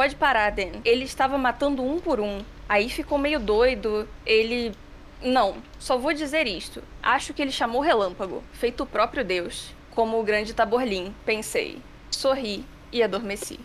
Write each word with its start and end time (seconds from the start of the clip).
Pode 0.00 0.16
parar, 0.16 0.50
Dan. 0.50 0.80
Ele 0.82 1.04
estava 1.04 1.36
matando 1.36 1.82
um 1.82 2.00
por 2.00 2.20
um. 2.20 2.42
Aí 2.66 2.88
ficou 2.88 3.18
meio 3.18 3.38
doido. 3.38 4.08
Ele. 4.24 4.72
Não, 5.20 5.56
só 5.78 5.98
vou 5.98 6.14
dizer 6.14 6.46
isto. 6.46 6.82
Acho 7.02 7.34
que 7.34 7.42
ele 7.42 7.52
chamou 7.52 7.82
Relâmpago, 7.82 8.42
feito 8.54 8.82
o 8.82 8.86
próprio 8.86 9.22
Deus. 9.22 9.74
Como 9.90 10.18
o 10.18 10.22
grande 10.22 10.54
Taborlim, 10.54 11.14
pensei. 11.26 11.82
Sorri 12.10 12.64
e 12.90 13.02
adormeci. 13.02 13.60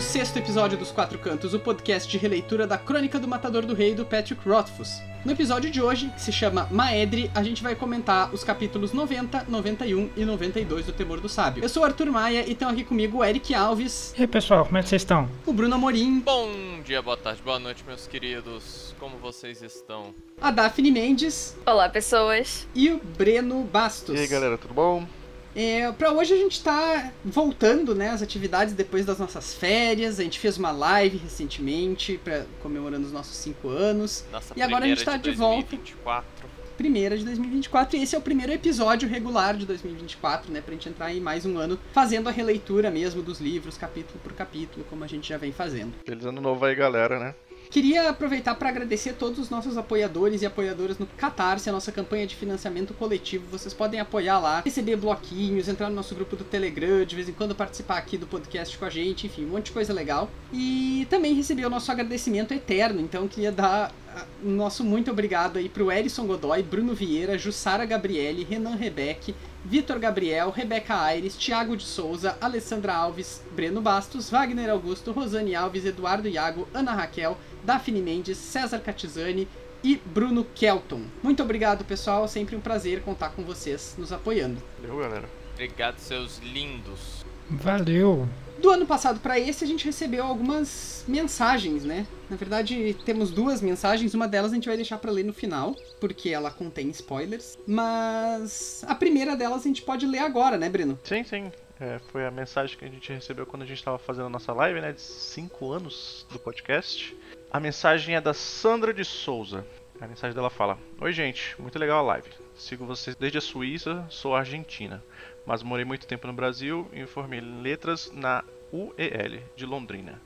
76 0.00 0.36
episódio 0.36 0.78
dos 0.78 0.90
Quatro 0.90 1.18
Cantos, 1.18 1.52
o 1.52 1.60
podcast 1.60 2.10
de 2.10 2.16
releitura 2.16 2.66
da 2.66 2.78
Crônica 2.78 3.18
do 3.18 3.28
Matador 3.28 3.66
do 3.66 3.74
Rei 3.74 3.94
do 3.94 4.04
Patrick 4.04 4.48
Rothfuss. 4.48 5.02
No 5.24 5.32
episódio 5.32 5.70
de 5.70 5.82
hoje, 5.82 6.08
que 6.14 6.22
se 6.22 6.32
chama 6.32 6.66
Maedre, 6.70 7.30
a 7.34 7.42
gente 7.42 7.62
vai 7.62 7.74
comentar 7.74 8.32
os 8.32 8.42
capítulos 8.42 8.94
90, 8.94 9.44
91 9.46 10.08
e 10.16 10.24
92 10.24 10.86
do 10.86 10.92
Temor 10.92 11.20
do 11.20 11.28
Sábio. 11.28 11.62
Eu 11.62 11.68
sou 11.68 11.82
o 11.82 11.86
Arthur 11.86 12.06
Maia 12.10 12.46
e 12.46 12.52
estão 12.52 12.70
aqui 12.70 12.82
comigo 12.82 13.18
o 13.18 13.24
Eric 13.24 13.54
Alves, 13.54 14.14
E 14.16 14.22
aí, 14.22 14.26
pessoal, 14.26 14.64
como 14.64 14.78
é 14.78 14.82
que 14.82 14.88
vocês 14.88 15.02
estão? 15.02 15.28
o 15.44 15.52
Bruno 15.52 15.74
Amorim, 15.74 16.20
Bom 16.20 16.48
dia, 16.82 17.02
boa 17.02 17.18
tarde, 17.18 17.42
boa 17.44 17.58
noite, 17.58 17.84
meus 17.86 18.06
queridos. 18.06 18.94
Como 18.98 19.18
vocês 19.18 19.60
estão? 19.62 20.14
a 20.40 20.50
Daphne 20.50 20.90
Mendes 20.90 21.54
Olá, 21.66 21.86
pessoas. 21.90 22.66
e 22.74 22.88
o 22.88 22.98
Breno 23.18 23.62
Bastos. 23.64 24.16
E 24.16 24.22
aí 24.22 24.26
galera, 24.26 24.56
tudo 24.56 24.72
bom? 24.72 25.06
É, 25.54 25.90
pra 25.92 26.12
hoje 26.12 26.32
a 26.32 26.36
gente 26.36 26.62
tá 26.62 27.12
voltando, 27.24 27.94
né, 27.94 28.10
às 28.10 28.22
atividades 28.22 28.72
depois 28.74 29.04
das 29.04 29.18
nossas 29.18 29.54
férias. 29.54 30.20
A 30.20 30.22
gente 30.22 30.38
fez 30.38 30.56
uma 30.56 30.70
live 30.70 31.16
recentemente, 31.18 32.20
pra, 32.22 32.44
comemorando 32.62 33.06
os 33.06 33.12
nossos 33.12 33.36
cinco 33.36 33.68
anos. 33.68 34.24
Nossa 34.30 34.54
E 34.56 34.62
agora 34.62 34.84
a 34.84 34.88
gente 34.88 34.98
primeira 34.98 35.18
tá 35.18 35.24
de 35.24 35.30
de 35.30 35.36
volta. 35.36 35.70
2024. 35.70 36.50
Primeira 36.76 37.18
de 37.18 37.24
2024, 37.26 37.98
e 37.98 38.02
esse 38.02 38.14
é 38.14 38.18
o 38.18 38.22
primeiro 38.22 38.52
episódio 38.52 39.06
regular 39.06 39.54
de 39.54 39.66
2024, 39.66 40.50
né, 40.50 40.62
pra 40.62 40.72
gente 40.72 40.88
entrar 40.88 41.12
em 41.12 41.20
mais 41.20 41.44
um 41.44 41.58
ano 41.58 41.78
fazendo 41.92 42.26
a 42.26 42.32
releitura 42.32 42.90
mesmo 42.90 43.20
dos 43.20 43.38
livros, 43.38 43.76
capítulo 43.76 44.18
por 44.22 44.32
capítulo, 44.32 44.86
como 44.88 45.04
a 45.04 45.06
gente 45.06 45.28
já 45.28 45.36
vem 45.36 45.52
fazendo. 45.52 45.92
Feliz 46.06 46.24
ano 46.24 46.40
novo 46.40 46.64
aí, 46.64 46.74
galera, 46.74 47.18
né? 47.18 47.34
Queria 47.70 48.10
aproveitar 48.10 48.56
para 48.56 48.68
agradecer 48.68 49.12
todos 49.12 49.38
os 49.38 49.48
nossos 49.48 49.78
apoiadores 49.78 50.42
e 50.42 50.46
apoiadoras 50.46 50.98
no 50.98 51.06
Catarse, 51.06 51.70
a 51.70 51.72
nossa 51.72 51.92
campanha 51.92 52.26
de 52.26 52.34
financiamento 52.34 52.92
coletivo. 52.92 53.46
Vocês 53.48 53.72
podem 53.72 54.00
apoiar 54.00 54.40
lá, 54.40 54.60
receber 54.60 54.96
bloquinhos, 54.96 55.68
entrar 55.68 55.88
no 55.88 55.94
nosso 55.94 56.12
grupo 56.12 56.34
do 56.34 56.42
Telegram, 56.42 57.04
de 57.04 57.14
vez 57.14 57.28
em 57.28 57.32
quando 57.32 57.54
participar 57.54 57.98
aqui 57.98 58.18
do 58.18 58.26
podcast 58.26 58.76
com 58.76 58.84
a 58.84 58.90
gente, 58.90 59.28
enfim, 59.28 59.44
um 59.44 59.50
monte 59.50 59.66
de 59.66 59.72
coisa 59.72 59.92
legal. 59.92 60.28
E 60.52 61.06
também 61.08 61.32
receber 61.32 61.64
o 61.64 61.70
nosso 61.70 61.92
agradecimento 61.92 62.52
eterno, 62.52 63.00
então 63.00 63.28
queria 63.28 63.52
dar 63.52 63.92
ah, 64.16 64.24
nosso 64.42 64.82
muito 64.82 65.12
obrigado 65.12 65.56
aí 65.56 65.68
pro 65.68 65.92
Erison 65.92 66.26
Godoy, 66.26 66.64
Bruno 66.64 66.92
Vieira, 66.92 67.38
Jussara 67.38 67.84
Gabriele, 67.84 68.42
Renan 68.42 68.74
Rebeck, 68.74 69.32
Vitor 69.64 69.98
Gabriel, 69.98 70.50
Rebeca 70.50 71.00
Aires, 71.00 71.36
Thiago 71.36 71.76
de 71.76 71.84
Souza, 71.84 72.36
Alessandra 72.40 72.94
Alves, 72.94 73.42
Breno 73.52 73.80
Bastos, 73.80 74.28
Wagner 74.28 74.70
Augusto, 74.70 75.12
Rosane 75.12 75.54
Alves, 75.54 75.84
Eduardo 75.84 76.26
Iago, 76.26 76.66
Ana 76.74 76.92
Raquel, 76.92 77.38
Daphne 77.64 78.00
Mendes, 78.00 78.38
César 78.38 78.80
Catizani 78.80 79.48
e 79.82 79.96
Bruno 79.96 80.44
Kelton. 80.54 81.02
Muito 81.22 81.42
obrigado, 81.42 81.84
pessoal. 81.84 82.26
Sempre 82.28 82.56
um 82.56 82.60
prazer 82.60 83.02
contar 83.02 83.30
com 83.30 83.42
vocês 83.42 83.94
nos 83.98 84.12
apoiando. 84.12 84.62
Valeu, 84.80 84.98
galera. 84.98 85.28
Obrigado, 85.54 85.98
seus 85.98 86.38
lindos. 86.38 87.24
Valeu! 87.50 88.28
Do 88.60 88.70
ano 88.70 88.86
passado 88.86 89.20
para 89.20 89.38
esse, 89.40 89.64
a 89.64 89.66
gente 89.66 89.84
recebeu 89.86 90.24
algumas 90.24 91.04
mensagens, 91.08 91.82
né? 91.82 92.06
Na 92.28 92.36
verdade, 92.36 92.94
temos 93.04 93.30
duas 93.30 93.62
mensagens. 93.62 94.12
Uma 94.12 94.28
delas 94.28 94.52
a 94.52 94.54
gente 94.54 94.68
vai 94.68 94.76
deixar 94.76 94.98
para 94.98 95.10
ler 95.10 95.24
no 95.24 95.32
final, 95.32 95.74
porque 95.98 96.28
ela 96.28 96.50
contém 96.50 96.88
spoilers. 96.90 97.58
Mas 97.66 98.84
a 98.86 98.94
primeira 98.94 99.34
delas 99.34 99.62
a 99.62 99.68
gente 99.68 99.82
pode 99.82 100.06
ler 100.06 100.18
agora, 100.18 100.58
né, 100.58 100.68
Breno? 100.68 100.98
Sim, 101.02 101.24
sim. 101.24 101.50
É, 101.80 101.98
foi 102.12 102.26
a 102.26 102.30
mensagem 102.30 102.76
que 102.76 102.84
a 102.84 102.88
gente 102.88 103.10
recebeu 103.10 103.46
quando 103.46 103.62
a 103.62 103.66
gente 103.66 103.78
estava 103.78 103.98
fazendo 103.98 104.26
a 104.26 104.30
nossa 104.30 104.52
live, 104.52 104.80
né? 104.82 104.92
De 104.92 105.00
5 105.00 105.72
anos 105.72 106.26
do 106.30 106.38
podcast. 106.38 107.16
A 107.52 107.58
mensagem 107.58 108.14
é 108.14 108.20
da 108.20 108.32
Sandra 108.32 108.94
de 108.94 109.04
Souza. 109.04 109.66
A 110.00 110.06
mensagem 110.06 110.36
dela 110.36 110.50
fala: 110.50 110.78
Oi, 111.00 111.12
gente, 111.12 111.60
muito 111.60 111.80
legal 111.80 111.98
a 111.98 112.12
live. 112.12 112.30
Sigo 112.54 112.86
vocês 112.86 113.16
desde 113.16 113.38
a 113.38 113.40
Suíça, 113.40 114.06
sou 114.08 114.36
argentina, 114.36 115.02
mas 115.44 115.60
morei 115.60 115.84
muito 115.84 116.06
tempo 116.06 116.28
no 116.28 116.32
Brasil 116.32 116.88
e 116.92 117.00
me 117.00 117.06
formei 117.08 117.40
letras 117.40 118.08
na 118.12 118.44
UEL 118.72 119.42
de 119.56 119.66
Londrina. 119.66 120.22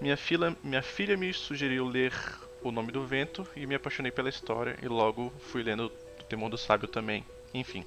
Minha 0.00 0.16
filha, 0.16 0.56
minha 0.60 0.82
filha 0.82 1.16
me 1.16 1.32
sugeriu 1.32 1.86
ler 1.86 2.12
O 2.60 2.72
Nome 2.72 2.90
do 2.90 3.06
Vento 3.06 3.46
e 3.54 3.64
me 3.64 3.76
apaixonei 3.76 4.10
pela 4.10 4.28
história 4.28 4.76
e 4.82 4.88
logo 4.88 5.32
fui 5.38 5.62
lendo 5.62 5.92
O 6.18 6.24
Temor 6.24 6.50
do 6.50 6.58
Sábio 6.58 6.88
também. 6.88 7.24
Enfim, 7.54 7.86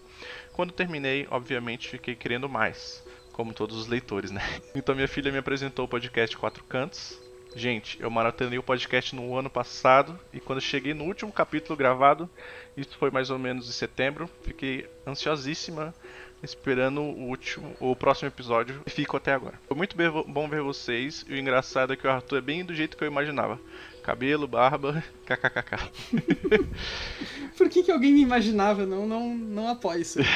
quando 0.54 0.72
terminei, 0.72 1.28
obviamente 1.30 1.90
fiquei 1.90 2.16
querendo 2.16 2.48
mais, 2.48 3.06
como 3.34 3.54
todos 3.54 3.76
os 3.76 3.88
leitores, 3.88 4.32
né? 4.32 4.42
Então 4.74 4.96
minha 4.96 5.10
filha 5.10 5.30
me 5.30 5.40
apresentou 5.40 5.84
o 5.84 5.90
podcast 5.90 6.38
Quatro 6.38 6.64
Cantos. 6.64 7.31
Gente, 7.56 8.02
eu 8.02 8.10
maratonei 8.10 8.58
o 8.58 8.64
podcast 8.64 9.14
no 9.14 9.36
ano 9.38 9.50
passado 9.50 10.18
e 10.32 10.40
quando 10.40 10.62
cheguei 10.62 10.94
no 10.94 11.04
último 11.04 11.32
capítulo 11.32 11.76
gravado, 11.76 12.30
isso 12.78 12.98
foi 12.98 13.12
mais 13.12 13.30
ou 13.30 13.38
menos 13.38 13.68
em 13.68 13.74
setembro, 13.74 14.30
fiquei 14.42 14.90
ansiosíssima 15.06 15.94
esperando 16.42 17.02
o 17.02 17.28
último, 17.28 17.76
o 17.80 17.96
próximo 17.96 18.28
episódio 18.30 18.82
e 18.86 18.90
fico 18.90 19.18
até 19.18 19.34
agora. 19.34 19.60
Foi 19.68 19.76
muito 19.76 19.96
bom 20.28 20.48
ver 20.48 20.62
vocês 20.62 21.26
e 21.28 21.34
o 21.34 21.38
engraçado 21.38 21.94
é 21.94 21.96
que 21.96 22.08
o 22.08 22.10
Arthur 22.10 22.38
é 22.38 22.42
bem 22.42 22.66
do 22.66 22.74
jeito 22.74 22.98
que 22.98 23.04
eu 23.04 23.08
imaginava. 23.08 23.60
Cabelo, 24.02 24.48
barba, 24.48 25.04
kkkk. 25.28 25.92
Por 27.58 27.70
que, 27.70 27.84
que 27.84 27.92
alguém 27.92 28.14
me 28.14 28.22
imaginava? 28.22 28.86
Não, 28.86 29.06
não, 29.06 29.36
não 29.36 29.68
apoio 29.68 30.02
isso. 30.02 30.20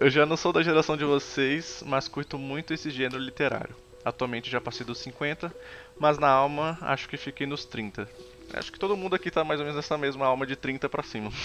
Eu 0.00 0.10
já 0.10 0.26
não 0.26 0.36
sou 0.36 0.52
da 0.52 0.62
geração 0.62 0.96
de 0.96 1.04
vocês, 1.04 1.82
mas 1.86 2.08
curto 2.08 2.36
muito 2.38 2.74
esse 2.74 2.90
gênero 2.90 3.22
literário. 3.22 3.74
Atualmente 4.04 4.50
já 4.50 4.60
passei 4.60 4.84
dos 4.84 4.98
50, 4.98 5.52
mas 5.98 6.18
na 6.18 6.28
alma 6.28 6.76
acho 6.82 7.08
que 7.08 7.16
fiquei 7.16 7.46
nos 7.46 7.64
30. 7.64 8.08
Acho 8.52 8.70
que 8.70 8.78
todo 8.78 8.96
mundo 8.96 9.14
aqui 9.16 9.30
tá 9.30 9.42
mais 9.42 9.58
ou 9.58 9.64
menos 9.66 9.76
nessa 9.76 9.96
mesma 9.96 10.26
alma 10.26 10.46
de 10.46 10.54
30 10.56 10.88
pra 10.88 11.02
cima. 11.02 11.30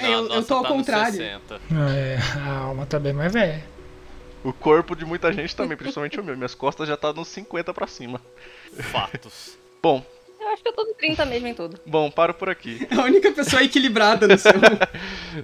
É, 0.00 0.06
É, 0.06 0.14
eu- 0.14 0.28
eu 0.28 0.44
tô 0.44 0.54
ao 0.54 0.62
tá 0.62 0.68
nos 0.70 0.78
contrário. 0.78 1.12
60. 1.16 1.60
É, 1.94 2.18
a 2.40 2.56
alma 2.58 2.86
tá 2.86 2.98
bem 2.98 3.12
mais 3.12 3.32
velha. 3.32 3.62
O 4.42 4.52
corpo 4.52 4.94
de 4.94 5.04
muita 5.04 5.32
gente 5.32 5.54
também, 5.56 5.76
principalmente 5.76 6.18
o 6.20 6.24
meu. 6.24 6.36
Minhas 6.36 6.54
costas 6.54 6.86
já 6.88 6.96
tá 6.96 7.12
nos 7.12 7.28
50 7.28 7.72
pra 7.74 7.86
cima. 7.86 8.20
Fatos. 8.92 9.56
Bom, 9.82 10.04
Eu 10.40 10.48
acho 10.48 10.62
que 10.62 10.68
eu 10.68 10.72
tô 10.74 10.84
no 10.84 10.94
30 10.94 11.24
mesmo 11.26 11.48
em 11.48 11.54
tudo. 11.54 11.78
bom, 11.86 12.10
paro 12.10 12.34
por 12.34 12.48
aqui. 12.50 12.86
A 12.96 13.02
única 13.02 13.32
pessoa 13.32 13.62
equilibrada 13.62 14.28
no 14.28 14.36
seu. 14.38 14.52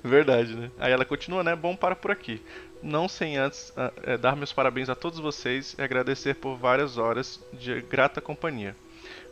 Verdade, 0.04 0.54
né? 0.54 0.70
Aí 0.78 0.92
ela 0.92 1.04
continua, 1.04 1.42
né? 1.42 1.56
Bom, 1.56 1.74
para 1.74 1.96
por 1.96 2.10
aqui. 2.10 2.42
Não 2.82 3.08
sem 3.08 3.36
antes 3.36 3.72
ah, 3.76 3.92
eh, 4.02 4.16
dar 4.16 4.34
meus 4.34 4.52
parabéns 4.52 4.88
a 4.88 4.94
todos 4.94 5.18
vocês 5.18 5.74
e 5.78 5.82
agradecer 5.82 6.34
por 6.36 6.56
várias 6.56 6.96
horas 6.96 7.40
de 7.52 7.80
grata 7.82 8.20
companhia. 8.20 8.74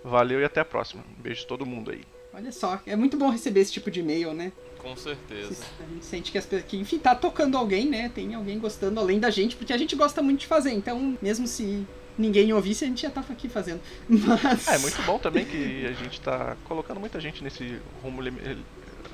Valeu 0.04 0.40
e 0.40 0.44
até 0.44 0.60
a 0.60 0.64
próxima. 0.64 1.02
Beijo 1.18 1.46
todo 1.46 1.64
mundo 1.66 1.90
aí. 1.90 2.02
Olha 2.32 2.52
só, 2.52 2.80
é 2.86 2.94
muito 2.94 3.16
bom 3.16 3.30
receber 3.30 3.60
esse 3.60 3.72
tipo 3.72 3.90
de 3.90 4.00
e-mail, 4.00 4.32
né? 4.34 4.52
Com 4.78 4.94
certeza. 4.96 5.64
A 5.80 5.92
gente 5.92 6.04
sente 6.04 6.30
que, 6.30 6.38
as, 6.38 6.46
pe- 6.46 6.62
que 6.62 6.76
enfim, 6.76 6.98
tá 6.98 7.14
tocando 7.14 7.56
alguém, 7.56 7.86
né? 7.88 8.10
Tem 8.14 8.34
alguém 8.34 8.58
gostando 8.58 9.00
além 9.00 9.18
da 9.18 9.28
gente, 9.30 9.56
porque 9.56 9.72
a 9.72 9.78
gente 9.78 9.96
gosta 9.96 10.22
muito 10.22 10.40
de 10.40 10.46
fazer. 10.46 10.70
Então, 10.72 11.18
mesmo 11.20 11.46
se 11.48 11.84
ninguém 12.16 12.52
ouvisse, 12.52 12.84
a 12.84 12.88
gente 12.88 13.02
já 13.02 13.10
tava 13.10 13.32
aqui 13.32 13.48
fazendo. 13.48 13.80
Mas. 14.08 14.68
Ah, 14.68 14.74
é 14.74 14.78
muito 14.78 15.02
bom 15.02 15.18
também 15.18 15.44
que 15.44 15.84
a 15.86 15.92
gente 15.92 16.20
tá 16.20 16.56
colocando 16.64 17.00
muita 17.00 17.18
gente 17.20 17.42
nesse 17.42 17.80
rumo 18.02 18.22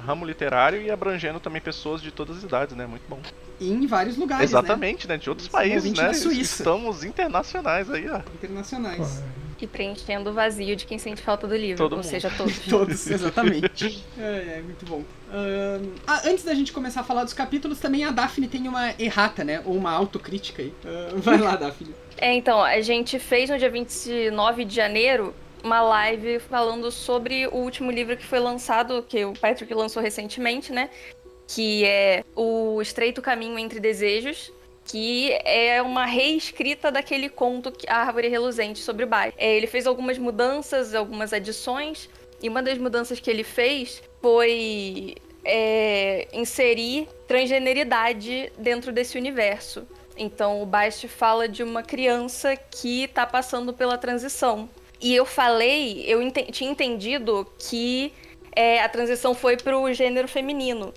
ramo 0.05 0.25
literário 0.25 0.81
e 0.81 0.91
abrangendo 0.91 1.41
também 1.41 1.61
pessoas 1.61 2.01
de 2.01 2.11
todas 2.11 2.39
as 2.39 2.43
idades, 2.43 2.77
né? 2.77 2.87
Muito 2.87 3.05
bom. 3.09 3.21
E 3.61 3.71
em 3.71 3.87
vários 3.87 4.17
lugares, 4.17 4.51
né? 4.51 4.59
Exatamente, 4.59 5.09
né? 5.09 5.17
De 5.17 5.29
outros 5.29 5.49
Somos 5.49 5.61
países, 5.61 5.93
né? 5.93 6.11
Estamos 6.13 7.05
internacionais 7.05 7.91
aí, 7.91 8.09
ó. 8.09 8.21
Internacionais. 8.35 9.23
E 9.61 9.67
preenchendo 9.67 10.29
o 10.29 10.33
vazio 10.35 10.77
de 10.77 10.85
quem 10.85 10.99
sente 10.99 11.23
falta 11.23 11.47
do 11.47 11.57
livro. 11.57 11.79
Todo 11.79 11.93
ou 11.93 11.99
mundo. 11.99 12.07
seja, 12.07 12.31
todos. 12.37 12.59
Todos, 12.69 13.11
exatamente. 13.11 14.05
é, 14.19 14.59
é, 14.59 14.63
muito 14.63 14.85
bom. 14.85 15.03
Ah, 16.07 16.21
antes 16.27 16.45
da 16.45 16.53
gente 16.55 16.71
começar 16.71 17.01
a 17.01 17.05
falar 17.05 17.25
dos 17.25 17.33
capítulos, 17.33 17.79
também 17.79 18.05
a 18.05 18.11
Daphne 18.11 18.47
tem 18.47 18.69
uma 18.69 18.93
errata, 18.99 19.43
né? 19.43 19.63
Ou 19.65 19.75
uma 19.75 19.91
autocrítica 19.93 20.61
aí. 20.61 20.75
Ah, 20.85 21.13
vai 21.17 21.39
lá, 21.39 21.57
Daphne. 21.57 21.95
É, 22.19 22.35
então, 22.35 22.63
a 22.63 22.81
gente 22.83 23.19
fez 23.19 23.49
no 23.49 23.59
dia 23.59 23.71
29 23.71 24.65
de 24.67 24.75
janeiro 24.75 25.35
uma 25.65 25.81
live 25.81 26.39
falando 26.39 26.91
sobre 26.91 27.47
o 27.47 27.57
último 27.57 27.91
livro 27.91 28.17
que 28.19 28.27
foi 28.27 28.39
lançado, 28.39 29.03
que 29.09 29.25
o 29.25 29.33
Patrick 29.33 29.73
lançou 29.73 30.03
recentemente, 30.03 30.71
né? 30.71 30.91
Que 31.49 31.87
é 31.87 32.23
O 32.37 32.83
Estreito 32.83 33.23
Caminho 33.23 33.59
Entre 33.59 33.81
Desejos, 33.81 34.53
que 34.85 35.33
é 35.43 35.81
uma 35.81 36.05
reescrita 36.05 36.93
daquele 36.93 37.31
conto, 37.31 37.73
A 37.89 37.97
Árvore 37.97 38.29
Reluzente, 38.29 38.81
sobre 38.81 39.05
o 39.05 39.07
bairro. 39.07 39.33
É, 39.39 39.57
ele 39.57 39.67
fez 39.67 39.87
algumas 39.87 40.19
mudanças, 40.19 40.95
algumas 40.95 41.33
adições, 41.33 42.11
e 42.43 42.49
uma 42.49 42.63
das 42.63 42.77
mudanças 42.77 43.19
que 43.19 43.31
ele 43.31 43.43
fez 43.43 44.03
foi 44.21 45.15
é, 45.43 46.29
inserir 46.31 47.09
transgeneridade 47.27 48.53
dentro 48.59 48.93
desse 48.93 49.17
universo. 49.17 49.87
Então 50.15 50.63
o 50.63 50.67
Bast 50.67 51.09
fala 51.09 51.49
de 51.49 51.63
uma 51.63 51.83
criança 51.83 52.55
que 52.55 53.09
tá 53.09 53.27
passando 53.27 53.73
pela 53.73 53.97
transição. 53.97 54.69
E 55.05 55.15
eu 55.15 55.27
falei, 55.27 56.03
eu 56.07 56.23
ente- 56.23 56.51
tinha 56.51 56.71
entendido 56.71 57.47
que 57.59 58.11
é, 58.57 58.81
a 58.83 58.89
transição 58.89 59.35
foi 59.35 59.55
pro 59.55 59.93
gênero 59.93 60.27
feminino. 60.27 60.95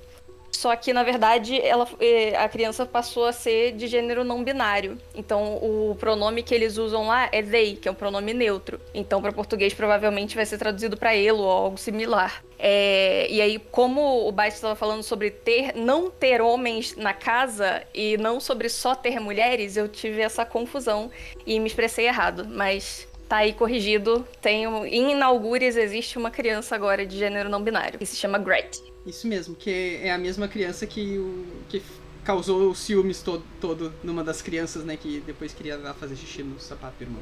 Só 0.49 0.73
que, 0.77 0.93
na 0.93 1.03
verdade, 1.03 1.59
ela, 1.59 1.85
eh, 1.99 2.33
a 2.37 2.47
criança 2.47 2.85
passou 2.85 3.25
a 3.25 3.33
ser 3.33 3.73
de 3.73 3.85
gênero 3.85 4.23
não 4.23 4.45
binário. 4.45 4.97
Então, 5.13 5.57
o 5.57 5.93
pronome 5.99 6.41
que 6.41 6.55
eles 6.55 6.77
usam 6.77 7.07
lá 7.07 7.27
é 7.33 7.43
they, 7.43 7.75
que 7.75 7.89
é 7.89 7.91
um 7.91 7.93
pronome 7.93 8.33
neutro. 8.33 8.79
Então, 8.93 9.21
para 9.21 9.33
português, 9.33 9.73
provavelmente 9.73 10.37
vai 10.37 10.45
ser 10.45 10.57
traduzido 10.57 10.95
para 10.95 11.13
ele 11.13 11.33
ou 11.33 11.51
algo 11.51 11.77
similar. 11.77 12.41
É, 12.57 13.27
e 13.29 13.41
aí, 13.41 13.59
como 13.59 14.25
o 14.25 14.31
Baixo 14.31 14.55
estava 14.55 14.73
falando 14.73 15.03
sobre 15.03 15.31
ter, 15.31 15.75
não 15.75 16.09
ter 16.09 16.41
homens 16.41 16.95
na 16.95 17.13
casa 17.13 17.83
e 17.93 18.15
não 18.17 18.39
sobre 18.39 18.69
só 18.69 18.95
ter 18.95 19.19
mulheres, 19.19 19.75
eu 19.75 19.89
tive 19.89 20.21
essa 20.21 20.45
confusão 20.45 21.11
e 21.45 21.59
me 21.59 21.67
expressei 21.67 22.07
errado. 22.07 22.47
Mas 22.49 23.05
tá 23.27 23.37
aí 23.37 23.53
corrigido. 23.53 24.25
Tem, 24.41 24.67
um- 24.67 24.85
em 24.85 25.11
Inaugures 25.11 25.75
existe 25.75 26.17
uma 26.17 26.31
criança 26.31 26.75
agora 26.75 27.05
de 27.05 27.17
gênero 27.17 27.49
não 27.49 27.61
binário, 27.61 27.97
que 27.99 28.05
se 28.05 28.15
chama 28.15 28.37
Gret. 28.37 28.81
Isso 29.05 29.27
mesmo, 29.27 29.55
que 29.55 29.99
é 30.03 30.11
a 30.11 30.17
mesma 30.17 30.47
criança 30.47 30.85
que, 30.85 31.17
o, 31.17 31.45
que 31.69 31.81
causou 32.23 32.69
os 32.71 32.79
ciúmes 32.79 33.21
todo, 33.21 33.43
todo 33.61 33.93
numa 34.03 34.23
das 34.23 34.41
crianças, 34.41 34.83
né? 34.83 34.97
Que 34.97 35.21
depois 35.25 35.53
queria 35.53 35.77
lá 35.77 35.93
fazer 35.93 36.15
xixi 36.15 36.43
no 36.43 36.59
sapato 36.59 36.95
do 36.97 37.03
irmão. 37.03 37.21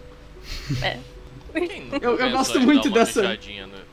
Quem 1.53 1.85
nunca 1.85 2.05
Eu- 2.05 2.17
eu 2.17 2.31
gosto 2.31 2.59
muito 2.59 2.89
dar 2.89 2.99
uma 3.01 3.05
dessa- 3.05 3.21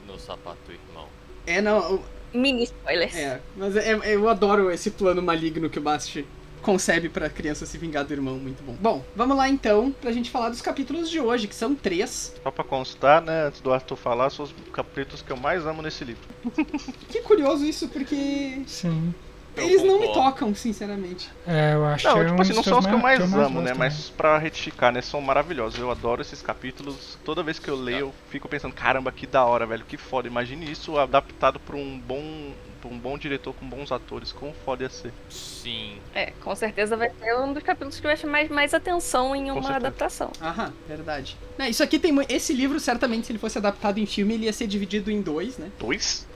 no, 0.06 0.12
no 0.14 0.18
sapato 0.18 0.58
do 0.66 0.72
irmão? 0.72 1.06
É, 1.46 1.60
não, 1.60 1.96
o- 1.96 2.04
Mini 2.34 2.64
spoilers. 2.64 3.14
é, 3.14 3.40
mas 3.56 3.76
é- 3.76 3.92
é- 3.92 4.14
eu 4.14 4.26
adoro 4.28 4.70
esse 4.70 4.90
plano 4.90 5.20
maligno 5.22 5.68
que 5.68 5.78
o 5.78 5.82
Bast 5.82 6.24
concebe 6.62 7.08
pra 7.08 7.28
criança 7.28 7.66
se 7.66 7.76
vingar 7.76 8.04
do 8.04 8.12
irmão, 8.12 8.36
muito 8.36 8.62
bom. 8.62 8.76
Bom, 8.80 9.04
vamos 9.14 9.36
lá 9.36 9.48
então 9.48 9.94
pra 10.00 10.12
gente 10.12 10.30
falar 10.30 10.48
dos 10.48 10.62
capítulos 10.62 11.10
de 11.10 11.20
hoje, 11.20 11.46
que 11.46 11.54
são 11.54 11.74
três. 11.74 12.34
Só 12.42 12.50
pra 12.50 12.64
constar, 12.64 13.20
né, 13.20 13.46
antes 13.46 13.60
do 13.60 13.72
Arthur 13.72 13.96
falar, 13.96 14.30
são 14.30 14.44
os 14.44 14.54
capítulos 14.72 15.20
que 15.20 15.30
eu 15.30 15.36
mais 15.36 15.66
amo 15.66 15.82
nesse 15.82 16.04
livro. 16.04 16.22
Que 17.08 17.20
curioso 17.20 17.64
isso, 17.64 17.88
porque 17.88 18.62
Sim. 18.66 19.12
Eu 19.56 19.64
eles 19.64 19.82
não 19.82 20.00
me 20.00 20.12
tocam, 20.12 20.54
sinceramente. 20.54 21.30
É, 21.46 21.74
eu 21.74 21.84
acho 21.84 22.06
Não, 22.06 22.14
que 22.14 22.20
é 22.20 22.24
tipo 22.24 22.38
um 22.38 22.40
assim, 22.42 22.52
não 22.54 22.62
são 22.62 22.78
os 22.78 22.86
que 22.86 22.92
eu 22.92 22.98
mais 22.98 23.18
que 23.18 23.34
amo, 23.34 23.60
né? 23.60 23.74
Mas 23.74 24.10
pra 24.10 24.38
retificar, 24.38 24.92
né? 24.92 25.02
São 25.02 25.20
maravilhosos. 25.20 25.78
Eu 25.78 25.90
adoro 25.90 26.22
esses 26.22 26.40
capítulos. 26.40 27.18
Toda 27.24 27.42
vez 27.42 27.58
que 27.58 27.68
eu 27.68 27.76
leio, 27.76 27.98
eu 27.98 28.14
fico 28.30 28.48
pensando, 28.48 28.74
caramba, 28.74 29.12
que 29.12 29.26
da 29.26 29.44
hora, 29.44 29.66
velho. 29.66 29.84
Que 29.84 29.96
foda. 29.96 30.26
Imagine 30.26 30.70
isso 30.70 30.98
adaptado 30.98 31.60
por 31.60 31.74
um 31.74 31.98
bom. 31.98 32.52
um 32.84 32.98
bom 32.98 33.16
diretor 33.16 33.54
com 33.54 33.68
bons 33.68 33.92
atores. 33.92 34.32
Como 34.32 34.52
foda 34.64 34.84
ia 34.84 34.90
ser. 34.90 35.12
Sim. 35.28 35.98
É, 36.14 36.32
com 36.40 36.54
certeza 36.56 36.96
vai 36.96 37.10
ser 37.10 37.36
um 37.36 37.52
dos 37.52 37.62
capítulos 37.62 38.00
que 38.00 38.06
vai 38.06 38.16
chamar 38.16 38.32
mais, 38.32 38.48
mais 38.48 38.74
atenção 38.74 39.36
em 39.36 39.50
uma 39.50 39.76
adaptação. 39.76 40.32
Aham, 40.40 40.72
verdade. 40.88 41.36
Não, 41.58 41.66
isso 41.66 41.82
aqui 41.82 41.98
tem 41.98 42.12
esse 42.28 42.52
livro 42.52 42.80
certamente 42.80 43.26
se 43.26 43.32
ele 43.32 43.38
fosse 43.38 43.58
adaptado 43.58 43.98
em 43.98 44.06
filme 44.06 44.34
ele 44.34 44.46
ia 44.46 44.52
ser 44.52 44.66
dividido 44.66 45.10
em 45.10 45.20
dois, 45.20 45.58
né? 45.58 45.70
Dois? 45.78 46.26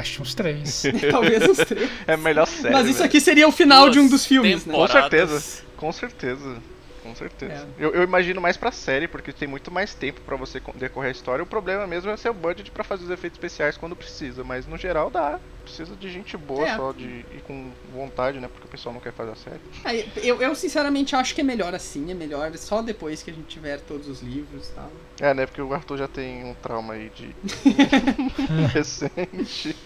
Acho 0.00 0.22
uns 0.22 0.34
três. 0.34 0.82
Talvez 1.10 1.48
uns 1.48 1.58
três. 1.58 1.90
É 2.06 2.16
melhor 2.16 2.46
série. 2.46 2.72
Mas 2.72 2.88
isso 2.88 3.02
aqui 3.02 3.20
seria 3.20 3.46
o 3.46 3.52
final 3.52 3.88
de 3.90 4.00
um 4.00 4.08
dos 4.08 4.26
filmes, 4.26 4.66
né? 4.66 4.74
Com 4.74 4.86
temporadas. 4.86 5.10
certeza. 5.10 5.62
Com 5.76 5.92
certeza. 5.92 6.56
Com 7.02 7.14
certeza. 7.14 7.66
É. 7.78 7.84
Eu, 7.84 7.92
eu 7.94 8.02
imagino 8.02 8.40
mais 8.40 8.56
pra 8.56 8.70
série, 8.70 9.08
porque 9.08 9.32
tem 9.32 9.48
muito 9.48 9.70
mais 9.70 9.92
tempo 9.94 10.20
pra 10.20 10.36
você 10.36 10.62
decorrer 10.76 11.08
a 11.08 11.12
história. 11.12 11.42
O 11.42 11.46
problema 11.46 11.86
mesmo 11.86 12.10
é 12.10 12.16
ser 12.16 12.28
o 12.30 12.34
budget 12.34 12.70
pra 12.70 12.84
fazer 12.84 13.04
os 13.04 13.10
efeitos 13.10 13.36
especiais 13.36 13.76
quando 13.76 13.96
precisa. 13.96 14.44
Mas 14.44 14.66
no 14.66 14.76
geral 14.76 15.10
dá. 15.10 15.40
Precisa 15.64 15.94
de 15.94 16.10
gente 16.10 16.36
boa 16.36 16.66
É. 16.68 16.76
só, 16.76 16.90
de 16.92 17.04
ir 17.04 17.42
com 17.46 17.70
vontade, 17.92 18.40
né? 18.40 18.48
Porque 18.48 18.66
o 18.66 18.70
pessoal 18.70 18.92
não 18.92 19.00
quer 19.00 19.12
fazer 19.12 19.30
a 19.30 19.36
série. 19.36 19.60
Aí, 19.84 20.10
eu, 20.16 20.42
eu 20.42 20.54
sinceramente 20.56 21.14
acho 21.14 21.34
que 21.34 21.40
é 21.40 21.44
melhor 21.44 21.72
assim, 21.72 22.10
é 22.10 22.14
melhor 22.14 22.56
só 22.56 22.82
depois 22.82 23.22
que 23.22 23.30
a 23.30 23.34
gente 23.34 23.46
tiver 23.46 23.80
todos 23.80 24.08
os 24.08 24.20
livros 24.22 24.68
e 24.68 24.72
tal. 24.72 24.90
É, 25.20 25.32
né? 25.32 25.46
Porque 25.46 25.62
o 25.62 25.72
Arthur 25.72 25.98
já 25.98 26.08
tem 26.08 26.44
um 26.44 26.54
trauma 26.54 26.94
aí 26.94 27.10
de. 27.14 27.34
recente. 28.72 29.76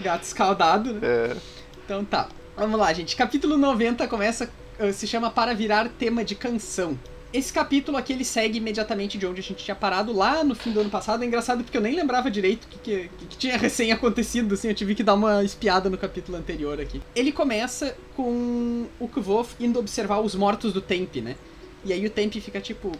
Gato 0.00 0.22
escaldado, 0.24 0.92
né? 0.94 1.00
É. 1.02 1.36
Então 1.84 2.04
tá. 2.04 2.28
Vamos 2.56 2.78
lá, 2.78 2.92
gente. 2.92 3.14
Capítulo 3.16 3.56
90 3.56 4.06
começa. 4.08 4.50
Eh, 4.78 4.92
Se 4.92 5.06
chama 5.06 5.30
Para 5.30 5.54
Virar 5.54 5.88
Tema 5.98 6.24
de 6.24 6.34
Canção. 6.34 6.98
Esse 7.32 7.52
capítulo 7.52 7.96
aqui 7.98 8.12
ele 8.12 8.24
segue 8.24 8.58
imediatamente 8.58 9.18
de 9.18 9.26
onde 9.26 9.40
a 9.40 9.42
gente 9.42 9.62
tinha 9.62 9.74
parado 9.74 10.12
lá 10.12 10.42
no 10.44 10.54
fim 10.54 10.70
do 10.72 10.80
ano 10.80 10.88
passado. 10.88 11.22
É 11.22 11.26
engraçado 11.26 11.62
porque 11.64 11.76
eu 11.76 11.82
nem 11.82 11.94
lembrava 11.94 12.30
direito 12.30 12.64
o 12.64 12.68
que, 12.68 12.78
que, 12.78 13.10
que- 13.18 13.26
que 13.26 13.36
tinha 13.36 13.56
recém 13.58 13.92
acontecido, 13.92 14.54
assim, 14.54 14.68
eu 14.68 14.74
tive 14.74 14.94
que 14.94 15.02
dar 15.02 15.14
uma 15.14 15.44
espiada 15.44 15.90
no 15.90 15.98
capítulo 15.98 16.38
anterior 16.38 16.80
aqui. 16.80 17.02
Ele 17.14 17.32
começa 17.32 17.96
com 18.16 18.86
o 18.98 19.08
Kvof 19.08 19.54
indo 19.60 19.78
observar 19.78 20.20
os 20.20 20.34
mortos 20.34 20.72
do 20.72 20.80
Temp, 20.80 21.16
né? 21.16 21.36
E 21.84 21.92
aí 21.92 22.06
o 22.06 22.10
Temp 22.10 22.32
fica 22.34 22.60
tipo, 22.60 22.92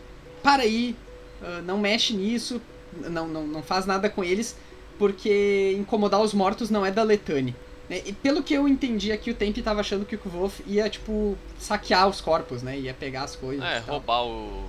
para 0.43 0.64
aí, 0.64 0.94
ah, 1.43 1.62
não 1.64 1.79
mexe 1.79 2.12
nisso, 2.12 2.61
não, 3.08 3.26
não, 3.29 3.46
não 3.46 3.62
faz 3.62 3.87
nada 3.87 4.11
com 4.11 4.22
eles, 4.22 4.56
porque 4.99 5.75
incomodar 5.79 6.20
os 6.20 6.34
mortos 6.34 6.69
não 6.69 6.84
é 6.84 6.90
da 6.90 7.02
Letane. 7.02 7.55
E 7.88 8.12
pelo 8.12 8.42
que 8.42 8.54
eu 8.54 8.66
entendi 8.66 9.12
aqui, 9.12 9.30
o 9.30 9.34
Temp 9.34 9.56
tava 9.58 9.80
achando 9.80 10.04
que 10.04 10.16
o 10.16 10.18
Kvolf 10.18 10.60
ia, 10.66 10.88
tipo, 10.90 11.38
saquear 11.58 12.08
os 12.08 12.20
corpos, 12.20 12.62
né? 12.62 12.78
Ia 12.78 12.92
pegar 12.92 13.22
as 13.22 13.36
coisas. 13.36 13.64
É, 13.64 13.78
e 13.78 13.80
tal. 13.82 13.94
roubar 13.94 14.24
o. 14.24 14.64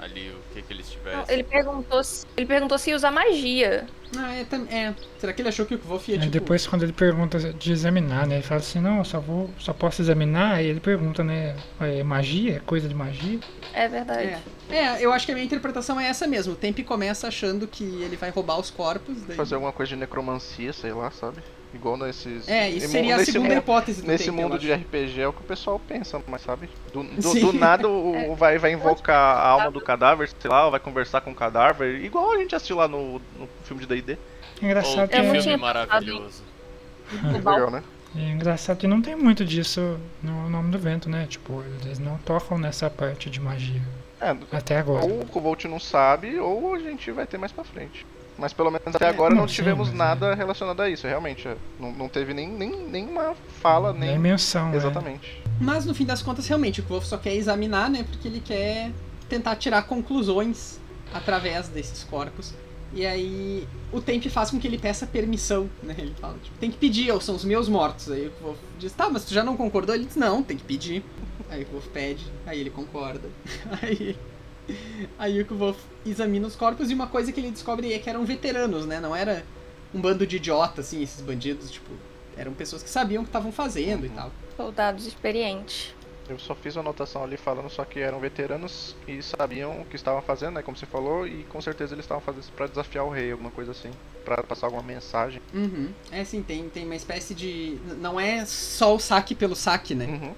Ali, 0.00 0.30
o 0.30 0.54
que 0.54 0.62
que 0.62 0.72
eles 0.72 0.86
Não, 0.86 0.96
tivessem. 0.96 1.34
ele 1.34 1.44
perguntou 1.44 2.02
se, 2.02 2.24
ele 2.34 2.46
perguntou 2.46 2.78
se 2.78 2.94
usa 2.94 3.10
magia. 3.10 3.86
Ah, 4.16 4.34
é, 4.34 4.46
é. 4.74 4.94
Será 5.18 5.30
que 5.30 5.42
ele 5.42 5.50
achou 5.50 5.66
que 5.66 5.74
o 5.74 5.78
Kvolf 5.78 6.08
ia, 6.08 6.14
Aí 6.14 6.20
tipo... 6.22 6.32
depois 6.32 6.66
quando 6.66 6.84
ele 6.84 6.92
pergunta 6.92 7.38
de 7.52 7.70
examinar, 7.70 8.26
né? 8.26 8.36
Ele 8.36 8.42
fala 8.42 8.60
assim, 8.60 8.80
não, 8.80 8.98
eu 8.98 9.04
só 9.04 9.20
vou, 9.20 9.50
só 9.58 9.74
posso 9.74 10.00
examinar, 10.00 10.54
aí 10.54 10.66
ele 10.66 10.80
pergunta, 10.80 11.22
né? 11.22 11.54
É 11.80 12.02
magia? 12.02 12.56
É 12.56 12.60
coisa 12.60 12.88
de 12.88 12.94
magia? 12.94 13.40
É 13.74 13.88
verdade. 13.88 14.38
É. 14.70 14.76
é, 14.76 15.04
eu 15.04 15.12
acho 15.12 15.26
que 15.26 15.32
a 15.32 15.34
minha 15.34 15.44
interpretação 15.44 16.00
é 16.00 16.06
essa 16.06 16.26
mesmo. 16.26 16.54
O 16.54 16.56
Temp 16.56 16.78
começa 16.80 17.28
achando 17.28 17.68
que 17.68 17.84
ele 17.84 18.16
vai 18.16 18.30
roubar 18.30 18.58
os 18.58 18.70
corpos. 18.70 19.20
Daí... 19.24 19.36
Fazer 19.36 19.56
alguma 19.56 19.72
coisa 19.72 19.90
de 19.90 19.96
necromancia, 19.96 20.72
sei 20.72 20.94
lá, 20.94 21.10
sabe? 21.10 21.42
Igual 21.72 21.96
nesses. 21.96 22.48
É, 22.48 22.68
isso 22.68 22.88
seria 22.88 23.14
a 23.14 23.18
nesse 23.18 23.30
segunda 23.32 23.50
mundo- 23.54 23.58
hipótese 23.62 24.02
do 24.02 24.08
Nesse 24.08 24.24
Temp, 24.24 24.34
eu 24.36 24.42
mundo 24.42 24.58
de 24.58 24.72
RPG 24.72 25.20
é 25.20 25.28
o 25.28 25.32
que 25.32 25.40
o 25.40 25.44
pessoal 25.44 25.78
pensa, 25.78 26.20
mas 26.26 26.42
sabe? 26.42 26.68
Do, 26.92 27.04
do, 27.04 27.40
do 27.40 27.52
nada 27.52 27.88
o, 27.88 28.32
o 28.32 28.34
vai, 28.34 28.58
vai 28.58 28.72
invocar 28.72 29.16
a 29.36 29.48
alma 29.48 29.70
do 29.70 29.80
cadáver, 29.80 30.28
sei 30.40 30.50
lá, 30.50 30.64
ou 30.64 30.70
vai 30.72 30.80
conversar 30.80 31.20
com 31.20 31.30
o 31.30 31.34
cadáver, 31.34 32.02
igual 32.04 32.32
a 32.32 32.38
gente 32.38 32.54
assistiu 32.56 32.76
lá 32.76 32.88
no, 32.88 33.20
no 33.38 33.48
filme 33.64 33.80
de 33.86 33.86
D&D. 33.86 34.18
É 34.60 34.64
engraçado 34.66 35.08
que 35.08 35.14
que 35.14 35.20
é, 35.22 35.30
tinha 35.30 35.42
filme 35.42 35.56
maravilhoso. 35.58 36.42
Bal- 37.42 37.54
Legal, 37.54 37.70
né? 37.70 37.82
é 38.16 38.30
engraçado 38.30 38.76
que 38.78 38.86
não 38.88 39.00
tem 39.00 39.14
muito 39.14 39.44
disso 39.44 39.96
no 40.20 40.50
nome 40.50 40.72
do 40.72 40.78
vento, 40.78 41.08
né? 41.08 41.26
Tipo, 41.28 41.62
eles 41.84 42.00
não 42.00 42.18
tocam 42.18 42.58
nessa 42.58 42.90
parte 42.90 43.30
de 43.30 43.40
magia. 43.40 43.80
É, 44.20 44.36
Até 44.52 44.76
agora. 44.78 45.04
ou 45.06 45.20
o 45.20 45.26
Kobold 45.26 45.66
não 45.68 45.78
sabe, 45.80 46.36
ou 46.38 46.74
a 46.74 46.78
gente 46.80 47.10
vai 47.12 47.26
ter 47.26 47.38
mais 47.38 47.52
pra 47.52 47.62
frente. 47.64 48.04
Mas 48.40 48.52
pelo 48.54 48.70
menos 48.70 48.96
até 48.96 49.04
É, 49.04 49.08
agora 49.08 49.34
não, 49.34 49.42
não, 49.42 49.48
sim, 49.48 49.56
tivemos 49.56 49.88
mas 49.88 49.96
nada 49.98 50.34
relacionado 50.34 50.80
a 50.80 50.88
isso, 50.88 51.06
realmente. 51.06 51.46
é. 51.46 51.56
Não, 51.78 51.92
não 51.92 52.08
teve 52.08 52.32
nem, 52.32 52.48
nem, 52.48 52.70
nenhuma 52.88 53.34
fala, 53.60 53.92
nem. 53.92 54.10
Nem 54.10 54.18
menção, 54.18 54.70
né? 54.70 54.76
Exatamente. 54.76 55.42
Mas 55.60 55.84
no 55.84 55.94
fim 55.94 56.06
das 56.06 56.22
contas, 56.22 56.46
realmente, 56.48 56.80
o 56.80 56.82
Kvolf 56.82 57.04
só 57.06 57.18
quer 57.18 57.34
examinar, 57.34 57.90
né? 57.90 58.02
Porque 58.02 58.26
ele 58.26 58.40
quer 58.40 58.90
tentar 59.28 59.56
tirar 59.56 59.82
conclusões 59.82 60.80
através 61.12 61.68
desses 61.68 62.02
corpos. 62.04 62.54
E 62.92 63.06
aí 63.06 63.68
o 63.92 64.00
Temp 64.00 64.24
faz 64.26 64.50
com 64.50 64.58
que 64.58 64.66
ele 64.66 64.78
peça 64.78 65.06
permissão, 65.06 65.68
né? 65.82 65.94
Ele 65.98 66.14
fala, 66.20 66.34
tipo, 66.42 66.56
tem 66.58 66.70
que 66.70 66.76
pedir, 66.78 67.12
ou 67.12 67.20
são 67.20 67.36
os 67.36 67.44
meus 67.44 67.68
mortos. 67.68 68.10
Aí 68.10 68.26
o 68.26 68.30
Kvolf 68.32 68.58
diz, 68.78 68.92
tá, 68.92 69.08
mas 69.08 69.24
tu 69.24 69.34
já 69.34 69.44
não 69.44 69.56
concordou? 69.56 69.94
Ele 69.94 70.06
diz, 70.06 70.16
não, 70.16 70.42
tem 70.42 70.56
que 70.56 70.64
pedir. 70.64 71.04
Aí 71.50 71.62
o 71.62 71.66
Kvolf 71.66 71.86
pede, 71.88 72.24
aí 72.46 72.58
ele 72.58 72.70
concorda. 72.70 73.28
Aí, 73.82 74.16
aí 75.18 75.40
o 75.40 75.46
Kvolf 75.46 75.78
examina 76.04 76.46
os 76.46 76.56
corpos 76.56 76.90
e 76.90 76.94
uma 76.94 77.06
coisa 77.06 77.32
que 77.32 77.40
ele 77.40 77.50
descobre 77.50 77.92
é 77.92 77.98
que 77.98 78.08
eram 78.08 78.24
veteranos, 78.24 78.86
né? 78.86 79.00
Não 79.00 79.14
era 79.14 79.44
um 79.94 80.00
bando 80.00 80.26
de 80.26 80.36
idiota, 80.36 80.80
assim, 80.80 81.02
esses 81.02 81.20
bandidos, 81.20 81.70
tipo... 81.70 81.90
Eram 82.36 82.54
pessoas 82.54 82.82
que 82.82 82.88
sabiam 82.88 83.22
o 83.22 83.24
que 83.24 83.28
estavam 83.28 83.52
fazendo 83.52 84.06
e 84.06 84.08
tal. 84.08 84.30
Soldados 84.56 85.06
experientes. 85.06 85.94
Eu 86.30 86.38
só 86.38 86.54
fiz 86.54 86.76
uma 86.76 86.82
anotação 86.82 87.24
ali 87.24 87.36
falando 87.36 87.68
só 87.68 87.84
que 87.84 87.98
eram 87.98 88.20
veteranos 88.20 88.94
e 89.06 89.20
sabiam 89.20 89.80
o 89.80 89.84
que 89.84 89.96
estavam 89.96 90.22
fazendo, 90.22 90.54
né? 90.54 90.62
Como 90.62 90.76
você 90.76 90.86
falou, 90.86 91.26
e 91.26 91.42
com 91.44 91.60
certeza 91.60 91.92
eles 91.92 92.04
estavam 92.04 92.22
fazendo 92.22 92.42
isso 92.42 92.52
pra 92.52 92.68
desafiar 92.68 93.04
o 93.04 93.10
rei, 93.10 93.32
alguma 93.32 93.50
coisa 93.50 93.72
assim. 93.72 93.90
Pra 94.24 94.40
passar 94.42 94.68
alguma 94.68 94.82
mensagem. 94.82 95.42
Uhum. 95.52 95.88
É 96.12 96.22
sim, 96.24 96.40
tem, 96.40 96.68
tem 96.68 96.84
uma 96.84 96.94
espécie 96.94 97.34
de. 97.34 97.78
Não 97.98 98.20
é 98.20 98.44
só 98.46 98.94
o 98.94 99.00
saque 99.00 99.34
pelo 99.34 99.56
saque, 99.56 99.92
né? 99.92 100.06
Uhum. 100.06 100.34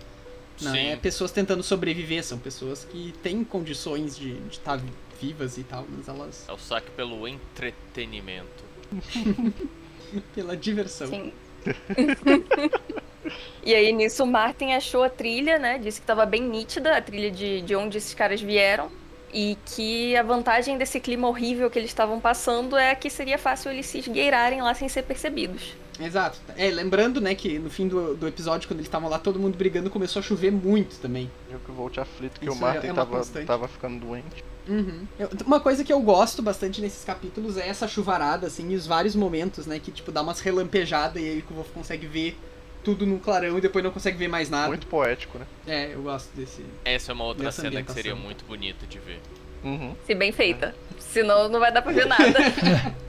Não 0.60 0.72
Sim. 0.72 0.88
é 0.88 0.96
pessoas 0.96 1.32
tentando 1.32 1.62
sobreviver, 1.62 2.22
são 2.22 2.38
pessoas 2.38 2.84
que 2.84 3.12
têm 3.22 3.42
condições 3.42 4.16
de 4.16 4.36
estar 4.50 4.80
vivas 5.20 5.56
e 5.58 5.64
tal, 5.64 5.86
mas 5.88 6.08
elas. 6.08 6.44
É 6.48 6.52
o 6.52 6.58
saque 6.58 6.90
pelo 6.90 7.26
entretenimento. 7.26 8.64
pela 10.34 10.56
diversão. 10.56 11.08
Sim. 11.08 11.32
e 13.64 13.74
aí, 13.74 13.92
nisso, 13.92 14.24
o 14.24 14.26
Martin 14.26 14.72
achou 14.72 15.02
a 15.02 15.10
trilha, 15.10 15.58
né? 15.58 15.78
Disse 15.78 16.00
que 16.00 16.06
tava 16.06 16.26
bem 16.26 16.42
nítida, 16.42 16.96
a 16.96 17.00
trilha 17.00 17.30
de, 17.30 17.62
de 17.62 17.74
onde 17.74 17.98
esses 17.98 18.14
caras 18.14 18.40
vieram. 18.40 18.90
E 19.32 19.56
que 19.64 20.14
a 20.14 20.22
vantagem 20.22 20.76
desse 20.76 21.00
clima 21.00 21.26
horrível 21.26 21.70
que 21.70 21.78
eles 21.78 21.90
estavam 21.90 22.20
passando 22.20 22.76
é 22.76 22.94
que 22.94 23.08
seria 23.08 23.38
fácil 23.38 23.70
eles 23.70 23.86
se 23.86 23.98
esgueirarem 23.98 24.60
lá 24.60 24.74
sem 24.74 24.90
ser 24.90 25.04
percebidos. 25.04 25.74
Exato. 26.06 26.38
É, 26.56 26.70
lembrando, 26.70 27.20
né, 27.20 27.34
que 27.34 27.58
no 27.58 27.70
fim 27.70 27.88
do, 27.88 28.14
do 28.14 28.26
episódio, 28.28 28.68
quando 28.68 28.78
eles 28.80 28.88
estavam 28.88 29.08
lá, 29.08 29.18
todo 29.18 29.38
mundo 29.38 29.56
brigando, 29.56 29.88
começou 29.90 30.20
a 30.20 30.22
chover 30.22 30.50
muito 30.50 30.98
também. 31.00 31.30
Eu 31.50 31.58
que 31.58 31.70
volte 31.70 32.00
aflito 32.00 32.38
que 32.40 32.46
Isso 32.46 32.54
o 32.56 32.60
Martin 32.60 32.86
é- 32.86 32.90
é 32.90 32.92
uma 32.92 33.04
tava, 33.04 33.16
constante. 33.18 33.46
tava 33.46 33.68
ficando 33.68 34.04
doente. 34.06 34.44
Uhum. 34.68 35.06
Eu- 35.18 35.28
uma 35.46 35.58
coisa 35.60 35.82
que 35.84 35.92
eu 35.92 36.00
gosto 36.00 36.40
bastante 36.42 36.80
nesses 36.80 37.04
capítulos 37.04 37.56
é 37.56 37.68
essa 37.68 37.88
chuvarada, 37.88 38.46
assim, 38.46 38.70
e 38.70 38.74
os 38.76 38.86
vários 38.86 39.14
momentos, 39.16 39.66
né, 39.66 39.78
que, 39.78 39.90
tipo, 39.90 40.12
dá 40.12 40.22
umas 40.22 40.40
relampejadas 40.40 41.22
e 41.22 41.26
aí 41.26 41.42
que 41.42 41.52
o 41.52 41.56
Wolf 41.56 41.68
consegue 41.72 42.06
ver 42.06 42.38
tudo 42.84 43.06
num 43.06 43.18
clarão 43.18 43.58
e 43.58 43.60
depois 43.60 43.84
não 43.84 43.92
consegue 43.92 44.16
ver 44.18 44.28
mais 44.28 44.50
nada. 44.50 44.68
Muito 44.68 44.86
poético, 44.88 45.38
né? 45.38 45.46
É, 45.66 45.94
eu 45.94 46.02
gosto 46.02 46.34
desse... 46.36 46.64
Essa 46.84 47.12
é 47.12 47.14
uma 47.14 47.24
outra 47.24 47.50
cena 47.52 47.82
que 47.82 47.92
seria 47.92 48.14
muito 48.16 48.44
bonita 48.44 48.86
de 48.86 48.98
ver. 48.98 49.20
Uhum. 49.62 49.94
Se 50.04 50.14
bem 50.14 50.32
feita. 50.32 50.74
Senão 50.98 51.48
não 51.48 51.60
vai 51.60 51.72
dar 51.72 51.82
pra 51.82 51.92
ver 51.92 52.06
nada. 52.06 52.38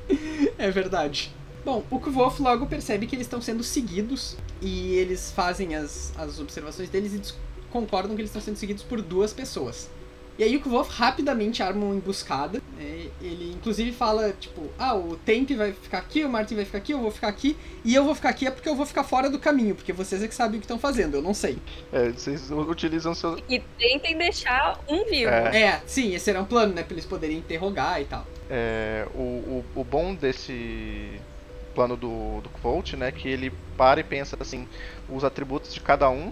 É 0.58 0.70
verdade. 0.70 1.32
Bom, 1.66 1.84
o 1.90 2.00
Kvolf 2.00 2.40
logo 2.42 2.66
percebe 2.66 3.08
que 3.08 3.16
eles 3.16 3.26
estão 3.26 3.42
sendo 3.42 3.64
seguidos 3.64 4.36
e 4.62 4.96
eles 4.96 5.32
fazem 5.32 5.76
as, 5.76 6.12
as 6.18 6.40
observações 6.40 6.90
deles 6.90 7.14
e 7.14 7.34
concordam 7.72 8.16
que 8.16 8.22
eles 8.22 8.30
estão 8.30 8.42
sendo 8.42 8.58
seguidos 8.58 8.84
por 8.84 9.02
duas 9.02 9.32
pessoas. 9.32 9.90
E 10.38 10.44
aí 10.44 10.58
o 10.58 10.60
Kvolf 10.60 10.90
rapidamente 10.90 11.62
arma 11.62 11.86
uma 11.86 11.96
emboscada. 11.96 12.60
né? 12.76 13.08
Ele 13.22 13.54
inclusive 13.54 13.92
fala, 13.92 14.34
tipo, 14.40 14.64
ah, 14.80 14.96
o 14.96 15.16
Temp 15.16 15.52
vai 15.52 15.72
ficar 15.72 16.00
aqui, 16.00 16.26
o 16.26 16.30
Martin 16.30 16.56
vai 16.56 16.66
ficar 16.66 16.80
aqui, 16.80 16.92
eu 16.92 17.00
vou 17.00 17.12
ficar 17.12 17.28
aqui, 17.28 17.56
e 17.86 17.94
eu 17.94 18.04
vou 18.04 18.16
ficar 18.16 18.30
aqui 18.30 18.48
é 18.48 18.52
porque 18.52 18.68
eu 18.68 18.76
vou 18.76 18.86
ficar 18.86 19.04
fora 19.04 19.30
do 19.30 19.38
caminho, 19.38 19.76
porque 19.76 19.94
vocês 19.94 20.24
é 20.24 20.28
que 20.28 20.34
sabem 20.34 20.58
o 20.58 20.60
que 20.60 20.66
estão 20.66 20.80
fazendo, 20.80 21.16
eu 21.16 21.22
não 21.22 21.36
sei. 21.36 21.58
É, 21.92 22.10
vocês 22.10 22.50
utilizam 22.52 23.14
seus. 23.14 23.40
e 23.48 23.60
tentem 23.78 24.18
deixar 24.18 24.80
um 24.90 25.06
vivo. 25.06 25.30
É. 25.30 25.62
É, 25.62 25.82
sim, 25.86 26.16
esse 26.16 26.30
era 26.30 26.42
um 26.42 26.46
plano, 26.46 26.74
né, 26.74 26.82
pra 26.84 26.94
eles 26.94 27.06
poderem 27.06 27.38
interrogar 27.38 28.02
e 28.02 28.06
tal. 28.06 28.26
É, 28.50 29.08
o, 29.14 29.20
o, 29.20 29.66
o 29.76 29.84
bom 29.84 30.16
desse 30.16 31.12
plano 31.74 31.96
do, 31.98 32.42
do 32.42 32.50
Volt, 32.62 32.94
né, 32.94 33.12
que 33.12 33.28
ele 33.28 33.52
para 33.78 34.00
e 34.00 34.04
pensa 34.04 34.38
assim, 34.40 34.68
os 35.10 35.24
atributos 35.24 35.74
de 35.74 35.80
cada 35.82 36.10
um. 36.10 36.32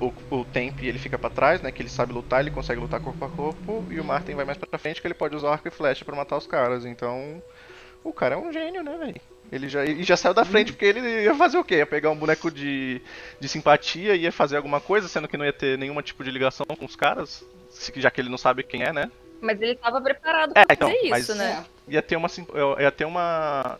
O, 0.00 0.12
o 0.30 0.44
Temp 0.44 0.82
ele 0.82 0.98
fica 0.98 1.16
pra 1.16 1.30
trás, 1.30 1.62
né, 1.62 1.70
que 1.70 1.80
ele 1.80 1.88
sabe 1.88 2.12
lutar, 2.12 2.40
ele 2.40 2.50
consegue 2.50 2.80
lutar 2.80 3.00
corpo 3.00 3.24
a 3.24 3.28
corpo, 3.28 3.84
e 3.90 4.00
o 4.00 4.04
Martin 4.04 4.34
vai 4.34 4.44
mais 4.44 4.58
pra 4.58 4.78
frente, 4.78 5.00
que 5.00 5.06
ele 5.06 5.14
pode 5.14 5.36
usar 5.36 5.52
arco 5.52 5.68
e 5.68 5.70
flecha 5.70 6.04
pra 6.04 6.16
matar 6.16 6.36
os 6.36 6.46
caras. 6.48 6.84
Então, 6.84 7.40
o 8.02 8.12
cara 8.12 8.34
é 8.34 8.38
um 8.38 8.52
gênio, 8.52 8.82
né, 8.82 8.96
velho? 8.98 9.20
Ele 9.52 9.68
já, 9.68 9.84
e 9.84 10.02
já 10.02 10.16
saiu 10.16 10.34
da 10.34 10.44
frente 10.44 10.72
porque 10.72 10.84
ele 10.84 11.22
ia 11.22 11.34
fazer 11.34 11.58
o 11.58 11.64
quê? 11.64 11.76
Ia 11.76 11.86
pegar 11.86 12.10
um 12.10 12.16
boneco 12.16 12.50
de, 12.50 13.00
de 13.38 13.48
simpatia, 13.48 14.16
ia 14.16 14.32
fazer 14.32 14.56
alguma 14.56 14.80
coisa, 14.80 15.06
sendo 15.06 15.28
que 15.28 15.36
não 15.36 15.44
ia 15.44 15.52
ter 15.52 15.78
nenhum 15.78 16.00
tipo 16.02 16.24
de 16.24 16.30
ligação 16.30 16.66
com 16.66 16.84
os 16.84 16.96
caras, 16.96 17.44
já 17.94 18.10
que 18.10 18.20
ele 18.20 18.30
não 18.30 18.38
sabe 18.38 18.64
quem 18.64 18.82
é, 18.82 18.92
né? 18.92 19.10
Mas 19.40 19.60
ele 19.60 19.76
tava 19.76 20.00
preparado 20.00 20.52
É, 20.56 20.64
pra 20.64 20.74
então, 20.74 20.88
fazer 20.90 21.18
isso, 21.18 21.34
né? 21.36 21.64
É. 21.88 21.92
ia 21.92 22.02
ter 22.02 22.16
uma 22.16 22.28
ia 22.80 22.90
ter 22.90 23.04
uma 23.04 23.78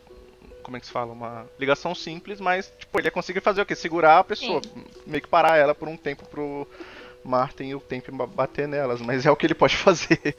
como 0.64 0.76
é 0.76 0.80
que 0.80 0.86
se 0.86 0.92
fala 0.92 1.12
uma 1.12 1.46
ligação 1.60 1.94
simples 1.94 2.40
mas 2.40 2.72
tipo 2.78 2.98
ele 2.98 3.06
ia 3.06 3.12
conseguir 3.12 3.40
fazer 3.40 3.62
o 3.62 3.66
quê 3.66 3.74
segurar 3.76 4.18
a 4.18 4.24
pessoa 4.24 4.60
meio 5.06 5.22
que 5.22 5.28
parar 5.28 5.56
ela 5.58 5.74
por 5.74 5.86
um 5.86 5.96
tempo 5.96 6.26
pro 6.26 6.66
Martin 7.22 7.64
e 7.64 7.74
o 7.74 7.80
tempo 7.80 8.10
ba- 8.12 8.26
bater 8.26 8.66
nelas 8.66 9.00
mas 9.00 9.24
é 9.26 9.30
o 9.30 9.36
que 9.36 9.46
ele 9.46 9.54
pode 9.54 9.76
fazer 9.78 10.34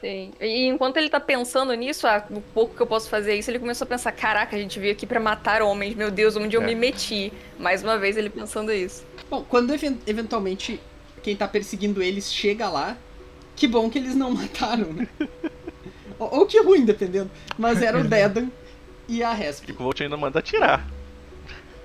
Sim. 0.00 0.32
E 0.40 0.66
enquanto 0.66 0.96
ele 0.96 1.08
tá 1.08 1.20
pensando 1.20 1.72
nisso, 1.74 2.08
ah, 2.08 2.26
o 2.28 2.40
pouco 2.40 2.74
que 2.74 2.80
eu 2.82 2.86
posso 2.88 3.08
fazer 3.08 3.36
isso, 3.36 3.48
ele 3.48 3.60
começou 3.60 3.84
a 3.84 3.88
pensar: 3.88 4.10
caraca, 4.10 4.56
a 4.56 4.58
gente 4.58 4.80
veio 4.80 4.92
aqui 4.92 5.06
pra 5.06 5.20
matar 5.20 5.62
homens, 5.62 5.94
meu 5.94 6.10
Deus, 6.10 6.34
onde 6.34 6.56
eu 6.56 6.60
É. 6.62 6.66
me 6.66 6.74
meti? 6.74 7.32
Mais 7.56 7.84
uma 7.84 7.96
vez 7.96 8.16
ele 8.16 8.28
pensando 8.28 8.72
isso. 8.72 9.04
Bom, 9.30 9.44
quando 9.48 9.72
even- 9.72 10.00
eventualmente 10.04 10.80
quem 11.22 11.36
tá 11.36 11.46
perseguindo 11.46 12.02
eles 12.02 12.32
chega 12.34 12.68
lá, 12.68 12.96
que 13.54 13.68
bom 13.68 13.88
que 13.88 13.96
eles 13.96 14.16
não 14.16 14.32
mataram, 14.34 14.92
né? 14.92 15.06
ou, 16.18 16.38
ou 16.40 16.46
que 16.46 16.60
ruim, 16.60 16.84
dependendo. 16.84 17.30
Mas 17.56 17.80
era 17.80 17.96
o 17.96 18.02
Dedan 18.02 18.48
e 19.16 19.22
a 19.22 19.32
Resp. 19.32 19.68
e 19.68 19.72
o 19.72 19.74
Volt 19.76 20.00
ainda 20.00 20.16
manda 20.16 20.38
atirar 20.38 20.86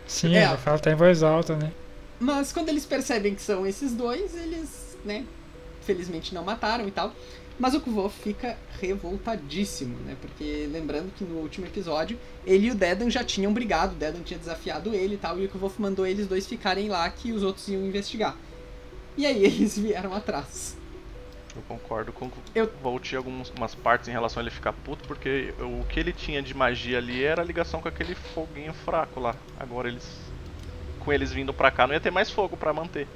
Sim, 0.08 0.36
É. 0.36 0.46
ele 0.48 0.58
fala 0.58 0.78
até 0.78 0.92
em 0.92 0.96
voz 0.96 1.22
alta, 1.22 1.56
né? 1.58 1.72
Mas 2.20 2.52
quando 2.54 2.70
eles 2.70 2.86
percebem 2.86 3.36
que 3.36 3.42
são 3.42 3.68
esses 3.68 3.92
dois, 3.94 4.34
eles, 4.36 4.98
né, 5.04 5.26
felizmente 5.82 6.34
não 6.34 6.44
mataram 6.44 6.88
e 6.88 6.92
tal. 6.92 7.14
Mas 7.60 7.74
o 7.74 7.82
Kvolf 7.82 8.14
fica 8.24 8.56
revoltadíssimo, 8.80 9.98
né? 10.06 10.16
Porque 10.22 10.68
lembrando 10.72 11.12
que 11.16 11.24
no 11.24 11.40
último 11.40 11.66
episódio, 11.66 12.18
ele 12.46 12.68
e 12.68 12.72
o 12.72 12.76
Dedan 12.76 13.10
já 13.10 13.24
tinham 13.24 13.52
brigado, 13.54 13.94
o 13.96 13.98
Dedan 13.98 14.22
tinha 14.22 14.38
desafiado 14.40 14.94
ele 14.94 15.16
e 15.16 15.18
tal, 15.18 15.40
e 15.40 15.46
o 15.46 15.50
Kvolf 15.50 15.78
mandou 15.80 16.06
eles 16.08 16.28
dois 16.28 16.48
ficarem 16.48 16.88
lá 16.88 17.10
que 17.10 17.32
os 17.32 17.44
outros 17.44 17.68
iam 17.68 17.82
investigar. 17.86 18.38
E 19.18 19.26
aí 19.26 19.44
eles 19.46 19.78
vieram 19.78 20.14
atrás. 20.14 20.78
Eu 21.58 21.64
concordo 21.68 22.12
com 22.14 22.30
Eu- 22.56 22.66
o 22.66 22.70
Volt 22.84 23.12
em 23.12 23.16
algumas 23.16 23.76
partes 23.76 24.08
em 24.08 24.12
relação 24.12 24.40
a 24.40 24.44
ele 24.44 24.52
ficar 24.52 24.74
puto 24.74 25.08
porque 25.08 25.54
o 25.60 25.84
que 25.86 26.00
ele 26.00 26.14
tinha 26.14 26.42
de 26.42 26.54
magia 26.54 26.98
ali 26.98 27.24
era 27.24 27.42
a 27.42 27.46
ligação 27.46 27.82
com 27.82 27.88
aquele 27.88 28.16
foguinho 28.16 28.74
fraco 28.74 29.20
lá 29.20 29.36
agora 29.60 29.88
eles 29.88 30.06
com 31.00 31.12
eles 31.14 31.32
vindo 31.32 31.54
pra 31.54 31.72
cá 31.72 31.88
não 31.88 31.94
ia 31.94 32.00
ter 32.00 32.12
mais 32.12 32.30
fogo 32.30 32.56
pra 32.58 32.72
manter 32.74 33.08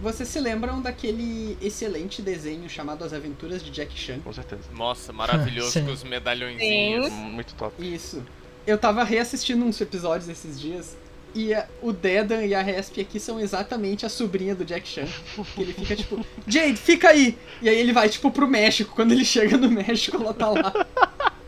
Vocês 0.00 0.28
se 0.28 0.38
lembram 0.38 0.80
daquele 0.80 1.56
excelente 1.60 2.22
desenho 2.22 2.68
chamado 2.68 3.04
As 3.04 3.12
Aventuras 3.12 3.62
de 3.64 3.70
Jack 3.70 3.98
Chan? 3.98 4.20
com 4.20 4.32
certeza 4.32 4.62
Nossa, 4.72 5.12
maravilhoso 5.12 5.80
com 5.82 5.90
os 5.90 6.04
medalhõezinhos. 6.04 7.10
muito 7.12 7.54
top 7.54 7.74
Isso. 7.94 8.22
Eu 8.66 8.76
tava 8.78 9.02
reassistindo 9.02 9.64
uns 9.64 9.80
episódios 9.80 10.28
esses 10.28 10.60
dias. 10.60 10.94
E 11.34 11.52
a- 11.54 11.66
o 11.82 11.92
Dedan 11.92 12.44
e 12.44 12.54
a 12.54 12.62
Resp 12.62 12.98
aqui 13.00 13.20
são 13.20 13.38
exatamente 13.38 14.04
a 14.06 14.08
sobrinha 14.08 14.54
do 14.54 14.64
Jack 14.64 14.88
Chan. 14.88 15.06
Que 15.54 15.60
ele 15.62 15.72
fica 15.72 15.94
tipo, 15.96 16.24
Jade, 16.48 16.76
fica 16.76 17.10
aí! 17.10 17.36
E 17.62 17.68
aí 17.68 17.76
ele 17.78 17.92
vai, 17.92 18.08
tipo, 18.08 18.30
pro 18.30 18.48
México. 18.48 18.92
Quando 18.94 19.12
ele 19.12 19.24
chega 19.24 19.56
no 19.56 19.70
México, 19.70 20.16
ela 20.16 20.32
tá 20.34 20.48
lá. 20.50 20.72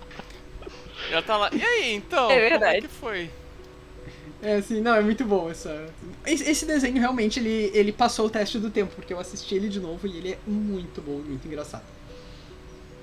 Ela 1.11 1.23
tá 1.23 1.37
lá. 1.37 1.51
E 1.53 1.61
aí, 1.61 1.95
então? 1.95 2.31
É 2.31 2.35
Como 2.39 2.49
verdade. 2.51 2.79
é 2.79 2.81
que 2.83 2.87
foi? 2.89 3.31
É 4.43 4.55
assim, 4.55 4.81
não, 4.81 4.95
é 4.95 5.01
muito 5.01 5.25
bom 5.25 5.51
essa. 5.51 5.87
Esse, 6.25 6.49
esse 6.49 6.65
desenho 6.65 6.99
realmente 7.01 7.41
ele, 7.41 7.71
ele 7.75 7.91
passou 7.91 8.27
o 8.27 8.31
teste 8.31 8.59
do 8.61 8.71
tempo, 8.71 8.95
porque 8.95 9.13
eu 9.13 9.19
assisti 9.19 9.57
ele 9.57 9.69
de 9.69 9.81
novo 9.81 10.07
e 10.07 10.17
ele 10.17 10.33
é 10.35 10.39
muito 10.47 11.01
bom, 11.03 11.19
muito 11.19 11.47
engraçado. 11.49 11.83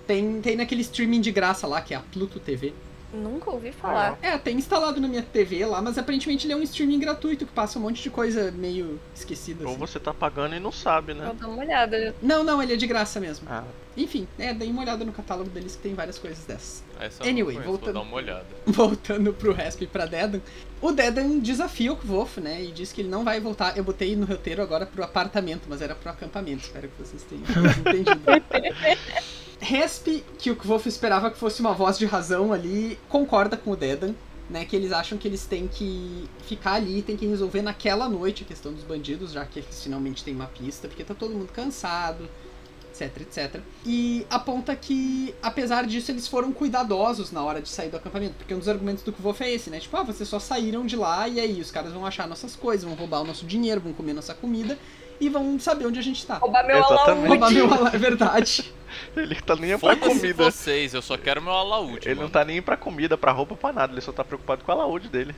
Tem, 0.08 0.40
tem 0.42 0.56
naquele 0.56 0.82
streaming 0.82 1.20
de 1.20 1.32
graça 1.32 1.68
lá, 1.68 1.82
que 1.82 1.94
é 1.94 1.98
a 1.98 2.00
Pluto 2.00 2.40
TV. 2.40 2.74
Nunca 3.14 3.50
ouvi 3.52 3.72
falar. 3.72 4.18
É, 4.22 4.38
tem 4.38 4.58
instalado 4.58 5.00
na 5.00 5.08
minha 5.08 5.22
TV 5.24 5.66
lá, 5.66 5.82
mas 5.82 5.98
aparentemente 5.98 6.46
ele 6.46 6.54
é 6.54 6.56
um 6.58 6.62
streaming 6.64 7.00
gratuito 7.00 7.46
que 7.46 7.52
passa 7.54 7.80
um 7.80 7.82
monte 7.82 8.04
de 8.04 8.10
coisa 8.10 8.52
meio 8.52 9.00
esquecida. 9.16 9.64
ou 9.64 9.72
Assim. 9.72 9.80
você 9.80 10.00
tá 10.00 10.14
pagando 10.14 10.56
e 10.56 10.60
não 10.60 10.72
sabe 10.74 11.14
né 11.14 11.26
Vou 11.26 11.34
dar 11.34 11.48
uma 11.48 11.64
olhada. 11.64 12.14
Não, 12.22 12.44
não, 12.44 12.62
ele 12.62 12.74
é 12.74 12.76
de 12.76 12.86
graça 12.86 13.20
mesmo. 13.20 13.48
ah, 13.50 13.64
Enfim, 13.96 14.28
é, 14.38 14.54
dê 14.54 14.66
uma 14.66 14.82
olhada 14.82 15.06
no 15.06 15.14
catálogo 15.14 15.50
deles 15.50 15.76
que 15.78 15.82
tem 15.84 15.94
várias 15.96 16.20
coisas 16.20 16.44
dessas. 16.44 16.84
Essa 17.00 17.24
eu 17.24 17.30
Anyway, 17.30 17.56
conheço, 17.56 17.72
voltando. 17.72 17.94
vou 17.94 18.04
dar 18.04 18.10
uma 18.10 18.18
olhada. 18.18 18.46
Voltando 18.68 19.34
pro 19.34 19.54
Rasp 19.54 19.82
e 19.84 19.88
pra 19.88 20.06
Dedan. 20.06 20.42
O 20.82 20.92
Dedan 20.92 21.40
desafia 21.40 21.94
o 21.94 21.96
Kvolf, 21.96 22.38
né? 22.40 22.62
E 22.64 22.72
diz 22.74 22.92
que 22.92 23.02
ele 23.02 23.10
não 23.10 23.24
vai 23.24 23.40
voltar. 23.40 23.78
Eu 23.78 23.84
botei 23.86 24.16
no 24.18 24.26
roteiro 24.26 24.62
agora 24.62 24.86
pro 24.86 25.02
apartamento, 25.04 25.64
mas 25.70 25.82
era 25.82 25.96
pro 25.96 26.12
acampamento. 26.12 26.64
Espero 26.66 26.90
que 26.90 27.02
vocês 27.04 27.24
tenham 27.24 27.44
entendido. 27.80 28.22
Rasp, 29.68 30.08
que 30.38 30.50
o 30.50 30.56
Kvolf 30.56 30.88
esperava 30.88 31.30
que 31.30 31.38
fosse 31.38 31.60
uma 31.60 31.74
voz 31.74 31.98
de 31.98 32.06
razão 32.06 32.54
ali, 32.54 32.98
concorda 33.10 33.58
com 33.58 33.72
o 33.72 33.76
Dedan. 33.76 34.14
Né, 34.50 34.64
que 34.64 34.78
eles 34.78 34.94
acham 34.94 35.18
que 35.18 35.28
eles 35.28 35.46
têm 35.46 35.68
que 35.68 36.24
ficar 36.48 36.76
ali, 36.76 37.02
têm 37.02 37.18
que 37.18 37.26
resolver 37.26 37.62
naquela 37.62 38.08
noite 38.08 38.44
a 38.44 38.46
questão 38.46 38.72
dos 38.72 38.82
bandidos, 38.82 39.34
já 39.34 39.44
que 39.46 39.60
eles 39.60 39.84
finalmente 39.84 40.24
têm 40.24 40.34
uma 40.34 40.46
pista, 40.46 40.88
porque 40.88 41.04
tá 41.04 41.14
todo 41.14 41.34
mundo 41.34 41.52
cansado, 41.52 42.30
etc, 42.90 43.22
etc. 43.24 43.62
E 43.86 44.26
aponta 44.30 44.74
que, 44.74 45.36
apesar 45.44 45.86
disso, 45.86 46.12
eles 46.12 46.30
foram 46.30 46.54
cuidadosos 46.54 47.30
na 47.30 47.44
hora 47.44 47.62
de 47.62 47.68
sair 47.68 47.90
do 47.90 47.98
acampamento, 47.98 48.36
porque 48.36 48.54
um 48.54 48.60
dos 48.60 48.70
argumentos 48.70 49.04
do 49.04 49.12
Kvolf 49.12 49.42
é 49.42 49.52
esse, 49.52 49.70
né? 49.70 49.82
Tipo, 49.82 49.98
ah, 49.98 50.04
vocês 50.04 50.30
só 50.30 50.40
saíram 50.40 50.86
de 50.86 50.96
lá 50.96 51.28
e 51.28 51.42
aí 51.42 51.60
os 51.60 51.70
caras 51.70 51.92
vão 51.92 52.06
achar 52.06 52.26
nossas 52.26 52.56
coisas, 52.56 52.86
vão 52.86 52.96
roubar 52.96 53.24
o 53.24 53.26
nosso 53.26 53.46
dinheiro, 53.46 53.82
vão 53.82 53.92
comer 53.92 54.14
nossa 54.14 54.34
comida 54.34 54.78
e 55.20 55.30
vão 55.30 55.60
saber 55.60 55.86
onde 55.88 56.00
a 56.00 56.04
gente 56.04 56.26
tá. 56.26 56.36
Roubar 56.38 56.66
meu 56.66 56.78
Exatamente. 56.78 57.34
alaúde. 57.38 57.60
Roubar 57.62 57.78
meu 57.82 57.88
é 57.88 57.98
verdade. 57.98 58.74
ele 59.16 59.36
tá 59.36 59.56
nem 59.56 59.74
aí 59.74 59.80
pra 59.80 59.96
comida 59.96 60.52
vocês, 60.52 60.94
eu 60.94 61.02
só 61.02 61.18
quero 61.18 61.42
meu 61.42 61.54
alaúde. 61.54 62.08
Ele 62.08 62.16
não 62.16 62.22
mano. 62.24 62.34
tá 62.34 62.46
nem 62.46 62.62
pra 62.62 62.78
comida, 62.78 63.18
pra 63.18 63.32
roupa, 63.32 63.56
pra 63.56 63.74
nada. 63.74 63.94
Ele 63.94 64.02
só 64.02 64.12
tá 64.12 64.24
preocupado 64.24 64.64
com 64.64 64.72
a 64.72 64.76
laúde 64.76 65.08
dele. 65.10 65.36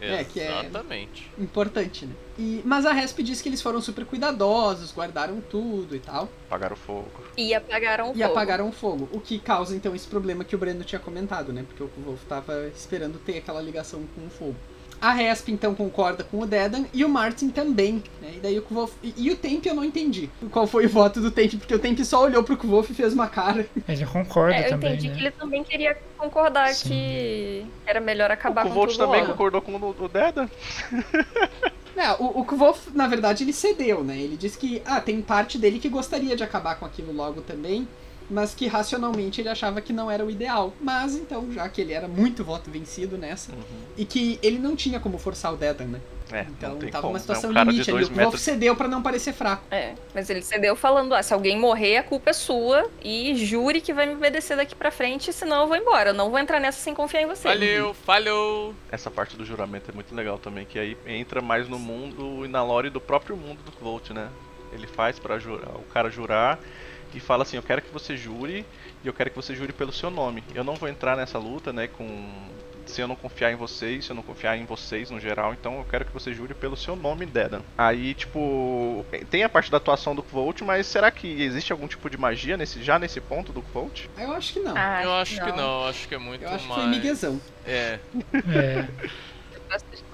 É, 0.00 0.24
que 0.24 0.40
é- 0.40 0.48
Exatamente. 0.66 1.30
Importante, 1.38 2.06
né? 2.06 2.12
E, 2.36 2.60
mas 2.64 2.84
a 2.84 2.92
Resp 2.92 3.20
diz 3.22 3.40
que 3.40 3.48
eles 3.48 3.62
foram 3.62 3.80
super 3.80 4.04
cuidadosos, 4.04 4.92
guardaram 4.92 5.40
tudo 5.40 5.94
e 5.94 6.00
tal. 6.00 6.28
Apagaram 6.48 6.74
o 6.74 6.76
fogo. 6.78 7.08
E 7.36 7.54
apagaram 7.54 8.08
o 8.08 8.10
E 8.10 8.14
fogo. 8.14 8.24
apagaram 8.24 8.68
o 8.68 8.72
fogo. 8.72 9.08
O 9.12 9.20
que 9.20 9.38
causa 9.38 9.76
então 9.76 9.94
esse 9.94 10.08
problema 10.08 10.42
que 10.42 10.56
o 10.56 10.58
Breno 10.58 10.82
tinha 10.82 10.98
comentado, 10.98 11.52
né? 11.52 11.64
Porque 11.68 11.84
o 11.84 11.90
Wolf 12.04 12.20
tava 12.28 12.66
esperando 12.74 13.16
ter 13.20 13.38
aquela 13.38 13.60
ligação 13.62 14.02
com 14.14 14.26
o 14.26 14.30
fogo. 14.30 14.56
A 15.02 15.10
Resp 15.10 15.48
então 15.48 15.74
concorda 15.74 16.22
com 16.22 16.38
o 16.38 16.46
Dedan 16.46 16.84
e 16.94 17.04
o 17.04 17.08
Martin 17.08 17.48
também, 17.48 18.02
né? 18.20 18.34
E 18.36 18.38
daí 18.38 18.58
o 18.58 18.62
Kvolf... 18.62 18.92
E, 19.02 19.12
e 19.16 19.30
o 19.32 19.36
Temp 19.36 19.66
eu 19.66 19.74
não 19.74 19.84
entendi 19.84 20.30
qual 20.52 20.64
foi 20.64 20.86
o 20.86 20.88
voto 20.88 21.20
do 21.20 21.28
Temp, 21.28 21.54
porque 21.54 21.74
o 21.74 21.78
Temp 21.80 21.98
só 22.04 22.22
olhou 22.22 22.44
pro 22.44 22.56
Kvolf 22.56 22.88
e 22.88 22.94
fez 22.94 23.12
uma 23.12 23.26
cara. 23.26 23.66
Ele 23.88 24.06
concorda 24.06 24.54
É, 24.54 24.66
eu 24.66 24.70
também, 24.70 24.92
entendi 24.92 25.08
né? 25.08 25.14
que 25.14 25.20
ele 25.20 25.30
também 25.32 25.64
queria 25.64 25.98
concordar 26.16 26.72
Sim. 26.72 26.88
que 26.88 27.66
era 27.84 28.00
melhor 28.00 28.30
acabar 28.30 28.64
o 28.64 28.68
com 28.68 28.74
Volt 28.74 28.92
tudo 28.92 29.06
também 29.06 29.26
concordou 29.26 29.60
com 29.60 29.72
o, 29.72 29.96
o 29.98 30.08
Deda. 30.08 30.48
É, 31.94 32.10
o, 32.12 32.40
o 32.40 32.44
Kvolf, 32.44 32.88
na 32.94 33.06
verdade, 33.06 33.44
ele 33.44 33.52
cedeu, 33.52 34.02
né? 34.02 34.16
Ele 34.16 34.36
disse 34.36 34.56
que, 34.56 34.82
ah, 34.86 35.00
tem 35.00 35.20
parte 35.20 35.58
dele 35.58 35.78
que 35.78 35.90
gostaria 35.90 36.34
de 36.34 36.42
acabar 36.42 36.76
com 36.76 36.86
aquilo 36.86 37.12
logo 37.12 37.42
também, 37.42 37.86
mas 38.32 38.54
que 38.54 38.66
racionalmente 38.66 39.40
ele 39.40 39.48
achava 39.48 39.80
que 39.80 39.92
não 39.92 40.10
era 40.10 40.24
o 40.24 40.30
ideal. 40.30 40.72
Mas 40.80 41.14
então, 41.14 41.52
já 41.52 41.68
que 41.68 41.80
ele 41.80 41.92
era 41.92 42.08
muito 42.08 42.42
voto 42.42 42.70
vencido 42.70 43.16
nessa, 43.18 43.52
Uhum. 43.52 43.58
e 43.96 44.04
que 44.04 44.38
ele 44.42 44.58
não 44.58 44.74
tinha 44.74 44.98
como 44.98 45.18
forçar 45.18 45.52
o 45.52 45.56
Dedan, 45.56 45.84
né? 45.86 46.00
É, 46.32 46.46
Então 46.48 46.70
não 46.70 46.78
tem 46.78 46.88
tava 46.90 47.02
como. 47.02 47.12
uma 47.12 47.18
situação 47.20 47.50
é 47.50 47.60
um 47.60 47.64
limite 47.70 47.90
ali. 47.90 48.04
O 48.04 48.08
Wolf 48.14 48.36
cedeu 48.38 48.74
pra 48.74 48.88
não 48.88 49.02
parecer 49.02 49.34
fraco. 49.34 49.64
É, 49.70 49.92
mas 50.14 50.30
ele 50.30 50.40
cedeu 50.40 50.74
falando, 50.74 51.14
ah, 51.14 51.22
se 51.22 51.34
alguém 51.34 51.58
morrer, 51.58 51.98
a 51.98 52.02
culpa 52.02 52.30
é 52.30 52.32
sua 52.32 52.88
e 53.04 53.34
jure 53.36 53.82
que 53.82 53.92
vai 53.92 54.06
me 54.06 54.14
obedecer 54.14 54.56
daqui 54.56 54.74
pra 54.74 54.90
frente, 54.90 55.30
senão 55.30 55.60
eu 55.62 55.66
vou 55.68 55.76
embora. 55.76 56.08
Eu 56.10 56.14
não 56.14 56.30
vou 56.30 56.38
entrar 56.38 56.58
nessa 56.58 56.80
sem 56.80 56.94
confiar 56.94 57.20
em 57.20 57.26
você. 57.26 57.46
Valeu, 57.48 57.92
falhou. 57.92 58.74
Essa 58.90 59.10
parte 59.10 59.36
do 59.36 59.44
juramento 59.44 59.90
é 59.90 59.94
muito 59.94 60.14
legal 60.14 60.38
também, 60.38 60.64
que 60.64 60.78
aí 60.78 60.96
entra 61.06 61.42
mais 61.42 61.68
no 61.68 61.78
mundo 61.78 62.46
e 62.46 62.48
na 62.48 62.64
lore 62.64 62.88
do 62.88 63.00
próprio 63.00 63.36
mundo 63.36 63.58
do 63.66 63.72
Volt, 63.84 64.08
né? 64.10 64.28
Ele 64.72 64.86
faz 64.86 65.18
pra 65.18 65.38
jurar, 65.38 65.68
o 65.74 65.82
cara 65.92 66.08
jurar 66.08 66.58
e 67.14 67.20
fala 67.20 67.42
assim, 67.42 67.56
eu 67.56 67.62
quero 67.62 67.82
que 67.82 67.92
você 67.92 68.16
jure 68.16 68.64
e 69.02 69.06
eu 69.06 69.12
quero 69.12 69.30
que 69.30 69.36
você 69.36 69.54
jure 69.54 69.72
pelo 69.72 69.92
seu 69.92 70.10
nome. 70.10 70.42
Eu 70.54 70.64
não 70.64 70.74
vou 70.74 70.88
entrar 70.88 71.16
nessa 71.16 71.38
luta, 71.38 71.72
né, 71.72 71.86
com 71.86 72.06
se 72.86 73.00
eu 73.00 73.08
não 73.08 73.14
confiar 73.16 73.52
em 73.52 73.56
vocês, 73.56 74.04
se 74.04 74.10
eu 74.10 74.16
não 74.16 74.22
confiar 74.22 74.56
em 74.56 74.64
vocês 74.64 75.10
no 75.10 75.20
geral, 75.20 75.52
então 75.52 75.78
eu 75.78 75.84
quero 75.84 76.04
que 76.04 76.12
você 76.12 76.32
jure 76.34 76.54
pelo 76.54 76.76
seu 76.76 76.96
nome, 76.96 77.26
Dedan. 77.26 77.62
Aí, 77.76 78.14
tipo, 78.14 79.04
tem 79.30 79.44
a 79.44 79.48
parte 79.48 79.70
da 79.70 79.76
atuação 79.76 80.14
do 80.14 80.22
Volt, 80.22 80.62
mas 80.62 80.86
será 80.86 81.10
que 81.10 81.42
existe 81.42 81.72
algum 81.72 81.86
tipo 81.86 82.10
de 82.10 82.16
magia 82.18 82.56
nesse 82.56 82.82
já 82.82 82.98
nesse 82.98 83.20
ponto 83.20 83.52
do 83.52 83.60
Volt? 83.60 84.06
Eu 84.18 84.32
acho 84.32 84.54
que 84.54 84.60
não. 84.60 84.74
Ah, 84.76 85.02
eu 85.02 85.12
acho 85.14 85.42
que 85.42 85.52
não, 85.52 85.86
acho 85.86 86.08
que 86.08 86.14
é 86.14 86.18
muito 86.18 86.42
eu 86.42 86.48
acho 86.48 86.64
que 86.64 86.68
mais. 86.68 86.82
foi 86.82 86.90
miguezão. 86.90 87.40
É, 87.66 87.98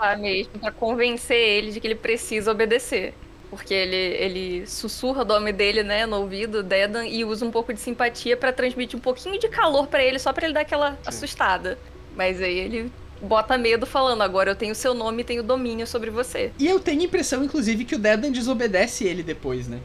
É, 0.00 0.16
mesmo, 0.16 0.58
pra 0.60 0.70
convencer 0.70 1.36
ele 1.36 1.72
de 1.72 1.80
que 1.80 1.86
ele 1.86 1.94
precisa 1.94 2.50
obedecer. 2.52 3.14
Porque 3.50 3.72
ele, 3.72 3.96
ele 3.96 4.66
sussurra 4.66 5.22
o 5.22 5.24
nome 5.24 5.52
dele, 5.52 5.82
né, 5.82 6.04
no 6.04 6.16
ouvido, 6.16 6.62
Dedan, 6.62 7.06
e 7.06 7.24
usa 7.24 7.46
um 7.46 7.50
pouco 7.50 7.72
de 7.72 7.80
simpatia 7.80 8.36
pra 8.36 8.52
transmitir 8.52 8.98
um 8.98 9.00
pouquinho 9.00 9.38
de 9.38 9.48
calor 9.48 9.86
pra 9.86 10.02
ele, 10.04 10.18
só 10.18 10.32
pra 10.32 10.44
ele 10.44 10.52
dar 10.54 10.60
aquela 10.60 10.98
assustada. 11.06 11.78
Mas 12.14 12.42
aí 12.42 12.58
ele 12.58 12.92
bota 13.22 13.56
medo 13.56 13.86
falando, 13.86 14.22
agora 14.22 14.50
eu 14.50 14.54
tenho 14.54 14.74
seu 14.74 14.92
nome 14.92 15.22
e 15.22 15.24
tenho 15.24 15.42
domínio 15.42 15.86
sobre 15.86 16.10
você. 16.10 16.52
E 16.58 16.66
eu 16.66 16.78
tenho 16.78 17.00
a 17.00 17.04
impressão, 17.04 17.42
inclusive, 17.42 17.84
que 17.86 17.94
o 17.94 17.98
Dedan 17.98 18.30
desobedece 18.30 19.04
ele 19.04 19.22
depois, 19.22 19.66
né? 19.66 19.78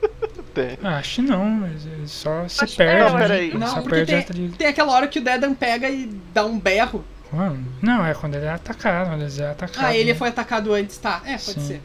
Tem. 0.54 0.78
ah, 0.82 0.96
acho 0.96 1.16
que 1.16 1.22
não, 1.22 1.44
mas 1.44 1.84
ele 1.84 2.08
só 2.08 2.48
se 2.48 2.64
Acho- 2.64 2.76
perde. 2.76 3.00
não, 3.10 3.12
né? 3.18 3.20
peraí. 3.28 3.54
Não, 3.54 3.66
só 3.66 3.82
porque 3.82 4.06
perde 4.06 4.32
tem-. 4.32 4.50
Tem 4.52 4.66
aquela 4.68 4.92
hora 4.92 5.06
que 5.06 5.18
o 5.18 5.22
Dedan 5.22 5.52
pega 5.54 5.88
e 5.90 6.06
dá 6.32 6.46
um 6.46 6.58
berro. 6.58 7.04
Quando? 7.30 7.62
Não, 7.82 8.06
é 8.06 8.14
quando 8.14 8.36
ele 8.36 8.46
é 8.46 8.50
atacado, 8.50 9.08
quando 9.10 9.22
ele 9.22 9.42
é 9.42 9.50
atacado. 9.50 9.84
Ah, 9.84 9.94
ele 9.94 10.12
né? 10.12 10.18
foi 10.18 10.28
atacado 10.28 10.72
antes, 10.72 10.96
tá. 10.96 11.20
É, 11.26 11.32
pode 11.32 11.42
Sim. 11.60 11.66
ser. 11.66 11.82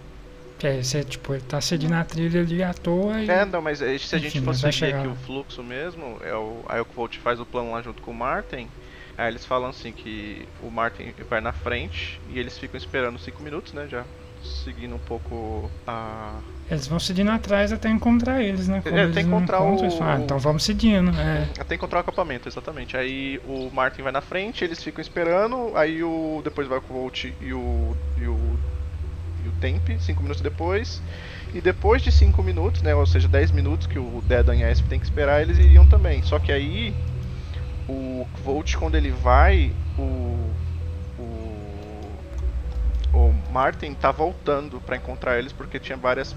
Que 0.62 0.68
aí 0.68 0.84
você, 0.84 1.04
tipo, 1.04 1.34
ele 1.34 1.42
tá 1.42 1.60
seguindo 1.60 1.94
a 1.94 2.04
trilha 2.04 2.42
ali 2.42 2.62
à 2.62 2.72
toa 2.72 3.20
e. 3.20 3.28
É, 3.28 3.44
não, 3.46 3.64
mas 3.64 3.82
eh, 3.82 3.98
se 3.98 4.16
a 4.16 4.20
gente 4.20 4.38
Enfim, 4.38 4.46
fosse 4.46 4.62
vai 4.62 4.72
seguir 4.72 4.94
aqui 4.94 5.08
o 5.08 5.16
fluxo 5.16 5.64
mesmo, 5.64 6.18
é 6.24 6.36
o, 6.36 6.64
aí 6.70 6.80
o 6.80 6.86
Volt 6.96 7.18
faz 7.18 7.40
o 7.40 7.46
plano 7.48 7.72
lá 7.72 7.82
junto 7.82 8.00
com 8.04 8.12
o 8.12 8.14
Martin. 8.14 8.68
Aí 9.18 9.28
eles 9.28 9.44
falam 9.44 9.72
assim 9.72 9.92
que 9.92 10.48
o 10.62 10.70
Martin 10.70 11.16
vai 11.28 11.42
na 11.42 11.52
frente 11.52 12.22
e 12.30 12.38
eles 12.38 12.60
ficam 12.60 12.78
esperando 12.78 13.18
5 13.18 13.42
minutos, 13.42 13.74
né? 13.74 13.88
Já 13.90 14.06
seguindo 14.44 14.94
um 14.94 15.00
pouco 15.00 15.68
a. 15.88 16.36
Eles 16.70 16.86
vão 16.86 17.00
seguindo 17.00 17.32
atrás 17.32 17.74
até 17.74 17.90
encontrar 17.90 18.44
eles, 18.44 18.68
né? 18.68 18.82
Quando 18.84 19.00
É, 19.00 19.06
até 19.06 19.22
encontrar 19.22 19.64
o- 19.64 19.80
eles 19.80 19.96
falam, 19.96 20.14
ah, 20.14 20.20
então 20.20 20.38
vamos 20.38 20.64
seguindo. 20.64 21.10
É. 21.20 21.48
Até 21.60 21.74
encontrar 21.74 21.98
o 21.98 22.02
acampamento, 22.02 22.48
exatamente. 22.48 22.96
Aí 22.96 23.42
o 23.48 23.72
Martin 23.74 24.04
vai 24.04 24.12
na 24.12 24.22
frente, 24.22 24.64
eles 24.64 24.84
ficam 24.84 25.02
esperando, 25.02 25.72
aí 25.76 26.04
o. 26.04 26.40
Depois 26.44 26.68
vai 26.68 26.78
o 26.78 26.82
Volt 26.82 27.24
e 27.42 27.52
o. 27.52 27.98
e 28.22 28.28
o. 28.28 28.60
e 29.44 29.50
o 29.50 29.52
Temp, 29.54 29.90
5 30.00 30.22
minutos 30.22 30.42
depois. 30.42 31.02
E 31.54 31.62
depois 31.62 32.02
de 32.02 32.12
5 32.12 32.42
minutos, 32.44 32.82
né? 32.82 32.96
Ou 32.96 33.06
seja, 33.06 33.28
10 33.28 33.52
minutos 33.52 33.88
que 33.88 34.00
o 34.00 34.24
Dedan 34.28 34.56
e 34.56 34.64
a 34.64 34.72
Esp 34.72 34.88
tem 34.88 35.00
que 35.00 35.06
esperar, 35.06 35.42
eles 35.42 35.58
iriam 35.58 35.86
também. 35.86 36.22
Só 36.24 36.40
que 36.40 36.52
aí 36.52 36.96
o 37.88 38.26
Volt 38.44 38.76
quando 38.76 38.96
ele 38.96 39.12
vai, 39.12 39.74
o. 39.98 40.50
o 43.14 43.34
Martin 43.52 43.94
tá 43.94 44.12
voltando 44.12 44.80
pra 44.80 44.96
encontrar 44.96 45.38
eles 45.38 45.52
porque 45.52 45.80
tinha 45.80 45.98
várias, 45.98 46.34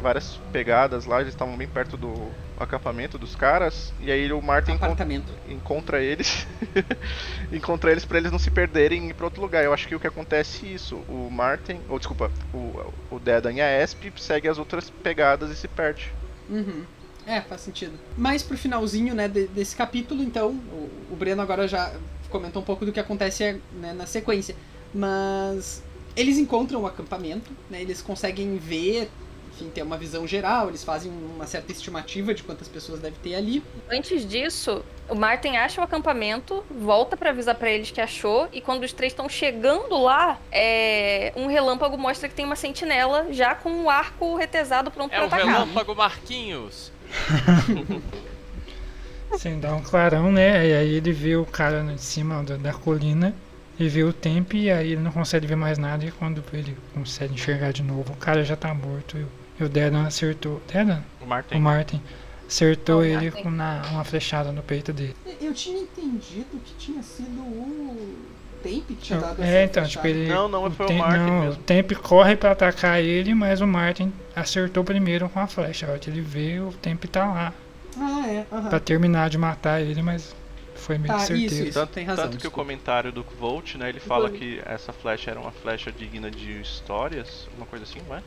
várias 0.00 0.38
pegadas 0.52 1.04
lá, 1.04 1.20
eles 1.20 1.34
estavam 1.34 1.56
bem 1.56 1.68
perto 1.68 1.96
do 1.96 2.30
acampamento 2.58 3.18
dos 3.18 3.36
caras. 3.36 3.92
E 4.00 4.10
aí 4.10 4.32
o 4.32 4.40
Martin 4.40 4.72
encon- 4.72 4.84
Apartamento. 4.86 5.32
encontra 5.48 6.00
eles. 6.02 6.46
encontra 7.52 7.90
eles 7.90 8.04
pra 8.04 8.18
eles 8.18 8.32
não 8.32 8.38
se 8.38 8.50
perderem 8.50 9.06
e 9.06 9.10
ir 9.10 9.14
pra 9.14 9.26
outro 9.26 9.42
lugar. 9.42 9.62
Eu 9.64 9.72
acho 9.74 9.86
que 9.86 9.94
o 9.94 10.00
que 10.00 10.06
acontece 10.06 10.64
é 10.66 10.70
isso. 10.70 10.96
O 11.08 11.28
Martin, 11.30 11.80
ou 11.88 11.98
desculpa, 11.98 12.30
o, 12.52 12.92
o 13.10 13.18
Dedan 13.18 13.52
e 13.52 13.60
a 13.60 13.82
Esp 13.82 14.10
segue 14.16 14.48
as 14.48 14.58
outras 14.58 14.88
pegadas 14.90 15.50
e 15.50 15.56
se 15.56 15.68
perde. 15.68 16.10
Uhum. 16.48 16.84
É, 17.26 17.40
faz 17.40 17.62
sentido. 17.62 17.98
Mas 18.16 18.42
pro 18.42 18.56
finalzinho, 18.56 19.14
né, 19.14 19.28
de- 19.28 19.46
desse 19.48 19.74
capítulo, 19.74 20.22
então, 20.22 20.50
o, 20.50 20.90
o 21.10 21.16
Breno 21.16 21.40
agora 21.42 21.66
já 21.66 21.92
comentou 22.28 22.60
um 22.60 22.64
pouco 22.64 22.84
do 22.84 22.92
que 22.92 23.00
acontece 23.00 23.60
né, 23.72 23.92
na 23.94 24.06
sequência. 24.06 24.54
Mas 24.92 25.82
eles 26.16 26.38
encontram 26.38 26.82
o 26.82 26.86
acampamento, 26.86 27.50
né, 27.68 27.80
eles 27.82 28.00
conseguem 28.00 28.56
ver, 28.56 29.10
enfim, 29.52 29.70
ter 29.72 29.82
uma 29.82 29.96
visão 29.96 30.26
geral, 30.26 30.68
eles 30.68 30.84
fazem 30.84 31.10
uma 31.10 31.46
certa 31.46 31.72
estimativa 31.72 32.32
de 32.34 32.42
quantas 32.42 32.68
pessoas 32.68 33.00
deve 33.00 33.16
ter 33.22 33.34
ali. 33.34 33.62
Antes 33.90 34.28
disso, 34.28 34.84
o 35.08 35.14
Martin 35.14 35.56
acha 35.56 35.80
o 35.80 35.84
acampamento, 35.84 36.64
volta 36.70 37.16
pra 37.16 37.30
avisar 37.30 37.54
pra 37.54 37.70
eles 37.70 37.90
que 37.90 38.00
achou, 38.00 38.48
e 38.52 38.60
quando 38.60 38.84
os 38.84 38.92
três 38.92 39.12
estão 39.12 39.28
chegando 39.28 40.00
lá, 40.00 40.38
é, 40.50 41.32
um 41.36 41.46
relâmpago 41.46 41.98
mostra 41.98 42.28
que 42.28 42.34
tem 42.34 42.44
uma 42.44 42.56
sentinela 42.56 43.26
já 43.30 43.54
com 43.54 43.84
o 43.84 43.90
arco 43.90 44.36
retesado 44.36 44.90
pronto 44.90 45.12
é 45.12 45.16
pra 45.16 45.24
o 45.24 45.26
atacar. 45.26 45.46
relâmpago 45.46 45.94
Marquinhos. 45.94 46.92
Sem 49.38 49.58
dar 49.58 49.74
um 49.74 49.82
clarão, 49.82 50.30
né? 50.30 50.66
E 50.68 50.74
aí 50.74 50.94
ele 50.94 51.12
vê 51.12 51.34
o 51.36 51.44
cara 51.44 51.80
em 51.92 51.98
cima 51.98 52.42
da 52.44 52.72
colina 52.72 53.34
e 53.78 53.88
vê 53.88 54.02
o 54.04 54.12
tempo 54.12 54.54
e 54.56 54.70
aí 54.70 54.92
ele 54.92 55.00
não 55.02 55.10
consegue 55.10 55.46
ver 55.46 55.56
mais 55.56 55.78
nada 55.78 56.04
e 56.04 56.10
quando 56.12 56.42
ele 56.52 56.76
consegue 56.94 57.34
enxergar 57.34 57.72
de 57.72 57.82
novo, 57.82 58.12
o 58.12 58.16
cara 58.16 58.44
já 58.44 58.54
tá 58.56 58.72
morto 58.74 59.18
e 59.18 59.22
o, 59.22 59.28
e 59.60 59.64
o 59.64 59.68
Dedan 59.68 60.06
acertou. 60.06 60.60
Dedan? 60.72 61.02
O 61.20 61.26
Martin. 61.26 61.54
O 61.56 61.60
Martin 61.60 62.02
acertou 62.46 63.00
O 63.00 63.04
ele 63.04 63.30
Martin. 63.30 63.42
com 63.42 63.50
na- 63.50 63.82
uma 63.90 64.04
flechada 64.04 64.52
no 64.52 64.62
peito 64.62 64.92
dele. 64.92 65.16
Eu 65.40 65.52
tinha 65.52 65.80
entendido 65.80 66.60
que 66.64 66.74
tinha 66.78 67.02
sido 67.02 67.40
o 67.40 68.16
Temp 68.62 68.86
que 68.86 68.94
tinha 68.94 69.18
dado 69.20 69.42
É, 69.42 69.64
então, 69.64 69.84
tipo, 69.84 70.06
ele. 70.06 70.26
Não, 70.26 70.48
não, 70.48 70.70
foi 70.70 70.86
o 70.86 70.88
Tem- 70.88 70.98
Martin 70.98 71.18
não, 71.18 71.40
mesmo. 71.40 71.60
O 71.60 71.64
Temp 71.64 71.92
corre 71.94 72.34
pra 72.36 72.52
atacar 72.52 72.98
ele, 73.02 73.34
mas 73.34 73.60
o 73.60 73.66
Martin 73.66 74.10
acertou 74.34 74.82
primeiro 74.82 75.28
com 75.28 75.38
a 75.38 75.46
flecha. 75.46 75.86
A 75.86 75.90
hora 75.90 75.98
que 75.98 76.08
ele 76.08 76.22
vê, 76.22 76.60
o 76.60 76.72
Temp 76.72 77.04
tá 77.04 77.26
lá. 77.26 77.52
Ah, 77.98 78.26
é. 78.26 78.46
Pra 78.70 78.80
terminar 78.80 79.28
de 79.28 79.36
matar 79.36 79.80
ele, 79.82 80.00
mas 80.00 80.34
foi 80.84 80.98
meio 80.98 81.14
de 81.14 81.20
certeza. 81.22 81.54
isso, 81.54 81.64
isso. 81.64 81.72
Tanto, 81.78 81.92
tem 81.92 82.04
razão, 82.04 82.24
tanto 82.24 82.38
que 82.38 82.46
o 82.46 82.50
comentário 82.50 83.10
do 83.10 83.22
Volt, 83.22 83.74
né, 83.76 83.88
ele 83.88 84.00
fala 84.00 84.28
Foi. 84.28 84.38
que 84.38 84.62
essa 84.66 84.92
flecha 84.92 85.30
era 85.30 85.40
uma 85.40 85.50
flecha 85.52 85.90
digna 85.90 86.30
de 86.30 86.60
histórias, 86.60 87.48
uma 87.56 87.66
coisa 87.66 87.84
assim, 87.84 88.00
não 88.08 88.16
é? 88.16 88.22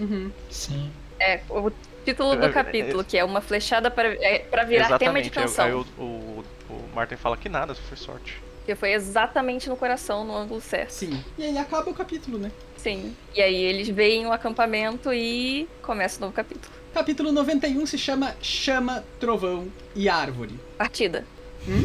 Uhum. 0.00 0.30
Sim. 0.50 0.90
É, 1.20 1.40
o 1.48 1.70
título 2.04 2.32
É, 2.32 2.36
do 2.36 2.46
é, 2.46 2.52
capítulo, 2.52 3.00
é- 3.00 3.04
que 3.04 3.16
é 3.16 3.24
uma 3.24 3.40
flechada 3.40 3.90
para 3.90 4.08
é, 4.14 4.40
pra 4.40 4.64
virar 4.64 4.98
tema 4.98 5.22
de 5.22 5.28
Exatamente. 5.28 5.38
Aí- 5.38 5.44
canção. 5.44 5.64
Aí 5.64 5.72
o, 5.72 5.86
o, 5.98 6.44
o 6.70 6.88
Martin 6.94 7.16
fala 7.16 7.36
que 7.36 7.48
nada, 7.48 7.74
foi 7.74 7.96
sorte. 7.96 8.42
Que 8.66 8.74
foi 8.74 8.92
exatamente 8.92 9.68
no 9.68 9.76
coração, 9.76 10.24
no 10.24 10.34
ângulo 10.34 10.60
certo. 10.60 10.90
Sim. 10.90 11.22
E 11.38 11.44
aí 11.44 11.58
acaba 11.58 11.90
o 11.90 11.94
capítulo, 11.94 12.38
né? 12.38 12.50
Sim. 12.78 13.14
E 13.34 13.40
aí 13.42 13.54
eles 13.54 13.88
veem 13.88 14.26
o 14.26 14.32
acampamento 14.32 15.12
e 15.12 15.68
começa 15.82 16.18
o 16.18 16.22
novo 16.22 16.32
capítulo. 16.32 16.72
Capítulo 16.92 17.30
91 17.32 17.86
se 17.86 17.98
chama 17.98 18.34
Chama, 18.40 19.04
Trovão 19.20 19.68
e 19.94 20.08
Árvore. 20.08 20.58
Partida. 20.78 21.24
Hum? 21.68 21.84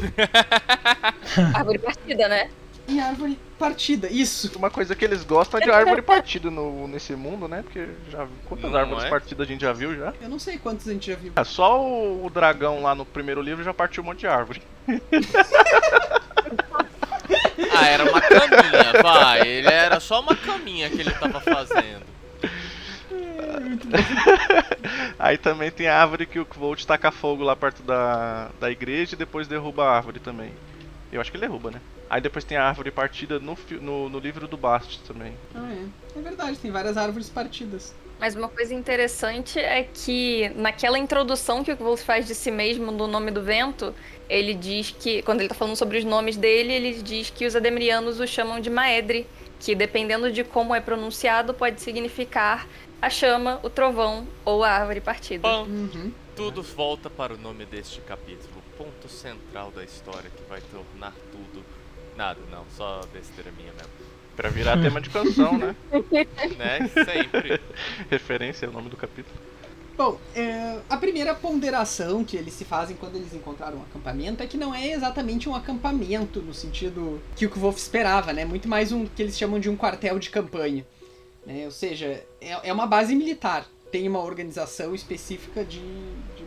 Árvore 1.56 1.80
partida, 1.80 2.28
né? 2.28 2.50
E 2.88 3.00
árvore 3.00 3.38
partida, 3.60 4.08
isso. 4.10 4.52
Uma 4.58 4.72
coisa 4.72 4.96
que 4.96 5.06
eles 5.06 5.24
gostam 5.24 5.60
é 5.60 5.64
de 5.64 5.70
árvore 5.70 6.02
partida 6.04 6.50
no, 6.50 6.88
nesse 6.88 7.16
mundo, 7.16 7.48
né? 7.48 7.62
Porque 7.62 7.88
já 8.10 8.28
quantas 8.46 8.72
Não 8.72 8.80
árvores 8.80 9.04
é? 9.04 9.10
partidas 9.10 9.48
a 9.48 9.52
gente 9.52 9.62
já 9.62 9.72
viu 9.72 9.96
já? 9.96 10.12
Eu 10.20 10.28
não 10.28 10.40
sei 10.40 10.58
quantos 10.58 10.88
a 10.88 10.94
gente 10.94 11.12
já 11.12 11.16
viu. 11.16 11.34
É, 11.36 11.44
só 11.44 11.80
o, 11.80 12.26
o 12.26 12.30
dragão 12.32 12.82
lá 12.82 12.96
no 12.96 13.06
primeiro 13.06 13.42
livro 13.44 13.64
já 13.64 13.74
partiu 13.74 14.02
um 14.02 14.08
monte 14.08 14.22
de 14.22 14.28
árvore. 14.28 14.62
Ah, 17.72 17.88
era 17.88 18.04
uma 18.04 18.20
caminha, 18.20 19.02
vai. 19.02 19.48
Ele 19.48 19.68
era 19.68 20.00
só 20.00 20.20
uma 20.20 20.36
caminha 20.36 20.90
que 20.90 21.00
ele 21.00 21.12
tava 21.12 21.40
fazendo. 21.40 22.04
Aí 25.18 25.38
também 25.38 25.72
tem 25.72 25.88
a 25.88 26.02
árvore 26.02 26.26
que 26.26 26.40
o 26.40 26.48
Volt 26.56 26.86
taca 26.86 27.12
fogo 27.12 27.44
lá 27.44 27.56
perto 27.56 27.84
da, 27.84 28.50
da 28.60 28.72
igreja 28.72 29.16
e 29.16 29.18
depois 29.18 29.48
derruba 29.48 29.84
a 29.86 29.96
árvore 29.96 30.20
também. 30.20 30.52
Eu 31.12 31.20
acho 31.20 31.32
que 31.32 31.38
ele 31.38 31.48
derruba, 31.48 31.72
né? 31.72 31.82
Aí 32.10 32.22
depois 32.22 32.44
tem 32.44 32.58
a 32.58 32.66
árvore 32.66 32.92
partida 32.92 33.40
no, 33.40 33.58
no, 33.82 34.10
no 34.10 34.20
livro 34.20 34.48
do 34.48 34.58
Bast 34.58 35.00
também. 35.08 35.34
Ah, 35.54 35.72
é. 35.72 36.20
É 36.20 36.22
verdade, 36.22 36.58
tem 36.58 36.72
várias 36.72 36.98
árvores 36.98 37.30
partidas. 37.30 37.94
Mas 38.20 38.36
uma 38.36 38.50
coisa 38.50 38.74
interessante 38.74 39.60
é 39.60 39.84
que 39.84 40.50
naquela 40.56 41.00
introdução 41.00 41.64
que 41.64 41.72
o 41.72 41.78
Wolf 41.78 42.04
faz 42.04 42.28
de 42.28 42.36
si 42.36 42.52
mesmo 42.52 42.92
no 42.92 43.08
nome 43.08 43.32
do 43.32 43.42
vento, 43.42 43.94
ele 44.28 44.54
diz 44.54 44.92
que, 44.92 45.22
quando 45.22 45.40
ele 45.40 45.50
tá 45.50 45.56
falando 45.56 45.76
sobre 45.76 45.98
os 45.98 46.04
nomes 46.04 46.36
dele, 46.36 46.74
ele 46.74 47.02
diz 47.02 47.30
que 47.30 47.46
os 47.46 47.56
ademrianos 47.56 48.20
o 48.20 48.28
chamam 48.28 48.60
de 48.60 48.70
Maedre, 48.70 49.26
que 49.60 49.74
dependendo 49.74 50.32
de 50.32 50.44
como 50.44 50.76
é 50.76 50.82
pronunciado, 50.82 51.54
pode 51.54 51.80
significar 51.80 52.68
a 53.02 53.10
chama, 53.10 53.60
o 53.64 53.70
trovão 53.70 54.28
ou 54.44 54.64
a 54.64 54.70
árvore 54.72 55.02
partida. 55.02 55.42
Pam. 55.42 55.64
Uhum. 55.64 56.12
Tudo 56.36 56.64
volta 56.64 57.10
para 57.10 57.34
o 57.34 57.38
nome 57.38 57.66
deste 57.66 58.00
capítulo, 58.02 58.50
o 58.58 58.78
ponto 58.78 59.10
central 59.10 59.72
da 59.72 59.84
história 59.84 60.30
que 60.30 60.44
vai 60.50 60.62
tornar 60.62 61.14
tudo. 61.32 61.64
Nada, 62.16 62.40
não, 62.52 62.66
só 62.76 63.02
besteira 63.14 63.52
minha 63.58 63.74
mesmo. 63.74 63.90
Pra 64.36 64.50
virar 64.50 64.80
tema 64.82 65.02
de 65.02 65.10
canção, 65.10 65.58
né? 65.58 65.76
Né? 66.58 66.90
Sempre. 67.06 67.60
Referência 68.10 68.66
é 68.66 68.70
o 68.70 68.72
nome 68.72 68.90
do 68.90 68.98
capítulo. 68.98 69.38
Bom, 69.98 70.18
é, 70.34 70.80
a 70.90 70.96
primeira 70.96 71.36
ponderação 71.36 72.24
que 72.24 72.38
eles 72.38 72.54
se 72.54 72.64
fazem 72.64 72.96
quando 72.96 73.18
eles 73.18 73.34
encontraram 73.34 73.80
um 73.80 73.82
acampamento 73.82 74.42
é 74.42 74.48
que 74.48 74.56
não 74.56 74.74
é 74.74 74.92
exatamente 74.92 75.50
um 75.50 75.56
acampamento 75.56 76.40
no 76.40 76.54
sentido 76.54 77.22
que 77.36 77.46
o 77.46 77.50
Wolf 77.50 77.78
esperava, 77.78 78.32
né? 78.32 78.46
Muito 78.46 78.70
mais 78.70 78.94
um 78.94 79.06
que 79.06 79.22
eles 79.22 79.38
chamam 79.38 79.60
de 79.60 79.70
um 79.70 79.76
quartel 79.76 80.18
de 80.18 80.30
campanha. 80.30 80.86
Né? 81.46 81.66
Ou 81.66 81.72
seja, 81.72 82.24
é, 82.42 82.70
é 82.70 82.74
uma 82.74 82.86
base 82.86 83.16
militar. 83.16 83.68
Tem 83.92 84.08
uma 84.08 84.20
organização 84.20 84.94
específica 84.94 85.64
de, 85.64 85.80
de 85.80 86.46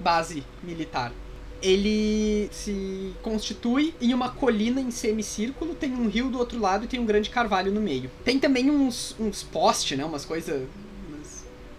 base 0.00 0.44
militar. 0.62 1.12
Ele 1.60 2.48
se 2.52 3.12
constitui 3.22 3.92
em 4.00 4.14
uma 4.14 4.30
colina 4.30 4.80
em 4.80 4.92
semicírculo, 4.92 5.74
tem 5.74 5.92
um 5.92 6.08
rio 6.08 6.30
do 6.30 6.38
outro 6.38 6.60
lado 6.60 6.84
e 6.84 6.88
tem 6.88 7.00
um 7.00 7.06
grande 7.06 7.30
carvalho 7.30 7.72
no 7.72 7.80
meio. 7.80 8.10
Tem 8.24 8.38
também 8.38 8.70
uns, 8.70 9.16
uns 9.18 9.42
postes, 9.42 9.98
né? 9.98 10.04
Umas 10.04 10.24
coisas 10.24 10.68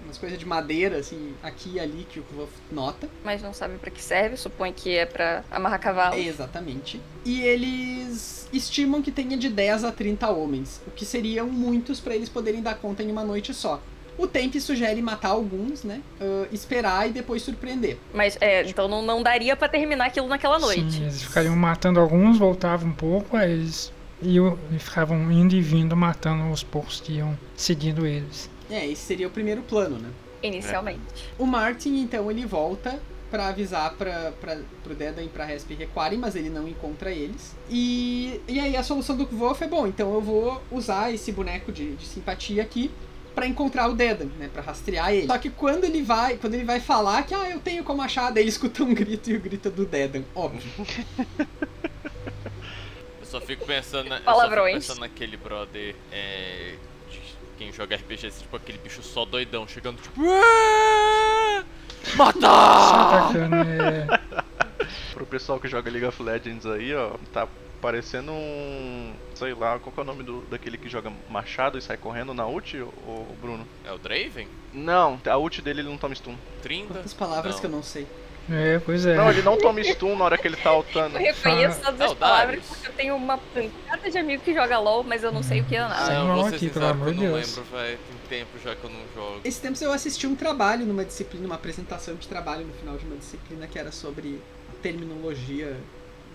umas, 0.10 0.17
coisas 0.17 0.38
de 0.38 0.45
madeira, 0.45 0.98
assim, 0.98 1.34
aqui 1.41 1.74
e 1.76 1.80
ali 1.80 2.06
que 2.10 2.19
o 2.19 2.26
Wolf 2.36 2.50
nota. 2.72 3.08
Mas 3.24 3.41
não 3.41 3.54
sabe 3.54 3.78
pra 3.78 3.89
que 3.89 4.02
serve, 4.02 4.36
supõe 4.36 4.74
que 4.74 4.95
é 4.95 5.06
pra 5.06 5.43
amarrar 5.50 5.80
cavalo. 5.80 6.15
Exatamente. 6.15 7.00
E 7.24 7.41
eles 7.41 8.48
estimam 8.52 9.02
que 9.02 9.12
tenha 9.12 9.38
de 9.38 9.50
10 9.50 9.84
a 9.84 9.91
30 9.91 10.30
homens, 10.30 10.82
o 10.88 10.91
que 10.91 11.06
seriam 11.06 11.48
muitos 11.48 12.00
para 12.00 12.15
eles 12.15 12.30
poderem 12.30 12.62
dar 12.62 12.76
conta 12.76 13.04
em 13.04 13.12
uma 13.12 13.24
noite 13.24 13.54
só. 13.54 13.82
O 14.17 14.28
Temp 14.28 14.54
sugere 14.56 15.02
matar 15.02 15.30
alguns, 15.30 15.86
né? 15.86 16.02
ah, 16.19 16.45
esperar 16.52 17.08
e 17.08 17.13
depois 17.13 17.41
surpreender. 17.41 17.98
Mas 18.13 18.38
é, 18.41 18.63
então 18.63 18.86
não, 18.86 19.02
não 19.02 19.24
daria 19.24 19.56
pra 19.56 19.69
terminar 19.69 20.08
aquilo 20.08 20.28
naquela 20.28 20.60
noite. 20.60 20.91
Sim, 20.91 21.04
eles 21.04 21.24
ficariam 21.24 21.56
matando 21.56 22.02
alguns, 22.02 22.38
voltavam 22.38 22.89
um 22.89 22.93
pouco, 22.93 23.38
aí 23.38 23.50
eles 23.50 23.93
iam, 24.22 24.60
e 24.72 24.78
ficavam 24.78 25.32
indo 25.32 25.56
e 25.56 25.62
vindo, 25.62 25.95
matando 25.95 26.52
os 26.52 26.63
poucos 26.63 27.00
que 27.00 27.13
iam 27.13 27.38
seguindo 27.56 28.06
eles. 28.06 28.50
É, 28.69 28.86
esse 28.86 29.01
seria 29.01 29.27
o 29.27 29.32
primeiro 29.32 29.62
plano, 29.62 29.97
né? 29.97 30.10
Inicialmente. 30.41 31.01
O 31.38 31.45
Martin, 31.45 31.97
então, 31.97 32.29
ele 32.29 32.45
volta 32.45 32.99
pra 33.29 33.47
avisar 33.47 33.93
pra, 33.93 34.32
pra, 34.39 34.58
pro 34.84 34.95
Dedan 34.95 35.23
e 35.23 35.27
pra 35.27 35.45
Resp 35.45 35.71
recuarem, 35.73 36.17
mas 36.17 36.36
ele 36.36 36.49
não 36.49 36.67
encontra 36.67 37.12
eles. 37.12 37.55
E, 37.69 38.41
e 38.47 38.60
aí 38.60 38.75
a 38.75 38.84
solução 38.84 39.15
do 39.15 39.25
Wolf 39.27 39.62
é, 39.62 39.67
bom, 39.67 39.88
então 39.88 40.13
eu 40.13 40.21
vou 40.21 40.62
usar 40.71 41.13
esse 41.13 41.32
boneco 41.32 41.71
de, 41.71 41.95
de 41.95 42.05
simpatia 42.05 42.63
aqui 42.63 42.89
pra 43.36 43.45
encontrar 43.45 43.88
o 43.88 43.93
Dedan, 43.93 44.29
né, 44.38 44.49
pra 44.51 44.62
rastrear 44.62 45.13
ele. 45.13 45.27
Só 45.27 45.38
que 45.38 45.49
quando 45.49 45.84
ele 45.84 46.01
vai, 46.01 46.38
quando 46.38 46.55
ele 46.55 46.65
vai 46.65 46.79
falar 46.79 47.23
que, 47.23 47.34
ah, 47.34 47.49
eu 47.49 47.60
tenho 47.60 47.84
como 47.84 48.01
achar, 48.01 48.32
daí 48.32 48.43
ele 48.43 48.49
escuta 48.49 48.84
um 48.84 48.93
grito 48.93 49.29
e 49.29 49.36
o 49.36 49.39
grito 49.39 49.67
é 49.67 49.71
do 49.71 49.86
Dedan, 49.86 50.23
óbvio. 50.34 50.71
Eu 51.38 53.25
só 53.25 53.39
fico 53.39 53.65
pensando, 53.65 54.10
na, 54.10 54.17
eu 54.17 54.23
só 54.23 54.49
fico 54.49 54.63
pensando 54.63 54.99
naquele 55.01 55.38
brother 55.38 55.95
é, 56.12 56.73
quem 57.60 57.74
joga 57.74 57.98
RPG, 57.98 58.28
assim, 58.28 58.41
tipo 58.43 58.56
aquele 58.56 58.78
bicho 58.78 59.04
só 59.04 59.26
doidão, 59.26 59.67
chegando 59.67 60.02
tipo. 60.02 60.22
"Ah! 60.26 61.63
Só 62.04 62.15
Matar! 62.15 63.32
é, 63.36 64.19
Pro 65.13 65.26
pessoal 65.26 65.60
que 65.60 65.67
joga 65.67 65.91
League 65.91 66.06
of 66.08 66.24
Legends 66.24 66.65
aí, 66.65 66.95
ó, 66.95 67.12
tá 67.34 67.48
parecendo 67.82 68.32
um. 68.32 69.13
sei 69.36 69.54
lá, 69.54 69.78
qual 69.78 69.91
que 69.91 70.00
é 70.00 70.04
o 70.04 70.06
nome 70.06 70.24
do, 70.24 70.41
daquele 70.50 70.78
que 70.78 70.88
joga 70.88 71.12
machado 71.30 71.78
e 71.78 71.82
sai 71.82 71.98
correndo 71.98 72.34
na 72.34 72.48
ult, 72.48 72.78
ô, 72.80 72.86
ô, 73.06 73.26
Bruno? 73.41 73.67
É 73.86 73.91
o 73.91 73.98
Draven? 73.98 74.48
Não, 74.74 75.19
a 75.30 75.38
ult 75.38 75.62
dele 75.62 75.82
ele 75.82 75.89
não 75.89 75.98
toma 75.98 76.15
stun. 76.15 76.36
Trinda? 76.62 76.93
Quantas 76.93 77.13
palavras 77.13 77.56
Não. 77.56 77.60
que 77.60 77.65
eu 77.65 77.72
não 77.72 77.84
sei. 77.84 78.08
É, 78.51 78.79
pois 78.79 79.05
é. 79.05 79.15
Não, 79.15 79.29
ele 79.29 79.41
não 79.41 79.57
toma 79.57 79.81
stun 79.83 80.15
na 80.15 80.25
hora 80.25 80.38
que 80.38 80.47
ele 80.47 80.57
tá 80.57 80.69
altando. 80.69 81.17
Eu 81.17 81.33
reconheço 81.33 81.81
todas 81.81 82.01
as 82.01 82.13
palavras 82.13 82.63
porque 82.65 82.88
eu 82.88 82.93
tenho 82.93 83.15
uma 83.15 83.38
pancada 83.38 84.09
de 84.09 84.17
amigo 84.17 84.43
que 84.43 84.53
joga 84.53 84.79
LOL, 84.79 85.03
mas 85.03 85.23
eu 85.23 85.31
não 85.31 85.43
sei 85.43 85.62
o 85.62 85.65
que 85.65 85.75
é 85.75 85.81
nada. 85.81 86.23
Mal 86.23 86.35
vou 86.35 86.49
ser 86.49 86.55
aqui, 86.55 86.67
sincero 86.67 86.85
eu 86.85 86.95
não 86.95 87.13
Deus. 87.13 87.57
lembro, 87.57 87.71
velho. 87.71 87.99
Tem 88.29 88.39
tempo 88.39 88.59
já 88.63 88.75
que 88.75 88.83
eu 88.83 88.89
não 88.89 88.99
jogo. 89.15 89.41
Esse 89.43 89.62
tempo 89.62 89.77
eu 89.83 89.91
assisti 89.91 90.27
um 90.27 90.35
trabalho 90.35 90.85
numa 90.85 91.05
disciplina, 91.05 91.45
uma 91.45 91.55
apresentação 91.55 92.15
de 92.15 92.27
trabalho 92.27 92.65
no 92.65 92.73
final 92.73 92.97
de 92.97 93.05
uma 93.05 93.17
disciplina 93.17 93.67
que 93.67 93.77
era 93.77 93.91
sobre 93.91 94.41
a 94.71 94.81
terminologia 94.81 95.77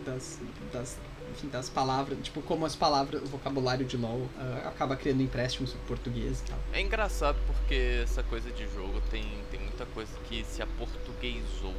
das, 0.04 0.38
das, 0.72 0.98
enfim, 1.32 1.48
das 1.48 1.68
palavras, 1.68 2.18
tipo, 2.22 2.42
como 2.42 2.66
as 2.66 2.76
palavras, 2.76 3.22
o 3.22 3.26
vocabulário 3.26 3.84
de 3.84 3.96
LoL 3.96 4.28
ah, 4.38 4.68
acaba 4.68 4.96
criando 4.96 5.22
empréstimos 5.22 5.72
pro 5.72 5.96
português 5.96 6.40
e 6.40 6.50
tal. 6.50 6.58
É 6.72 6.80
engraçado 6.80 7.38
porque 7.46 8.00
essa 8.02 8.22
coisa 8.22 8.50
de 8.50 8.64
jogo 8.74 9.00
tem, 9.10 9.24
tem 9.50 9.60
muita 9.60 9.86
coisa 9.86 10.12
que 10.28 10.44
se 10.44 10.62
aportuguesou 10.62 11.74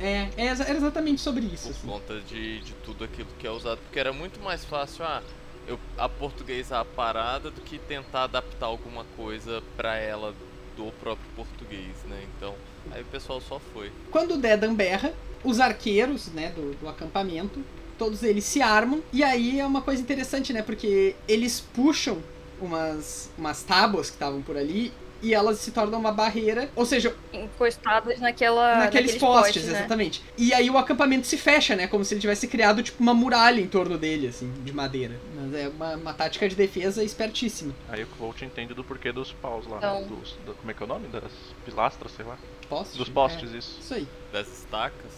É, 0.00 0.28
é 0.36 0.46
era 0.46 0.76
exatamente 0.76 1.20
sobre 1.20 1.44
isso. 1.46 1.68
por 1.68 1.70
Assim. 1.70 1.86
conta 1.88 2.20
de, 2.20 2.60
de 2.60 2.72
tudo 2.84 3.04
aquilo 3.04 3.28
que 3.38 3.46
é 3.46 3.50
usado. 3.50 3.78
Porque 3.78 3.98
era 3.98 4.12
muito 4.12 4.40
mais 4.40 4.64
fácil, 4.64 5.04
ah, 5.04 5.22
eu 5.66 5.78
aportuguesar 5.98 6.80
a 6.80 6.84
parada 6.84 7.50
do 7.50 7.60
que 7.60 7.78
tentar 7.78 8.24
adaptar 8.24 8.66
alguma 8.66 9.04
coisa 9.16 9.62
pra 9.76 9.96
ela 9.96 10.34
do 10.76 10.92
próprio 11.00 11.26
português, 11.34 11.94
né? 12.08 12.22
Então, 12.36 12.54
aí 12.90 13.02
o 13.02 13.06
pessoal 13.06 13.40
só 13.40 13.58
foi. 13.72 13.90
Quando 14.10 14.34
o 14.34 14.38
Dedan 14.38 14.74
berra, 14.74 15.12
os 15.42 15.58
arqueiros, 15.58 16.26
né, 16.28 16.52
do, 16.54 16.74
do 16.74 16.88
acampamento, 16.88 17.60
todos 17.98 18.22
eles 18.22 18.44
se 18.44 18.60
armam, 18.60 19.02
e 19.12 19.24
aí 19.24 19.58
é 19.58 19.66
uma 19.66 19.80
coisa 19.80 20.02
interessante, 20.02 20.52
né, 20.52 20.60
porque 20.60 21.16
eles 21.26 21.60
puxam 21.60 22.18
umas, 22.60 23.30
umas 23.38 23.62
tábuas 23.62 24.08
que 24.10 24.16
estavam 24.16 24.42
por 24.42 24.56
ali, 24.56 24.92
e 25.22 25.32
elas 25.34 25.58
se 25.58 25.70
tornam 25.70 25.98
uma 25.98 26.12
barreira, 26.12 26.68
ou 26.76 26.84
seja, 26.86 27.14
Encostadas 27.32 28.20
naquela, 28.20 28.76
naqueles, 28.78 29.16
postes, 29.16 29.64
né? 29.64 29.78
exatamente. 29.78 30.22
E 30.36 30.52
aí 30.52 30.68
o 30.70 30.76
acampamento 30.78 31.26
se 31.26 31.36
fecha, 31.36 31.74
né? 31.74 31.86
Como 31.86 32.04
se 32.04 32.14
ele 32.14 32.20
tivesse 32.20 32.46
criado, 32.48 32.82
tipo, 32.82 33.02
uma 33.02 33.14
muralha 33.14 33.60
em 33.60 33.66
torno 33.66 33.96
dele, 33.98 34.28
assim, 34.28 34.52
de 34.64 34.72
madeira. 34.72 35.14
Mas 35.34 35.54
é 35.54 35.68
uma, 35.68 35.96
uma 35.96 36.12
tática 36.14 36.48
de 36.48 36.54
defesa 36.54 37.02
espertíssima. 37.02 37.74
Aí 37.88 38.02
o 38.04 38.06
Volt 38.18 38.42
entende 38.42 38.74
do 38.74 38.84
porquê 38.84 39.12
dos 39.12 39.32
paus 39.32 39.66
lá. 39.66 39.78
Então. 39.78 40.02
Dos, 40.04 40.32
do- 40.44 40.54
como 40.54 40.70
é 40.70 40.74
que 40.74 40.82
é 40.82 40.84
o 40.84 40.88
nome? 40.88 41.08
Das 41.08 41.24
pilastras, 41.64 42.12
sei 42.12 42.24
lá. 42.24 42.36
Poste? 42.68 42.98
Dos 42.98 43.08
postes, 43.08 43.54
É, 43.54 43.58
isso. 43.58 43.78
isso 43.80 43.94
aí. 43.94 44.06
Das 44.32 44.46
estacas. 44.48 45.12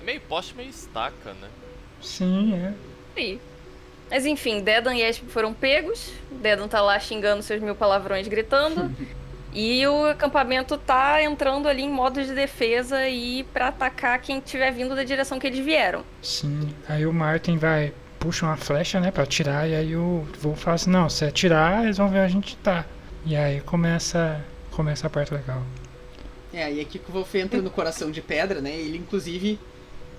É 0.00 0.04
meio 0.04 0.20
poste, 0.22 0.54
meio 0.54 0.70
estaca, 0.70 1.32
né? 1.34 1.48
Sim, 2.02 2.54
é. 2.54 2.74
Sim. 3.14 3.40
Mas 4.10 4.24
enfim, 4.24 4.60
Dedan 4.62 4.94
e 4.94 5.02
Esp 5.02 5.24
foram 5.28 5.52
pegos. 5.52 6.12
Dedan 6.30 6.66
tá 6.66 6.80
lá 6.80 6.98
xingando 6.98 7.42
seus 7.42 7.60
mil 7.60 7.74
palavrões, 7.74 8.26
gritando. 8.28 8.90
e 9.60 9.84
o 9.88 10.04
acampamento 10.04 10.78
tá 10.78 11.20
entrando 11.20 11.66
ali 11.66 11.82
em 11.82 11.90
modo 11.90 12.22
de 12.22 12.32
defesa 12.32 13.08
e 13.08 13.42
pra 13.52 13.68
atacar 13.68 14.20
quem 14.20 14.38
tiver 14.38 14.70
vindo 14.70 14.94
da 14.94 15.02
direção 15.02 15.36
que 15.36 15.48
eles 15.48 15.58
vieram. 15.58 16.04
Sim. 16.22 16.72
Aí 16.88 17.04
o 17.04 17.12
Martin 17.12 17.58
vai, 17.58 17.92
puxa 18.20 18.46
uma 18.46 18.56
flecha, 18.56 19.00
né, 19.00 19.10
pra 19.10 19.24
atirar, 19.24 19.68
e 19.68 19.74
aí 19.74 19.96
o 19.96 20.24
Wolf 20.40 20.62
fala 20.62 20.76
assim, 20.76 20.90
não, 20.90 21.10
se 21.10 21.24
atirar, 21.24 21.82
eles 21.82 21.96
vão 21.96 22.08
ver 22.08 22.18
onde 22.18 22.26
a 22.26 22.28
gente 22.28 22.56
tá. 22.58 22.86
E 23.26 23.34
aí 23.34 23.60
começa, 23.62 24.40
começa 24.70 25.08
a 25.08 25.10
parte 25.10 25.34
legal. 25.34 25.60
É, 26.54 26.62
aí 26.62 26.80
aqui 26.80 27.00
que 27.00 27.10
o 27.10 27.12
Wolf 27.12 27.34
entra 27.34 27.60
no 27.60 27.70
coração 27.70 28.12
de 28.12 28.22
pedra, 28.22 28.60
né? 28.60 28.70
Ele, 28.70 28.98
inclusive, 28.98 29.58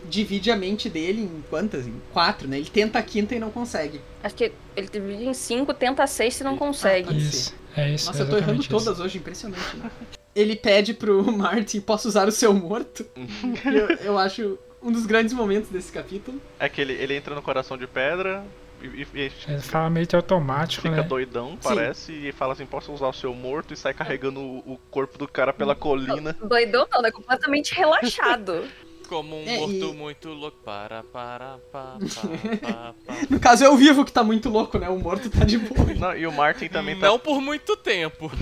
divide 0.09 0.51
a 0.51 0.57
mente 0.57 0.89
dele 0.89 1.21
em 1.21 1.43
quantas? 1.49 1.87
Em 1.87 2.01
quatro, 2.11 2.45
né? 2.45 2.57
Ele 2.57 2.69
tenta 2.69 2.99
a 2.99 3.01
quinta 3.01 3.35
e 3.35 3.39
não 3.39 3.51
consegue. 3.51 4.01
Acho 4.21 4.35
que 4.35 4.51
ele 4.75 4.89
divide 4.89 5.25
em 5.25 5.33
cinco, 5.33 5.73
tenta 5.73 6.05
seis 6.07 6.35
se 6.35 6.43
não 6.43 6.57
consegue. 6.57 7.07
Pode 7.07 7.19
Isso, 7.19 7.55
é 7.75 7.89
isso. 7.91 8.07
Nossa, 8.07 8.23
eu 8.23 8.29
tô 8.29 8.37
errando 8.37 8.61
isso. 8.61 8.69
todas 8.69 8.99
hoje, 8.99 9.17
impressionante, 9.17 9.77
né? 9.77 9.89
Ele 10.35 10.55
pede 10.55 10.93
pro 10.93 11.23
Martin, 11.31 11.81
posso 11.81 12.07
usar 12.07 12.27
o 12.27 12.31
seu 12.31 12.53
morto? 12.53 13.05
E 13.15 13.75
eu, 13.75 13.87
eu 14.05 14.17
acho 14.17 14.57
um 14.81 14.91
dos 14.91 15.05
grandes 15.05 15.33
momentos 15.33 15.69
desse 15.69 15.91
capítulo. 15.91 16.41
É 16.59 16.69
que 16.69 16.79
ele, 16.79 16.93
ele 16.93 17.15
entra 17.15 17.35
no 17.35 17.41
coração 17.41 17.77
de 17.77 17.85
pedra 17.87 18.43
e, 18.81 18.85
e- 18.87 19.07
e 19.13 19.31
Ele 19.47 19.59
fala 19.59 19.89
meio 19.89 20.07
que 20.07 20.15
automático, 20.15 20.83
fica 20.83 20.97
né? 21.01 21.03
doidão, 21.03 21.51
Sim. 21.51 21.57
parece, 21.61 22.13
e 22.13 22.31
fala 22.31 22.53
assim, 22.53 22.65
posso 22.65 22.93
usar 22.93 23.07
o 23.07 23.13
seu 23.13 23.33
morto 23.33 23.73
e 23.73 23.77
sai 23.77 23.93
carregando 23.93 24.39
o, 24.39 24.57
o 24.73 24.79
corpo 24.89 25.17
do 25.17 25.27
cara 25.27 25.51
pela 25.51 25.75
colina. 25.75 26.35
Doidão 26.41 26.87
não, 26.91 27.01
né? 27.01 27.11
Completamente 27.11 27.73
relaxado. 27.75 28.65
Como 29.09 29.35
um 29.35 29.43
É, 29.47 29.57
morto 29.57 29.73
e- 29.73 29.93
muito 29.93 30.29
louco. 30.29 30.57
Para, 30.63 31.03
para, 31.03 31.57
pa, 31.71 31.97
pa, 31.99 32.57
pa, 32.61 32.95
pa. 33.05 33.15
No 33.29 33.39
caso, 33.39 33.63
é 33.65 33.69
o 33.69 33.75
vivo 33.75 34.05
que 34.05 34.11
tá 34.13 34.23
muito 34.23 34.49
louco, 34.49 34.77
né? 34.77 34.87
O 34.87 34.99
morto 34.99 35.29
tá 35.29 35.43
de 35.43 35.57
boa. 35.57 35.85
Não, 35.97 36.15
e 36.15 36.27
o 36.27 36.31
Martin 36.31 36.67
também 36.69 36.97
tá. 36.99 37.07
Não 37.07 37.17
por 37.19 37.41
muito 37.41 37.75
tempo. 37.75 38.31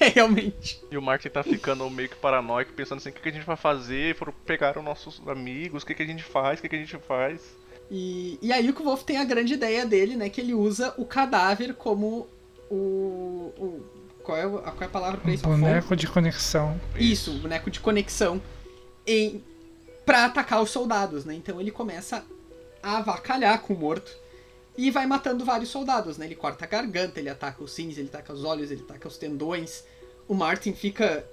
É, 0.00 0.08
realmente. 0.08 0.82
E 0.90 0.98
o 0.98 1.00
Martin 1.02 1.28
tá 1.28 1.44
ficando 1.44 1.88
meio 1.88 2.08
que 2.08 2.16
paranoico, 2.16 2.72
pensando 2.72 2.98
assim, 2.98 3.10
o 3.10 3.12
que, 3.12 3.20
que 3.22 3.28
a 3.28 3.32
gente 3.32 3.46
vai 3.46 3.56
fazer? 3.56 4.16
Foram 4.16 4.32
pegar 4.44 4.76
os 4.76 4.82
nossos 4.84 5.22
amigos, 5.28 5.84
o 5.84 5.86
que, 5.86 5.94
que 5.94 6.02
a 6.02 6.06
gente 6.06 6.24
faz? 6.24 6.58
O 6.58 6.62
que, 6.62 6.68
que 6.68 6.74
a 6.74 6.78
gente 6.80 6.98
faz? 7.06 7.40
E, 7.88 8.36
e 8.42 8.52
aí 8.52 8.68
o 8.68 8.74
Wolf 8.74 9.04
tem 9.04 9.18
a 9.18 9.24
grande 9.24 9.54
ideia 9.54 9.86
dele, 9.86 10.16
né? 10.16 10.28
Que 10.28 10.40
ele 10.40 10.52
usa 10.54 10.92
o 10.98 11.04
cadáver 11.04 11.72
como 11.74 12.26
o. 12.68 13.52
o 13.56 13.86
qual, 14.24 14.36
é, 14.36 14.44
o- 14.44 14.58
qual 14.58 14.76
é 14.80 14.84
a 14.86 14.88
palavra 14.88 15.20
pra 15.20 15.30
Um 15.30 15.34
isso? 15.34 15.46
A 15.46 15.50
boneco 15.50 15.94
de 15.94 16.08
conexão. 16.08 16.80
Isso, 16.98 17.30
o 17.30 17.38
boneco 17.38 17.70
de 17.70 17.78
conexão 17.78 18.42
em 19.06 19.40
para 20.06 20.24
atacar 20.24 20.62
os 20.62 20.70
soldados, 20.70 21.24
né? 21.24 21.34
Então 21.34 21.60
ele 21.60 21.72
começa 21.72 22.24
a 22.82 22.98
avacalhar 22.98 23.60
com 23.60 23.74
o 23.74 23.76
morto 23.76 24.16
e 24.78 24.90
vai 24.90 25.06
matando 25.06 25.44
vários 25.44 25.68
soldados, 25.68 26.16
né? 26.16 26.26
Ele 26.26 26.36
corta 26.36 26.64
a 26.64 26.68
garganta, 26.68 27.18
ele 27.18 27.28
ataca 27.28 27.62
os 27.62 27.76
rins, 27.76 27.98
ele 27.98 28.08
ataca 28.08 28.32
os 28.32 28.44
olhos, 28.44 28.70
ele 28.70 28.82
ataca 28.82 29.08
os 29.08 29.18
tendões. 29.18 29.84
O 30.28 30.34
Martin 30.34 30.72
fica 30.72 31.28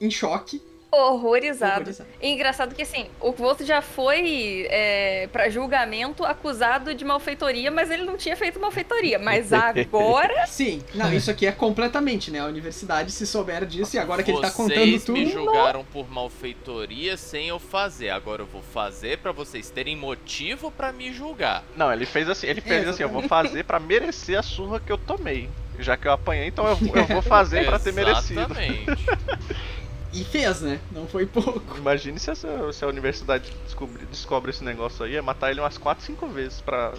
em 0.00 0.10
choque 0.10 0.62
horrorizado. 0.92 1.72
Horrorizado. 1.80 2.08
E 2.20 2.28
engraçado 2.28 2.74
que 2.74 2.82
assim, 2.82 3.06
o 3.18 3.32
Kvoth 3.32 3.62
já 3.62 3.80
foi 3.80 4.66
é, 4.68 5.26
para 5.32 5.48
julgamento 5.48 6.24
acusado 6.24 6.94
de 6.94 7.04
malfeitoria, 7.04 7.70
mas 7.70 7.90
ele 7.90 8.04
não 8.04 8.16
tinha 8.18 8.36
feito 8.36 8.60
malfeitoria. 8.60 9.18
Mas 9.18 9.50
agora. 9.52 10.46
Sim, 10.46 10.82
não, 10.94 11.12
isso 11.12 11.30
aqui 11.30 11.46
é 11.46 11.52
completamente, 11.52 12.30
né? 12.30 12.40
A 12.40 12.46
universidade 12.46 13.10
se 13.10 13.26
souber 13.26 13.64
disso 13.64 13.96
e 13.96 13.98
agora 13.98 14.22
que 14.22 14.30
ele 14.30 14.40
tá 14.40 14.50
contando 14.50 14.74
Vocês 14.74 15.04
tudo. 15.04 15.18
me 15.18 15.26
julgaram 15.26 15.84
por 15.84 16.10
malfeitoria 16.10 17.16
sem 17.16 17.48
eu 17.48 17.58
fazer. 17.58 18.10
Agora 18.10 18.42
eu 18.42 18.46
vou 18.46 18.62
fazer 18.62 19.18
pra 19.18 19.32
vocês 19.32 19.70
terem 19.70 19.96
motivo 19.96 20.70
pra 20.70 20.92
me 20.92 21.12
julgar. 21.12 21.64
Não, 21.74 21.90
ele 21.92 22.04
fez 22.04 22.28
assim, 22.28 22.46
ele 22.46 22.60
fez 22.60 22.86
assim, 22.86 23.02
eu 23.02 23.08
vou 23.08 23.22
fazer 23.22 23.64
pra 23.64 23.80
merecer 23.80 24.38
a 24.38 24.42
surra 24.42 24.78
que 24.78 24.92
eu 24.92 24.98
tomei. 24.98 25.48
Já 25.78 25.96
que 25.96 26.06
eu 26.06 26.12
apanhei, 26.12 26.48
então 26.48 26.66
eu, 26.66 26.78
eu 26.94 27.06
vou 27.06 27.22
fazer 27.22 27.64
pra 27.64 27.78
ter 27.78 27.92
merecido. 27.94 28.40
Exatamente. 28.40 28.84
E 30.12 30.24
fez, 30.24 30.60
né? 30.60 30.78
Não 30.90 31.06
foi 31.06 31.24
pouco. 31.26 31.78
Imagine 31.78 32.18
se, 32.18 32.30
essa, 32.30 32.72
se 32.72 32.84
a 32.84 32.88
universidade 32.88 33.50
descobre, 33.64 34.04
descobre 34.06 34.50
esse 34.50 34.62
negócio 34.62 35.04
aí, 35.04 35.16
é 35.16 35.22
matar 35.22 35.50
ele 35.50 35.60
umas 35.60 35.78
4, 35.78 36.04
5 36.04 36.26
vezes 36.28 36.60
pra. 36.60 36.92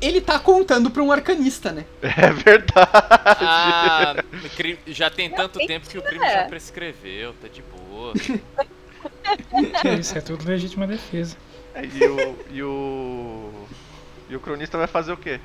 Ele 0.00 0.20
tá 0.20 0.38
contando 0.38 0.90
pra 0.90 1.02
um 1.02 1.12
arcanista, 1.12 1.72
né? 1.72 1.84
É 2.02 2.30
verdade. 2.32 2.90
Ah, 2.94 4.16
já 4.86 5.10
tem 5.10 5.30
tanto 5.30 5.58
tempo 5.66 5.88
que 5.88 5.98
o 5.98 6.02
crime 6.02 6.24
é. 6.24 6.42
já 6.42 6.44
prescreveu, 6.46 7.34
tá 7.34 7.48
de 7.48 7.62
boa. 7.62 8.12
É 9.84 9.94
isso, 9.94 10.18
é 10.18 10.20
tudo 10.20 10.46
legítima 10.46 10.86
defesa. 10.86 11.36
É, 11.74 11.84
E 11.86 12.04
o. 12.04 12.36
E 12.50 12.62
o. 12.62 13.66
E 14.28 14.36
o 14.36 14.40
cronista 14.40 14.76
vai 14.76 14.86
fazer 14.86 15.12
o 15.12 15.16
quê? 15.16 15.40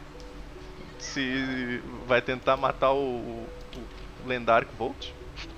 Se 0.99 1.81
vai 2.05 2.21
tentar 2.21 2.57
matar 2.57 2.91
o, 2.91 2.97
o, 2.97 3.47
o 4.23 4.27
lendário 4.27 4.67
Volt? 4.77 5.07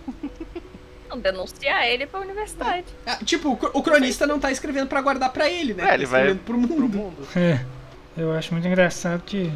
Não, 1.10 1.20
denunciar 1.20 1.86
ele 1.88 2.06
pra 2.06 2.20
universidade. 2.20 2.86
Ah, 3.06 3.17
tipo, 3.24 3.52
o 3.52 3.58
cro- 3.58 3.72
o 3.74 3.82
cronista 3.84 4.28
não 4.28 4.39
tá 4.39 4.52
escrevendo 4.52 4.88
pra 4.88 5.02
guardar 5.02 5.32
pra 5.32 5.50
ele, 5.50 5.74
né? 5.74 5.84
É, 5.84 5.88
tá 5.88 5.93
ele 5.96 6.06
vai 6.06 6.22
escrevendo 6.22 6.43
pro 6.46 6.58
Pro 6.60 6.67
mundo. 6.78 6.98
mundo. 6.98 7.28
É, 7.36 7.60
eu 8.17 8.34
acho 8.34 8.54
muito 8.54 8.67
engraçado 8.67 9.22
que 9.24 9.52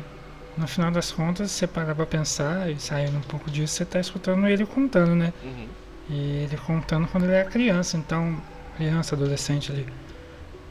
no 0.57 0.67
final 0.67 0.91
das 0.91 1.11
contas, 1.11 1.51
você 1.51 1.65
parar 1.67 1.95
pra 1.95 2.05
pensar 2.05 2.69
e 2.69 2.79
saindo 2.79 3.17
um 3.17 3.21
pouco 3.21 3.49
disso, 3.49 3.73
você 3.73 3.85
tá 3.85 3.99
escutando 3.99 4.47
ele 4.47 4.65
contando, 4.65 5.15
né? 5.15 5.33
Uhum. 5.43 5.67
E 6.09 6.43
ele 6.43 6.57
contando 6.57 7.07
quando 7.07 7.23
ele 7.23 7.33
era 7.33 7.49
criança, 7.49 7.95
então, 7.97 8.37
criança, 8.77 9.15
adolescente 9.15 9.71
ali. 9.71 9.85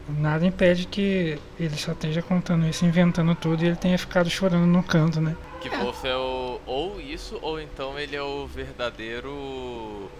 Nada 0.09 0.45
impede 0.45 0.87
que 0.87 1.39
ele 1.59 1.77
só 1.77 1.93
esteja 1.93 2.21
contando 2.21 2.67
isso, 2.67 2.85
inventando 2.85 3.35
tudo 3.35 3.63
e 3.63 3.69
ele 3.69 3.77
tenha 3.77 3.97
ficado 3.97 4.29
chorando 4.29 4.67
no 4.67 4.83
canto, 4.83 5.21
né? 5.21 5.37
Que 5.61 5.69
Wolf 5.71 6.05
é 6.05 6.17
o. 6.17 6.59
Ou 6.67 7.01
isso, 7.01 7.39
ou 7.43 7.61
então 7.61 7.99
ele 7.99 8.17
é 8.17 8.23
o 8.23 8.47
verdadeiro. 8.47 10.11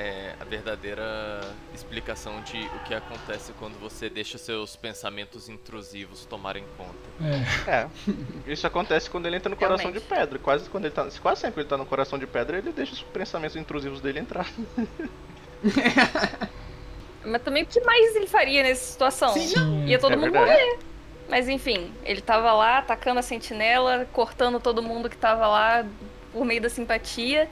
É, 0.00 0.34
a 0.40 0.44
verdadeira 0.44 1.40
explicação 1.74 2.40
de 2.42 2.56
o 2.56 2.78
que 2.86 2.94
acontece 2.94 3.52
quando 3.58 3.76
você 3.80 4.08
deixa 4.08 4.38
seus 4.38 4.76
pensamentos 4.76 5.48
intrusivos 5.48 6.24
tomarem 6.24 6.64
conta. 6.76 6.92
É, 7.66 7.80
É. 7.80 7.88
Isso 8.46 8.64
acontece 8.64 9.10
quando 9.10 9.26
ele 9.26 9.34
entra 9.34 9.50
no 9.50 9.56
coração 9.56 9.90
de 9.90 9.98
pedra. 9.98 10.38
Quase, 10.38 10.70
quando 10.70 10.84
ele 10.84 10.94
tá, 10.94 11.08
quase 11.20 11.40
sempre 11.40 11.54
que 11.54 11.60
ele 11.62 11.68
tá 11.68 11.76
no 11.76 11.84
coração 11.84 12.16
de 12.16 12.28
pedra, 12.28 12.58
ele 12.58 12.70
deixa 12.70 12.92
os 12.92 13.02
pensamentos 13.02 13.56
intrusivos 13.56 14.00
dele 14.00 14.20
entrar. 14.20 14.46
Mas 17.24 17.42
também 17.42 17.64
o 17.64 17.66
que 17.66 17.80
mais 17.80 18.14
ele 18.14 18.28
faria 18.28 18.62
nessa 18.62 18.84
situação? 18.92 19.32
Sim, 19.32 19.48
sim. 19.48 19.84
Ia 19.86 19.98
todo 19.98 20.12
É 20.12 20.16
mundo 20.16 20.30
verdade. 20.30 20.46
morrer. 20.62 20.78
Mas 21.28 21.48
enfim, 21.48 21.92
ele 22.04 22.20
tava 22.20 22.52
lá 22.52 22.78
atacando 22.78 23.18
a 23.18 23.22
sentinela, 23.22 24.06
cortando 24.12 24.60
todo 24.60 24.82
mundo 24.82 25.10
que 25.10 25.16
tava 25.16 25.46
lá 25.46 25.84
por 26.32 26.44
meio 26.44 26.62
da 26.62 26.70
simpatia. 26.70 27.48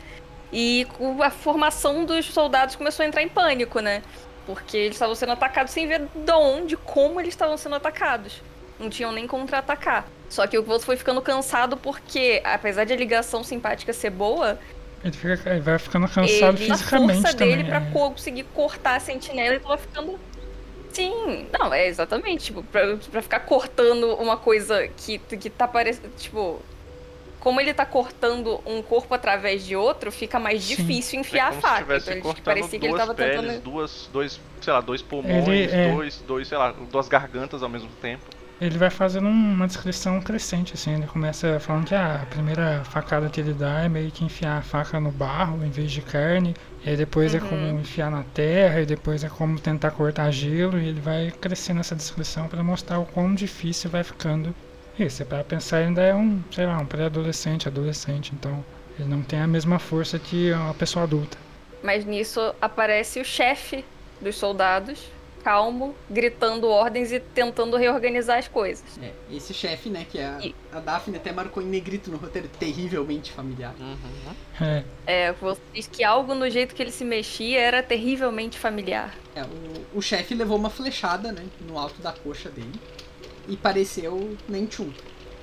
E 0.53 0.87
a 1.23 1.31
formação 1.31 2.05
dos 2.05 2.27
soldados 2.27 2.77
começou 2.77 3.05
a 3.05 3.07
entrar 3.07 3.23
em 3.23 3.29
pânico, 3.29 3.81
né? 3.81 4.03
Porque 4.47 4.77
eles 4.77 4.95
estavam 4.95 5.15
sendo 5.15 5.33
atacados 5.33 5.73
sem 5.73 5.89
ver 5.89 6.07
de 6.15 6.33
onde, 6.33 6.77
como 6.77 7.21
eles 7.21 7.35
estavam 7.35 7.57
sendo 7.57 7.75
atacados. 7.75 8.43
Não 8.79 8.89
tinham 8.89 9.11
nem 9.11 9.27
contra-atacar. 9.27 10.07
Só 10.29 10.47
que 10.47 10.59
o 10.59 10.63
Kvoth 10.63 10.83
foi 10.83 10.97
ficando 10.97 11.21
cansado 11.21 11.77
porque, 11.77 12.41
apesar 12.45 12.85
de 12.85 12.93
a 12.93 12.97
ligação 12.97 13.43
simpática 13.43 13.93
ser 13.93 14.11
boa, 14.11 14.59
ele, 15.05 15.17
fica, 15.17 15.51
ele 15.51 15.61
vai 15.61 15.79
ficando 15.79 16.09
cansado 16.09 16.57
ele, 16.57 16.73
a 16.73 16.77
fisicamente 16.77 17.21
força 17.21 17.37
também. 17.37 17.57
dele 17.57 17.69
pra 17.69 17.79
é. 17.79 17.91
conseguir 17.93 18.45
cortar 18.55 18.97
a 18.97 19.01
sentinela 19.01 19.55
ele 19.55 19.61
tava 19.61 19.79
ficando. 19.79 20.19
Sim, 20.93 21.47
não, 21.57 21.73
é 21.73 21.87
exatamente. 21.87 22.47
Tipo, 22.47 22.63
pra, 22.65 22.97
pra 22.97 23.23
ficar 23.23 23.41
cortando 23.41 24.15
uma 24.15 24.37
coisa 24.37 24.89
que, 24.89 25.19
que 25.19 25.51
tá 25.51 25.69
parecendo. 25.69 26.09
Tipo. 26.17 26.61
Como 27.47 27.61
ele 27.61 27.73
tá 27.73 27.87
cortando 27.87 28.61
um 28.67 28.83
corpo 28.83 29.15
através 29.15 29.65
de 29.65 29.77
outro, 29.77 30.11
fica 30.11 30.37
mais 30.37 30.65
Sim. 30.65 30.75
difícil 30.75 31.19
É 31.19 31.21
enfiar 31.21 31.47
como 31.51 31.59
a 31.61 31.63
faca. 31.63 31.77
se 31.77 31.81
estivesse 31.83 32.11
Então, 32.11 32.23
cortando 32.23 32.45
parecia 32.45 32.79
que 32.81 32.87
ele 32.87 32.93
duas 32.93 33.01
tava 33.01 33.15
peles, 33.15 33.41
tentando. 33.41 33.63
duas, 33.63 34.11
dois, 34.13 34.41
sei 34.61 34.73
lá, 34.73 34.81
dois 34.81 35.01
pulmões, 35.01 35.47
Ele 35.47 35.63
é- 35.73 35.93
dois, 35.95 36.25
dois, 36.27 36.49
sei 36.49 36.59
lá, 36.59 36.73
duas 36.91 37.07
gargantas 37.09 37.63
ao 37.63 37.69
mesmo 37.69 37.89
tempo. 38.03 38.25
Ele 38.61 38.77
vai 38.77 38.91
fazendo 38.91 39.29
uma 39.29 39.65
descrição 39.69 40.21
crescente, 40.21 40.75
assim. 40.75 40.95
Ele 40.95 41.07
começa 41.07 41.61
falando 41.61 41.87
que 41.87 41.95
ah, 41.95 42.23
a 42.25 42.27
primeira 42.27 42.83
facada 42.83 43.29
que 43.29 43.41
ele 43.41 43.53
dá 43.53 43.83
é 43.85 43.89
meio 43.89 44.11
que 44.11 44.25
enfiar 44.25 44.59
a 44.59 44.63
faca 44.63 44.99
no 44.99 45.13
barro 45.13 45.65
em 45.65 45.71
vez 45.71 45.93
de 45.93 46.03
carne. 46.03 46.53
E 46.85 46.91
aí 46.91 46.97
depois 46.97 47.33
é 47.33 47.39
Uhum. 47.39 47.49
como 47.49 47.81
enfiar 47.81 48.11
na 48.11 48.25
terra, 48.25 48.81
e 48.81 48.87
depois 48.87 49.23
é 49.23 49.29
como 49.29 49.61
tentar 49.61 49.93
cortar 49.93 50.33
gelo. 50.33 50.81
E 50.81 50.89
ele 50.89 51.01
vai 51.01 51.31
crescendo 51.31 51.79
essa 51.79 51.95
descrição 51.95 52.49
para 52.49 52.65
mostrar 52.65 52.99
o 52.99 53.07
quão 53.07 53.33
difícil 53.37 53.89
vai 53.89 54.03
ficando. 54.03 54.53
Isso, 54.99 55.23
é 55.23 55.27
para 55.27 55.45
pensar, 55.45 55.79
ainda 55.79 56.03
é 56.03 56.15
um, 56.15 56.43
sei 56.51 56.67
lá, 56.67 56.79
um 56.79 56.87
pré-adolescente, 56.87 57.69
adolescente. 57.69 58.33
Então 58.35 58.65
ele 58.99 59.09
não 59.09 59.23
tem 59.23 59.41
a 59.41 59.47
mesma 59.47 59.79
força 59.79 60.19
que 60.19 60.53
uma 60.53 60.75
pessoa 60.75 61.03
adulta. 61.05 61.37
Mas 61.83 62.05
nisso 62.05 62.55
aparece 62.61 63.21
o 63.21 63.25
chefe 63.25 63.85
dos 64.21 64.37
soldados, 64.37 64.99
calmo, 65.45 65.95
gritando 66.11 66.67
ordens 66.67 67.13
e 67.13 67.21
tentando 67.21 67.77
reorganizar 67.77 68.39
as 68.39 68.49
coisas. 68.49 68.83
É, 69.01 69.13
esse 69.31 69.53
chefe, 69.55 69.89
né, 69.91 70.05
que 70.11 70.19
é 70.19 70.25
a, 70.27 70.39
E- 70.41 70.55
a 70.73 70.81
Daphne 70.81 71.19
até 71.19 71.31
marcou 71.31 71.63
em 71.63 71.67
negrito 71.67 72.11
no 72.11 72.17
roteiro, 72.17 72.49
terrivelmente 72.59 73.31
familiar. 73.31 73.75
É, 74.61 74.83
É, 75.07 75.33
você 75.33 75.61
diz 75.75 75.87
que 75.87 76.03
algo 76.03 76.35
no 76.35 76.49
jeito 76.51 76.75
que 76.75 76.83
ele 76.83 76.91
se 76.91 77.05
mexia 77.05 77.61
era 77.61 77.83
terrivelmente 77.83 78.59
familiar. 78.59 79.15
É, 79.37 79.43
o, 79.45 79.99
o 79.99 80.03
chefe 80.03 80.35
levou 80.35 80.57
uma 80.57 80.71
flechada, 80.71 81.31
né, 81.31 81.45
no 81.69 81.79
alto 81.79 82.01
da 82.03 82.13
coxa 82.13 82.49
dele 82.49 82.73
e 83.49 83.57
pareceu 83.57 84.37
Nenchum. 84.49 84.91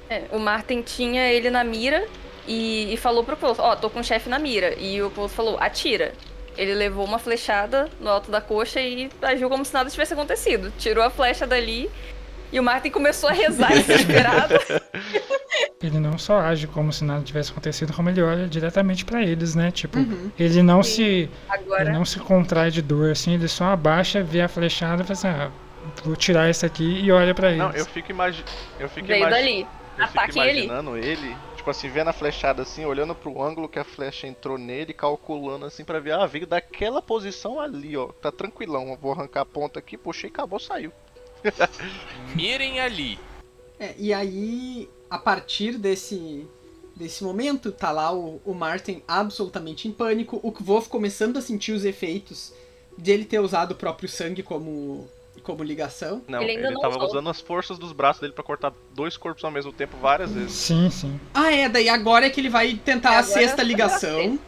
É, 0.10 0.24
o 0.32 0.40
Martin 0.40 0.82
tinha 0.82 1.32
ele 1.32 1.50
na 1.50 1.64
mira 1.64 2.06
e, 2.48 2.94
e 2.94 2.98
falou 2.98 3.24
pro 3.24 3.38
Close, 3.38 3.60
ó, 3.62 3.76
tô 3.76 3.90
com 3.90 4.00
o 4.00 4.04
chefe 4.04 4.30
na 4.30 4.38
mira. 4.40 4.76
E 4.80 5.02
o 5.02 5.10
Close 5.10 5.34
falou, 5.34 5.58
atira. 5.60 6.14
Ele 6.58 6.74
levou 6.76 7.04
uma 7.06 7.18
flechada 7.18 7.90
no 8.00 8.10
alto 8.10 8.30
da 8.30 8.40
coxa 8.40 8.80
e 8.80 9.10
agiu 9.22 9.50
como 9.50 9.66
se 9.66 9.74
nada 9.74 9.90
tivesse 9.90 10.14
acontecido. 10.14 10.72
Tirou 10.78 11.04
a 11.04 11.10
flecha 11.10 11.48
dali 11.48 11.90
e 12.52 12.60
o 12.60 12.64
Martin 12.64 12.92
começou 12.92 13.28
a 13.30 13.34
rezar 13.34 13.72
desesperado. 13.74 14.54
ele 15.82 16.00
não 16.00 16.18
só 16.18 16.40
age 16.40 16.68
como 16.68 16.94
se 16.94 17.04
nada 17.04 17.24
tivesse 17.24 17.52
acontecido, 17.52 17.92
como 17.94 18.10
ele 18.10 18.22
olha 18.22 18.48
diretamente 18.48 19.04
para 19.04 19.24
eles, 19.24 19.56
né? 19.56 19.72
Tipo, 19.72 19.98
Uhum. 19.98 20.32
ele 20.38 20.62
não 20.62 20.84
Sim. 20.84 20.96
se 20.96 21.02
Ele 21.04 21.30
Agora, 21.50 21.92
não 21.92 22.06
se 22.06 22.20
contrai 22.20 22.70
de 22.70 22.82
dor, 22.84 23.10
assim, 23.12 23.34
ele 23.34 23.48
só 23.48 23.66
abaixa, 23.66 24.22
vê 24.22 24.42
a 24.42 24.48
flechada 24.48 25.02
e 25.02 25.06
fala 25.06 25.14
assim, 25.14 25.28
ah, 25.28 25.52
vou 26.04 26.16
tirar 26.16 26.50
isso 26.50 26.66
aqui 26.66 26.84
e 26.84 27.12
olha 27.12 27.34
pra 27.34 27.48
eles. 27.50 27.60
Não, 27.60 27.72
eu 27.72 27.86
fico 27.86 28.12
imaginando. 28.12 28.52
Eu 28.80 28.90
fico 28.90 29.08
veio 29.08 29.20
imagi- 29.20 29.36
dali. 29.36 29.68
Eu 29.98 30.08
fico 30.08 30.20
Ataquem 30.20 30.44
ele. 30.44 30.64
imaginando 30.64 30.98
ele, 30.98 31.38
tipo 31.56 31.70
assim, 31.70 31.88
vendo 31.88 32.08
a 32.08 32.14
flechada 32.14 32.64
assim, 32.64 32.84
olhando 32.84 33.14
pro 33.14 33.42
ângulo 33.44 33.70
que 33.70 33.78
a 33.78 33.84
flecha 33.84 34.26
entrou 34.26 34.58
nele, 34.58 34.92
calculando 34.92 35.66
assim 35.66 35.84
pra 35.86 36.00
ver, 36.00 36.14
ah, 36.14 36.26
veio 36.26 36.48
daquela 36.48 37.00
posição 37.02 37.60
ali, 37.60 37.96
ó. 37.96 38.08
Tá 38.08 38.32
tranquilão, 38.32 38.98
vou 39.00 39.12
arrancar 39.12 39.42
a 39.42 39.46
ponta 39.46 39.78
aqui, 39.78 39.96
puxei, 39.96 40.30
acabou, 40.32 40.60
saiu. 40.60 40.92
Mirem 42.36 42.80
ali. 42.80 43.20
É, 43.80 43.94
e 43.98 44.14
aí, 44.14 44.90
a 45.10 45.18
partir 45.18 45.78
desse, 45.78 46.48
desse 46.96 47.24
momento, 47.24 47.72
tá 47.72 47.92
lá 47.92 48.12
o, 48.14 48.42
o 48.46 48.54
Martin 48.54 49.02
absolutamente 49.08 49.88
em 49.88 49.92
pânico, 49.92 50.40
o 50.42 50.52
Kvof 50.52 50.88
começando 50.90 51.38
a 51.38 51.42
sentir 51.42 51.72
os 51.72 51.86
efeitos 51.86 52.54
de 52.98 53.12
ele 53.12 53.26
ter 53.26 53.40
usado 53.40 53.72
o 53.72 53.76
próprio 53.76 54.08
sangue 54.10 54.42
como, 54.44 55.08
como 55.44 55.64
ligação. 55.64 56.22
Não, 56.28 56.42
Ele 56.42 56.54
ele, 56.54 56.58
ainda 56.60 56.72
não 56.72 56.82
tava 56.82 56.96
usou. 56.96 57.10
usando 57.10 57.30
as 57.30 57.40
forças 57.42 57.78
dos 57.78 57.92
braços 57.92 58.22
dele 58.22 58.34
pra 58.34 58.44
cortar 58.44 58.74
dois 58.96 59.16
corpos 59.18 59.44
ao 59.44 59.52
mesmo 59.52 59.72
tempo 59.72 59.96
várias 59.98 60.32
vezes. 60.32 60.52
Sim, 60.54 60.90
sim. 60.90 61.20
Ah, 61.34 61.52
é, 61.52 61.70
daí 61.70 61.90
agora 61.90 62.26
é 62.26 62.30
que 62.30 62.40
ele 62.42 62.50
vai 62.50 62.74
tentar 62.74 63.10
a 63.10 63.20
Agora 63.20 63.24
sexta 63.26 63.62
ligação. 63.62 64.40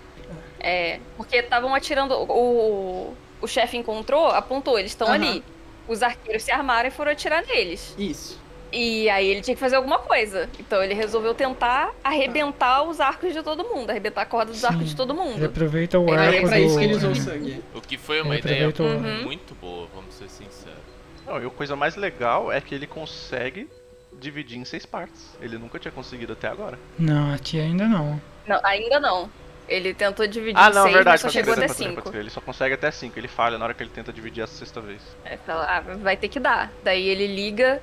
É, 0.60 1.00
porque 1.16 1.36
estavam 1.38 1.76
atirando. 1.76 2.14
O, 2.16 3.14
o 3.42 3.48
chefe 3.48 3.78
encontrou, 3.78 4.28
apontou, 4.28 4.80
eles 4.80 4.92
estão 4.92 5.08
Aham. 5.08 5.16
ali. 5.16 5.44
Os 5.88 6.02
arqueiros 6.02 6.42
se 6.44 6.52
armaram 6.52 6.88
e 6.88 6.92
foram 6.92 7.12
atirar 7.12 7.46
neles. 7.46 7.94
Isso. 7.98 8.44
E 8.72 9.08
aí 9.10 9.28
ele 9.28 9.42
tinha 9.42 9.54
que 9.56 9.60
fazer 9.60 9.76
alguma 9.76 10.00
coisa. 10.00 10.50
Então 10.60 10.84
ele 10.84 10.94
resolveu 10.96 11.34
tentar 11.36 11.94
arrebentar 12.04 12.84
os 12.84 13.00
arcos 13.00 13.32
de 13.32 13.42
todo 13.44 13.64
mundo, 13.64 13.92
arrebentar 13.92 14.24
a 14.24 14.26
corda 14.26 14.52
dos 14.52 14.62
Sim. 14.62 14.68
arcos 14.68 14.90
de 14.90 14.96
todo 14.96 15.14
Ele 15.14 15.22
mundo. 15.22 15.46
aproveita 15.46 16.00
o 16.00 16.14
É, 16.14 16.18
arco 16.18 16.36
é 16.36 16.42
pra 16.42 16.58
do... 16.58 16.64
isso 16.66 16.78
que 16.80 16.84
ele 16.84 16.96
usou 16.96 17.10
o 17.10 17.14
é, 17.14 17.16
sangue. 17.16 17.64
O 17.74 17.80
que 17.82 17.98
foi 17.98 18.22
uma 18.22 18.36
Ele 18.36 18.42
ideia 18.42 18.74
Uhum. 18.80 19.24
muito 19.24 19.54
boa, 19.56 19.88
vamos 19.94 20.16
ser 20.16 20.28
sinceros. 20.30 20.80
Não, 21.26 21.42
e 21.42 21.46
a 21.46 21.50
coisa 21.50 21.76
mais 21.76 21.96
legal 21.96 22.52
é 22.52 22.62
que 22.62 22.74
ele 22.76 22.88
consegue 22.88 23.70
dividir 24.14 24.58
em 24.58 24.66
seis 24.66 24.86
partes. 24.86 25.36
Ele 25.42 25.58
nunca 25.58 25.80
tinha 25.80 25.92
conseguido 25.92 26.34
até 26.34 26.48
agora. 26.48 26.78
Não, 26.98 27.34
aqui 27.34 27.60
ainda 27.60 27.88
não. 27.88 28.22
Não, 28.48 28.60
ainda 28.64 29.00
não. 29.00 29.30
Ele 29.68 29.94
tentou 29.94 30.28
dividir 30.28 30.58
Ah, 30.62 30.70
em 30.70 30.74
não, 30.74 30.84
seis, 30.84 30.96
verdade. 30.96 31.14
mas 31.16 31.22
só 31.22 31.30
chegou 31.30 31.54
crer, 31.56 31.66
até 31.66 31.74
crer, 31.74 31.88
cinco. 31.90 32.10
crer. 32.10 32.20
Ele 32.22 32.30
só 32.30 32.40
consegue 32.40 32.76
até 32.76 32.92
5. 32.92 33.18
Ele 33.20 33.28
falha 33.28 33.58
na 33.58 33.66
hora 33.66 33.74
que 33.74 33.82
ele 33.82 33.90
tenta 33.90 34.14
dividir 34.14 34.44
a 34.44 34.48
sexta 34.48 34.80
vez. 34.80 35.02
É, 35.26 35.38
fala, 35.38 35.66
ah, 35.66 35.80
vai 35.98 36.16
ter 36.16 36.28
que 36.30 36.40
dar. 36.40 36.72
Daí 36.84 37.08
ele 37.08 37.26
liga 37.28 37.82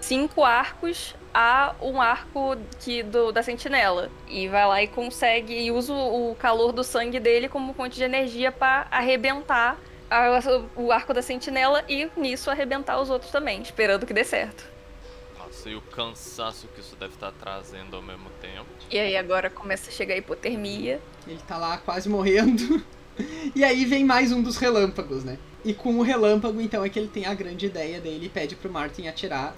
cinco 0.00 0.44
arcos 0.44 1.14
a 1.32 1.74
um 1.82 2.00
arco 2.00 2.56
que, 2.78 3.02
do, 3.02 3.32
da 3.32 3.42
sentinela. 3.42 4.08
E 4.28 4.46
vai 4.46 4.64
lá 4.66 4.82
e 4.82 4.86
consegue. 4.86 5.52
E 5.52 5.72
usa 5.72 5.92
o 5.92 6.30
o 6.30 6.34
calor 6.36 6.70
do 6.72 6.84
sangue 6.84 7.18
dele 7.18 7.48
como 7.48 7.74
fonte 7.74 7.96
de 7.96 8.04
energia 8.04 8.52
pra 8.52 8.86
arrebentar 8.90 9.76
a- 10.10 10.40
o 10.76 10.92
arco 10.92 11.12
da 11.14 11.22
sentinela 11.22 11.84
e 11.88 12.08
nisso 12.16 12.50
arrebentar 12.50 13.00
os 13.00 13.10
outros 13.10 13.30
também, 13.30 13.62
esperando 13.62 14.06
que 14.06 14.12
dê 14.14 14.24
certo. 14.24 14.64
Nossa, 15.38 15.68
e 15.68 15.74
o 15.74 15.80
cansaço 15.80 16.68
que 16.74 16.80
isso 16.80 16.96
deve 16.96 17.14
estar 17.14 17.32
trazendo 17.32 17.96
ao 17.96 18.02
mesmo 18.02 18.28
tempo. 18.40 18.66
E 18.90 18.98
aí 18.98 19.16
agora 19.16 19.48
começa 19.50 19.90
a 19.90 19.92
chegar 19.92 20.14
a 20.14 20.18
hipotermia. 20.18 21.00
Ele 21.26 21.40
tá 21.46 21.56
lá 21.56 21.78
quase 21.78 22.08
morrendo. 22.08 22.82
E 23.54 23.62
aí 23.62 23.84
vem 23.84 24.04
mais 24.04 24.32
um 24.32 24.42
dos 24.42 24.56
relâmpagos, 24.56 25.22
né? 25.22 25.38
E 25.64 25.72
com 25.72 25.94
o 26.00 26.02
relâmpago, 26.02 26.60
então, 26.60 26.84
é 26.84 26.88
que 26.88 26.98
ele 26.98 27.06
tem 27.06 27.26
a 27.26 27.32
grande 27.32 27.66
ideia 27.66 28.00
dele 28.00 28.26
e 28.26 28.28
pede 28.28 28.56
pro 28.56 28.68
Martin 28.68 29.06
atirar 29.06 29.54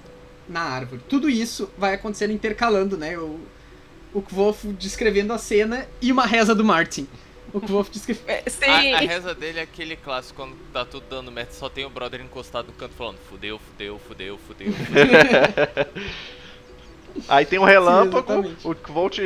na 0.47 0.61
árvore. 0.61 1.01
Tudo 1.09 1.27
isso 1.31 1.71
vai 1.79 1.95
acontecendo 1.95 2.33
intercalando, 2.35 2.99
né? 2.99 3.17
O, 3.19 3.41
o 4.13 4.21
Kvolf 4.21 4.65
descrevendo 4.79 5.33
a 5.33 5.39
cena 5.39 5.89
e 6.03 6.13
uma 6.13 6.27
reza 6.27 6.55
do 6.55 6.63
Martin. 6.63 7.09
O 7.53 7.61
Kvolf 7.61 7.91
descrevendo. 7.91 8.29
É, 8.29 8.43
sim! 8.49 8.93
A, 8.93 8.99
a 8.99 9.01
reza 9.01 9.35
dele 9.35 9.59
é 9.61 9.63
aquele 9.63 9.97
clássico 9.97 10.37
quando 10.37 10.57
tá 10.73 10.85
tudo 10.85 11.07
dando 11.09 11.31
merda, 11.31 11.53
só 11.53 11.69
tem 11.69 11.85
o 11.85 11.91
brother 11.91 12.21
encostado 12.21 12.67
no 12.67 12.73
canto 12.73 12.95
falando 12.95 13.19
fudeu, 13.29 13.59
fudeu, 13.59 13.99
fudeu, 13.99 14.39
fudeu. 14.39 14.73
fudeu. 14.73 15.07
Aí 17.29 17.47
tem 17.47 17.59
um 17.59 17.65
relâmpago, 17.65 18.33
exatamente. 18.33 18.69
o 18.69 18.75
Kvolt 18.75 19.19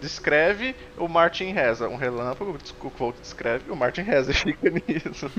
descreve, 0.00 0.74
o 0.96 1.06
Martin 1.06 1.52
reza. 1.52 1.88
Um 1.88 1.96
relâmpago, 1.96 2.56
o 2.80 2.90
Kvolt 2.90 3.16
descreve, 3.20 3.70
o 3.70 3.76
Martin 3.76 4.00
reza 4.02 4.30
e 4.30 4.34
fica 4.34 4.70
nisso. 4.88 5.30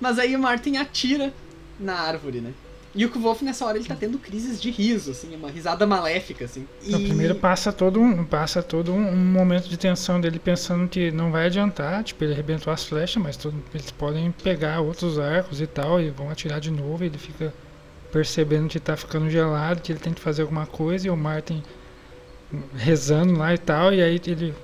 Mas 0.00 0.18
aí 0.18 0.34
o 0.34 0.38
Martin 0.38 0.76
atira 0.76 1.32
na 1.78 1.94
árvore, 1.94 2.40
né? 2.40 2.54
E 2.96 3.04
o 3.04 3.10
Kvolf 3.10 3.42
nessa 3.42 3.66
hora 3.66 3.76
ele 3.76 3.86
tá 3.86 3.94
tendo 3.94 4.18
crises 4.18 4.60
de 4.60 4.70
riso, 4.70 5.10
assim, 5.10 5.36
uma 5.36 5.50
risada 5.50 5.86
maléfica, 5.86 6.46
assim. 6.46 6.66
E... 6.82 6.88
Então, 6.88 7.04
primeiro 7.04 7.34
passa 7.34 7.70
todo, 7.70 8.00
um, 8.00 8.24
passa 8.24 8.62
todo 8.62 8.90
um, 8.90 9.10
um 9.10 9.16
momento 9.16 9.68
de 9.68 9.76
tensão 9.76 10.18
dele 10.18 10.38
pensando 10.38 10.88
que 10.88 11.10
não 11.10 11.30
vai 11.30 11.46
adiantar, 11.46 12.02
tipo, 12.02 12.24
ele 12.24 12.32
arrebentou 12.32 12.72
as 12.72 12.84
flechas, 12.84 13.22
mas 13.22 13.36
todo- 13.36 13.54
eles 13.74 13.90
podem 13.90 14.32
pegar 14.32 14.80
outros 14.80 15.18
arcos 15.18 15.60
e 15.60 15.66
tal, 15.66 16.00
e 16.00 16.08
vão 16.08 16.30
atirar 16.30 16.58
de 16.58 16.70
novo, 16.70 17.04
e 17.04 17.08
ele 17.08 17.18
fica 17.18 17.52
percebendo 18.10 18.66
que 18.68 18.80
tá 18.80 18.96
ficando 18.96 19.28
gelado, 19.28 19.82
que 19.82 19.92
ele 19.92 19.98
tem 19.98 20.14
que 20.14 20.20
fazer 20.20 20.40
alguma 20.42 20.64
coisa, 20.66 21.06
e 21.06 21.10
o 21.10 21.16
Martin 21.16 21.62
rezando 22.74 23.36
lá 23.36 23.52
e 23.52 23.58
tal, 23.58 23.92
e 23.92 24.02
aí 24.02 24.18
ele 24.26 24.54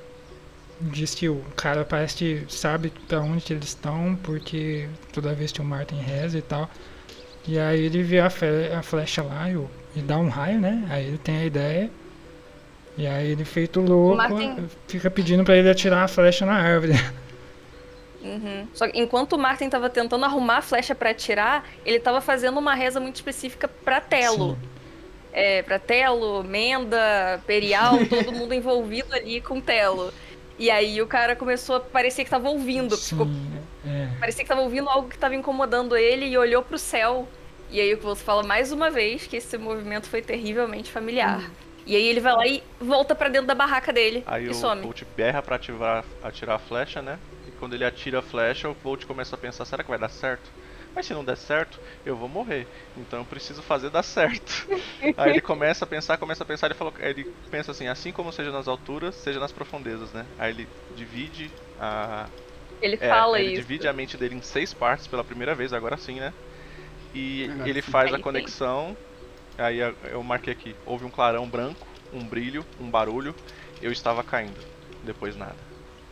diz 0.81 1.14
que 1.14 1.29
o 1.29 1.42
cara 1.55 1.85
parece 1.85 2.16
que 2.16 2.45
sabe 2.49 2.92
pra 3.07 3.21
onde 3.21 3.42
que 3.45 3.53
eles 3.53 3.68
estão, 3.68 4.16
porque 4.23 4.88
toda 5.12 5.35
vez 5.35 5.53
que 5.53 5.61
o 5.61 5.64
Martin 5.64 5.97
reza 5.97 6.38
e 6.38 6.42
tal. 6.42 6.71
E 7.47 7.59
aí 7.59 7.81
ele 7.85 8.03
vê 8.03 8.21
a, 8.21 8.31
fe- 8.31 8.73
a 8.73 8.83
flecha 8.83 9.23
lá 9.23 9.51
e, 9.51 9.57
e 9.97 10.03
dá 10.03 10.17
um 10.19 10.29
raio, 10.29 10.61
né? 10.61 10.87
Aí 10.91 11.07
ele 11.09 11.19
tem 11.19 11.39
a 11.39 11.45
ideia. 11.45 11.91
E 12.97 13.07
aí 13.07 13.31
ele 13.33 13.45
feito 13.45 13.81
louco, 13.81 14.17
Martin- 14.17 14.69
fica 14.87 15.11
pedindo 15.11 15.45
pra 15.45 15.57
ele 15.57 15.69
atirar 15.71 16.05
a 16.05 16.09
flecha 16.09 16.45
na 16.47 16.55
árvore. 16.55 16.93
Uhum. 18.23 18.69
Só 18.73 18.87
que 18.87 18.97
enquanto 18.99 19.33
o 19.33 19.39
Martin 19.39 19.69
tava 19.69 19.91
tentando 19.91 20.25
arrumar 20.25 20.59
a 20.59 20.63
flecha 20.63 20.95
pra 20.95 21.11
atirar, 21.11 21.65
ele 21.85 21.99
tava 21.99 22.21
fazendo 22.21 22.57
uma 22.59 22.73
reza 22.75 23.01
muito 23.01 23.17
específica 23.17 23.67
pra 23.67 24.01
Telo. 24.01 24.53
Sim. 24.53 24.69
É, 25.33 25.63
pra 25.63 25.79
Telo, 25.79 26.45
Menda, 26.45 27.41
Perial, 27.47 27.99
todo 28.07 28.33
mundo 28.33 28.55
envolvido 28.55 29.13
ali 29.15 29.41
com 29.41 29.61
Telo. 29.61 30.13
E 30.59 30.71
aí 30.71 31.03
o 31.03 31.07
cara 31.07 31.35
começou 31.35 31.77
a 31.77 31.81
parecer 31.81 32.23
que 32.25 32.31
tava 32.31 32.49
ouvindo. 32.49 32.97
Ficou, 32.97 33.27
Sim, 33.27 33.62
é. 33.87 34.09
parecia 34.18 34.45
que 34.45 34.49
tava 34.49 34.61
ouvindo 34.61 34.88
algo 34.88 35.09
que 35.09 35.18
tava 35.18 35.35
incomodando 35.35 35.97
ele 35.97 36.27
e 36.27 36.38
olhou 36.38 36.62
pro 36.62 36.79
céu. 36.79 37.29
E 37.71 37.81
aí 37.81 37.95
o 37.95 37.99
que 37.99 38.05
você 38.05 38.23
fala 38.23 38.42
mais 38.42 38.71
uma 38.71 38.90
vez 38.90 39.27
que 39.27 39.37
esse 39.37 39.57
movimento 39.57 40.09
foi 40.09 40.21
terrivelmente 40.21 40.90
familiar. 40.90 41.51
E 41.85 41.97
aí 41.97 42.07
ele 42.07 42.21
vai 42.21 42.33
lá 42.33 42.47
e 42.47 42.62
volta 42.81 43.14
pra 43.14 43.29
dentro 43.29 43.47
da 43.47 43.55
barraca 43.55 43.92
dele 43.92 44.23
Aí 44.27 44.45
e 44.45 44.49
o 44.49 44.55
some. 44.55 44.83
Volt 44.83 45.03
berra 45.16 45.42
pra 45.42 45.57
ativar, 45.57 46.05
atirar 46.23 46.57
a 46.57 46.59
flecha, 46.59 47.03
né? 47.03 47.18
E 47.47 47.51
quando 47.53 47.75
ele 47.75 47.85
atira 47.85 48.21
a 48.21 48.23
flecha, 48.23 48.68
o 48.68 48.75
Volt 48.75 49.05
começa 49.05 49.35
a 49.35 49.38
pensar, 49.38 49.64
será 49.64 49.83
que 49.83 49.90
vai 49.90 49.99
dar 49.99 50.09
certo? 50.09 50.49
Mas 50.95 51.07
se 51.07 51.14
não 51.14 51.25
der 51.25 51.37
certo, 51.37 51.81
eu 52.05 52.14
vou 52.14 52.29
morrer. 52.29 52.66
Então 52.97 53.21
eu 53.21 53.25
preciso 53.25 53.62
fazer 53.62 53.90
dar 53.90 54.03
certo. 54.03 54.66
Aí 55.16 55.31
ele 55.31 55.40
começa 55.40 55.85
a 55.85 55.88
pensar, 55.88 56.18
começa 56.18 56.45
a 56.45 56.47
pensar, 56.47 56.66
ele, 56.66 56.75
falou, 56.75 56.92
ele 57.01 57.25
pensa 57.51 57.71
assim, 57.71 57.88
assim 57.88 58.12
como 58.12 58.31
seja 58.33 58.53
nas 58.53 58.68
alturas, 58.68 59.14
seja 59.14 59.40
nas 59.40 59.51
profundezas, 59.51 60.12
né? 60.12 60.27
Aí 60.38 60.53
ele 60.53 60.68
divide 60.95 61.51
a, 61.81 62.29
Ele 62.83 62.97
É, 63.01 63.09
fala 63.09 63.40
ele 63.40 63.51
isso. 63.53 63.62
divide 63.62 63.88
a 63.88 63.92
mente 63.92 64.16
dele 64.16 64.35
em 64.37 64.42
seis 64.42 64.73
partes 64.75 65.07
pela 65.07 65.25
primeira 65.25 65.55
vez, 65.55 65.73
agora 65.73 65.97
sim, 65.97 66.21
né? 66.21 66.33
E 67.14 67.51
Agora 67.51 67.68
ele 67.68 67.83
sim. 67.83 67.92
faz 67.92 68.12
Aí 68.12 68.14
a 68.14 68.18
conexão. 68.18 68.97
Aí 69.59 69.79
eu- 69.79 70.23
marquei 70.23 70.53
aqui: 70.53 70.77
houve 70.87 71.05
um 71.05 71.11
clarão 71.11 71.49
branco, 71.49 71.87
um 72.12 72.27
brilho, 72.27 72.64
um 72.81 72.90
barulho. 72.90 73.35
Eu 73.81 73.92
estava 73.92 74.23
caindo. 74.25 74.61
Depois 75.05 75.37
nada. 75.37 75.57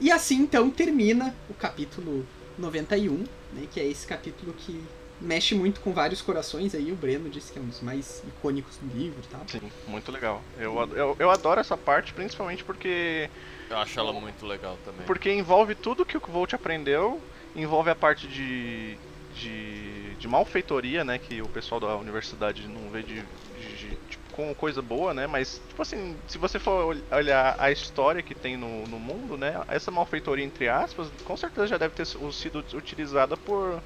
E 0.01 0.11
assim 0.11 0.37
então 0.37 0.71
termina 0.71 1.35
o 1.49 1.55
capítulo 1.55 2.27
91, 2.59 3.19
né, 3.53 3.67
que 3.71 3.79
é 3.81 3.87
esse 3.87 4.07
capítulo 4.07 4.53
que 4.55 4.83
mexe 5.21 5.55
muito 5.55 5.81
com 5.81 5.93
vários 5.93 6.23
corações 6.23 6.75
aí, 6.75 6.91
o 6.91 6.97
Breno 6.97 7.29
disse 7.29 7.53
que 7.53 7.59
é 7.59 7.63
um 7.63 7.67
dos 7.69 7.81
mais 7.81 8.23
icônicos 8.27 8.77
do 8.79 8.87
livro 8.99 9.21
e 9.23 9.29
tal. 9.29 9.47
Sim, 9.47 9.71
muito 9.87 10.13
legal. 10.13 10.43
Eu, 10.59 10.75
eu, 10.95 11.17
eu 11.19 11.31
adoro 11.31 11.61
essa 11.61 11.77
parte, 11.77 12.15
principalmente 12.15 12.63
porque 12.65 13.29
Eu 13.71 13.79
acho 13.79 13.99
ela 14.01 14.13
muito 14.13 14.45
legal 14.47 14.77
também. 14.79 15.07
porque 15.07 15.31
envolve 15.31 15.75
tudo 15.75 16.05
que 16.05 16.17
o 16.17 16.21
Volt 16.29 16.53
aprendeu, 16.55 17.23
envolve 17.55 17.91
a 17.91 17.95
parte 17.97 18.27
de, 18.29 18.99
de, 19.31 20.17
de 20.17 20.29
malfeitoria, 20.29 21.05
né, 21.05 21.19
que 21.19 21.41
o 21.41 21.49
pessoal 21.49 21.81
da 21.81 21.97
universidade 21.97 22.69
não 22.69 22.91
vê 22.91 23.03
de, 23.03 23.23
de- 23.55 23.77
de- 23.77 23.97
tipo, 24.09 24.31
como 24.31 24.55
coisa 24.55 24.83
boa, 24.83 25.15
né, 25.15 25.27
mas, 25.27 25.63
tipo 25.69 25.83
assim, 25.83 26.21
se 26.27 26.39
você 26.39 26.59
for 26.59 26.95
ol- 26.95 27.03
olhar 27.17 27.55
a 27.59 27.71
história 27.71 28.23
que 28.23 28.35
tem 28.35 28.57
no, 28.57 28.87
no 28.87 28.99
mundo, 28.99 29.37
né, 29.37 29.55
essa 29.69 29.91
malfeitoria, 29.91 30.45
entre 30.45 30.69
aspas, 30.69 31.11
com 31.25 31.37
certeza 31.37 31.67
já 31.69 31.79
deve 31.79 31.95
ter 31.95 32.07
sido 32.07 32.65
utilizada 32.75 33.37
por 33.37 33.83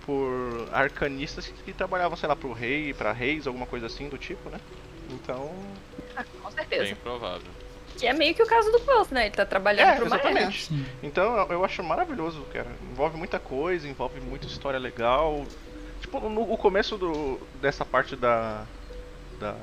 por 0.00 0.68
arcanistas 0.72 1.46
que, 1.46 1.62
que 1.62 1.74
trabalhavam, 1.74 2.16
sei 2.16 2.28
lá, 2.28 2.36
pro 2.36 2.52
rei, 2.52 2.94
pra 2.94 3.12
reis, 3.12 3.46
alguma 3.46 3.66
coisa 3.66 3.86
assim 3.86 4.08
do 4.08 4.18
tipo, 4.18 4.48
né? 4.50 4.60
Então, 5.08 5.76
Ah, 6.16 6.24
com 6.24 6.50
certeza. 6.50 6.84
Bem 6.84 6.96
provável. 6.96 7.52
Que 7.98 8.06
é 8.06 8.12
meio 8.12 8.34
que 8.34 8.42
o 8.42 8.46
caso 8.46 8.70
do 8.72 8.80
Quoth, 8.80 9.12
né? 9.12 9.26
Ele 9.26 9.34
tá 9.34 9.44
trabalhando 9.44 9.88
É, 9.88 9.96
pro 9.96 10.08
Maestro. 10.08 10.30
exatamente. 10.30 10.64
Sim. 10.66 10.86
Então 11.02 11.36
eu, 11.50 11.64
acho 11.64 11.82
maravilhoso, 11.82 12.42
cara. 12.52 12.68
Envolve 12.90 13.16
muita 13.16 13.38
coisa, 13.38 13.86
envolve 13.88 14.20
muita 14.20 14.46
história 14.46 14.78
legal. 14.78 15.44
Tipo, 16.00 16.20
no 16.28 16.50
o 16.50 16.56
começo 16.56 16.96
do, 16.96 17.38
dessa 17.60 17.84
parte 17.84 18.16
da. 18.16 18.64
da. 19.38 19.54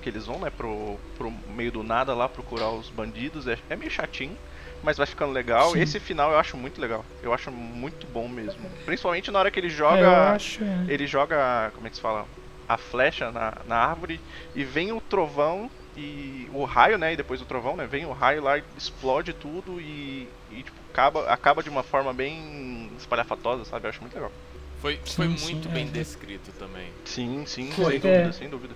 que 0.00 0.08
eles 0.08 0.24
vão, 0.26 0.38
né, 0.38 0.50
pro, 0.50 0.96
pro 1.18 1.30
meio 1.54 1.70
do 1.72 1.82
nada 1.82 2.14
lá 2.14 2.28
procurar 2.28 2.70
os 2.70 2.88
bandidos, 2.88 3.46
é, 3.46 3.58
é 3.68 3.76
meio 3.76 3.90
chatinho. 3.90 4.36
Mas 4.82 4.96
vai 4.96 5.06
ficando 5.06 5.32
legal. 5.32 5.72
Sim. 5.72 5.80
Esse 5.80 5.98
final 5.98 6.30
eu 6.30 6.38
acho 6.38 6.56
muito 6.56 6.80
legal. 6.80 7.04
Eu 7.20 7.34
acho 7.34 7.50
muito 7.50 8.06
bom 8.06 8.28
mesmo. 8.28 8.70
Principalmente 8.86 9.28
na 9.30 9.40
hora 9.40 9.50
que 9.50 9.58
ele 9.58 9.66
É, 9.66 9.70
eu 9.70 9.76
joga. 9.76 10.30
acho. 10.34 10.62
é. 10.62 10.84
Ele 10.88 11.04
joga. 11.06 11.72
como 11.74 11.86
é 11.86 11.90
que 11.90 11.96
se 11.96 12.02
fala? 12.02 12.24
A 12.68 12.76
flecha 12.78 13.30
na, 13.32 13.54
na 13.66 13.76
árvore 13.76 14.20
e 14.54 14.62
vem 14.62 14.92
o 14.92 15.00
trovão 15.00 15.68
e 15.98 16.48
o 16.54 16.64
raio, 16.64 16.96
né? 16.98 17.12
E 17.12 17.16
depois 17.16 17.40
o 17.42 17.44
trovão, 17.44 17.76
né? 17.76 17.86
Vem 17.86 18.06
o 18.06 18.12
raio 18.12 18.42
lá 18.42 18.56
e 18.58 18.62
explode 18.76 19.32
tudo 19.32 19.80
e, 19.80 20.28
e, 20.52 20.62
tipo, 20.62 20.76
acaba, 20.92 21.28
acaba 21.30 21.62
de 21.62 21.68
uma 21.68 21.82
forma 21.82 22.12
bem 22.12 22.90
espalhafatosa, 22.98 23.64
sabe? 23.64 23.86
Eu 23.86 23.90
acho 23.90 24.00
muito 24.00 24.14
legal. 24.14 24.32
Foi, 24.80 24.98
foi 25.04 25.26
Sim, 25.26 25.36
sim, 25.36 25.52
muito 25.54 25.68
é, 25.68 25.72
bem 25.72 25.84
é. 25.84 25.90
descrito 25.90 26.52
também. 26.58 26.88
Sim, 27.04 27.44
sim, 27.46 27.70
Foi. 27.72 27.92
sem 27.92 28.00
dúvida, 28.00 28.28
É. 28.28 28.32
sem 28.32 28.48
dúvida. 28.48 28.74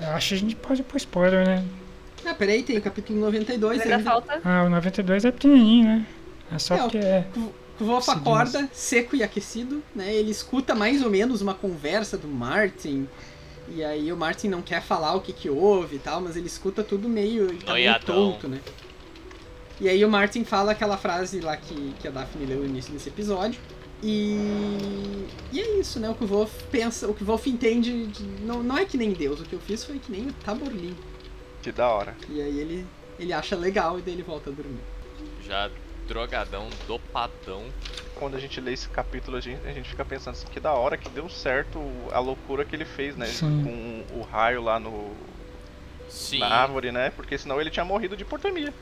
Eu 0.00 0.08
acho 0.10 0.28
que 0.28 0.34
a 0.34 0.38
gente 0.38 0.56
pode 0.56 0.82
pro 0.82 0.96
spoiler, 0.98 1.46
né? 1.46 1.64
Ah, 2.24 2.34
peraí, 2.34 2.62
tem 2.62 2.76
o 2.76 2.82
capítulo 2.82 3.18
92 3.20 3.80
Ainda 3.80 3.96
ainda. 3.96 4.10
falta. 4.10 4.40
Ah, 4.44 4.64
o 4.64 4.68
92 4.68 5.24
é 5.24 5.30
pequenininho, 5.30 5.84
né? 5.86 6.06
É 6.52 6.58
só 6.58 6.74
É, 6.74 6.78
o- 6.78 6.82
porque 6.82 6.98
é. 6.98 7.24
O 7.78 7.84
Wolf 7.84 8.04
Seguimos. 8.06 8.26
acorda, 8.26 8.68
seco 8.72 9.14
e 9.16 9.22
aquecido, 9.22 9.82
né? 9.94 10.12
Ele 10.14 10.30
escuta 10.30 10.74
mais 10.74 11.02
ou 11.02 11.10
menos 11.10 11.42
uma 11.42 11.54
conversa 11.54 12.16
do 12.16 12.26
Martin. 12.26 13.06
E 13.68 13.82
aí 13.84 14.12
o 14.12 14.16
Martin 14.16 14.48
não 14.48 14.62
quer 14.62 14.80
falar 14.82 15.14
o 15.14 15.20
que 15.20 15.32
que 15.32 15.50
houve 15.50 15.96
e 15.96 15.98
tal, 15.98 16.20
mas 16.20 16.36
ele 16.36 16.46
escuta 16.46 16.82
tudo 16.84 17.08
meio, 17.08 17.48
ele 17.48 17.58
tá 17.64 17.72
meio 17.74 17.90
tonto, 18.32 18.48
né? 18.48 18.60
E 19.80 19.88
aí 19.88 20.04
o 20.04 20.08
Martin 20.08 20.44
fala 20.44 20.72
aquela 20.72 20.96
frase 20.96 21.40
lá 21.40 21.56
que, 21.56 21.92
que 22.00 22.08
a 22.08 22.10
Daphne 22.10 22.46
leu 22.46 22.60
no 22.60 22.66
início 22.66 22.92
desse 22.92 23.08
episódio. 23.08 23.60
E, 24.02 25.26
e 25.52 25.60
é 25.60 25.78
isso, 25.80 25.98
né? 25.98 26.08
O 26.08 26.14
que 26.14 26.24
o 26.24 26.26
Wolf 26.26 26.52
pensa, 26.70 27.08
o 27.08 27.14
que 27.14 27.22
o 27.22 27.26
Wolf 27.26 27.46
entende, 27.46 28.06
de- 28.06 28.24
não, 28.44 28.62
não 28.62 28.76
é 28.78 28.84
que 28.84 28.96
nem 28.96 29.12
Deus, 29.12 29.40
o 29.40 29.44
que 29.44 29.54
eu 29.54 29.60
fiz 29.60 29.84
foi 29.84 29.98
que 29.98 30.10
nem 30.12 30.28
o 30.28 30.32
Taborlin. 30.32 30.94
Que 31.62 31.72
da 31.72 31.88
hora. 31.88 32.14
E 32.28 32.40
aí 32.40 32.58
ele, 32.60 32.86
ele 33.18 33.32
acha 33.32 33.56
legal 33.56 33.98
e 33.98 34.02
daí 34.02 34.14
ele 34.14 34.22
volta 34.22 34.50
a 34.50 34.52
dormir. 34.52 34.80
Já 35.46 35.70
drogadão, 36.06 36.68
dopadão. 36.86 37.64
Quando 38.14 38.36
a 38.36 38.40
gente 38.40 38.60
lê 38.60 38.72
esse 38.72 38.88
capítulo, 38.88 39.36
a 39.36 39.40
gente, 39.40 39.66
a 39.66 39.72
gente 39.72 39.88
fica 39.88 40.04
pensando 40.04 40.34
assim, 40.34 40.46
que 40.46 40.60
da 40.60 40.72
hora 40.72 40.96
que 40.96 41.08
deu 41.08 41.28
certo 41.28 41.80
a 42.12 42.18
loucura 42.18 42.64
que 42.64 42.74
ele 42.74 42.84
fez, 42.84 43.16
né? 43.16 43.26
Sim. 43.26 43.62
Com 44.10 44.18
o 44.18 44.22
raio 44.22 44.62
lá 44.62 44.80
no, 44.80 45.10
Sim. 46.08 46.38
na 46.38 46.48
árvore, 46.48 46.90
né? 46.92 47.10
Porque 47.10 47.36
senão 47.36 47.60
ele 47.60 47.70
tinha 47.70 47.84
morrido 47.84 48.16
de 48.16 48.22
hipotermia. 48.22 48.72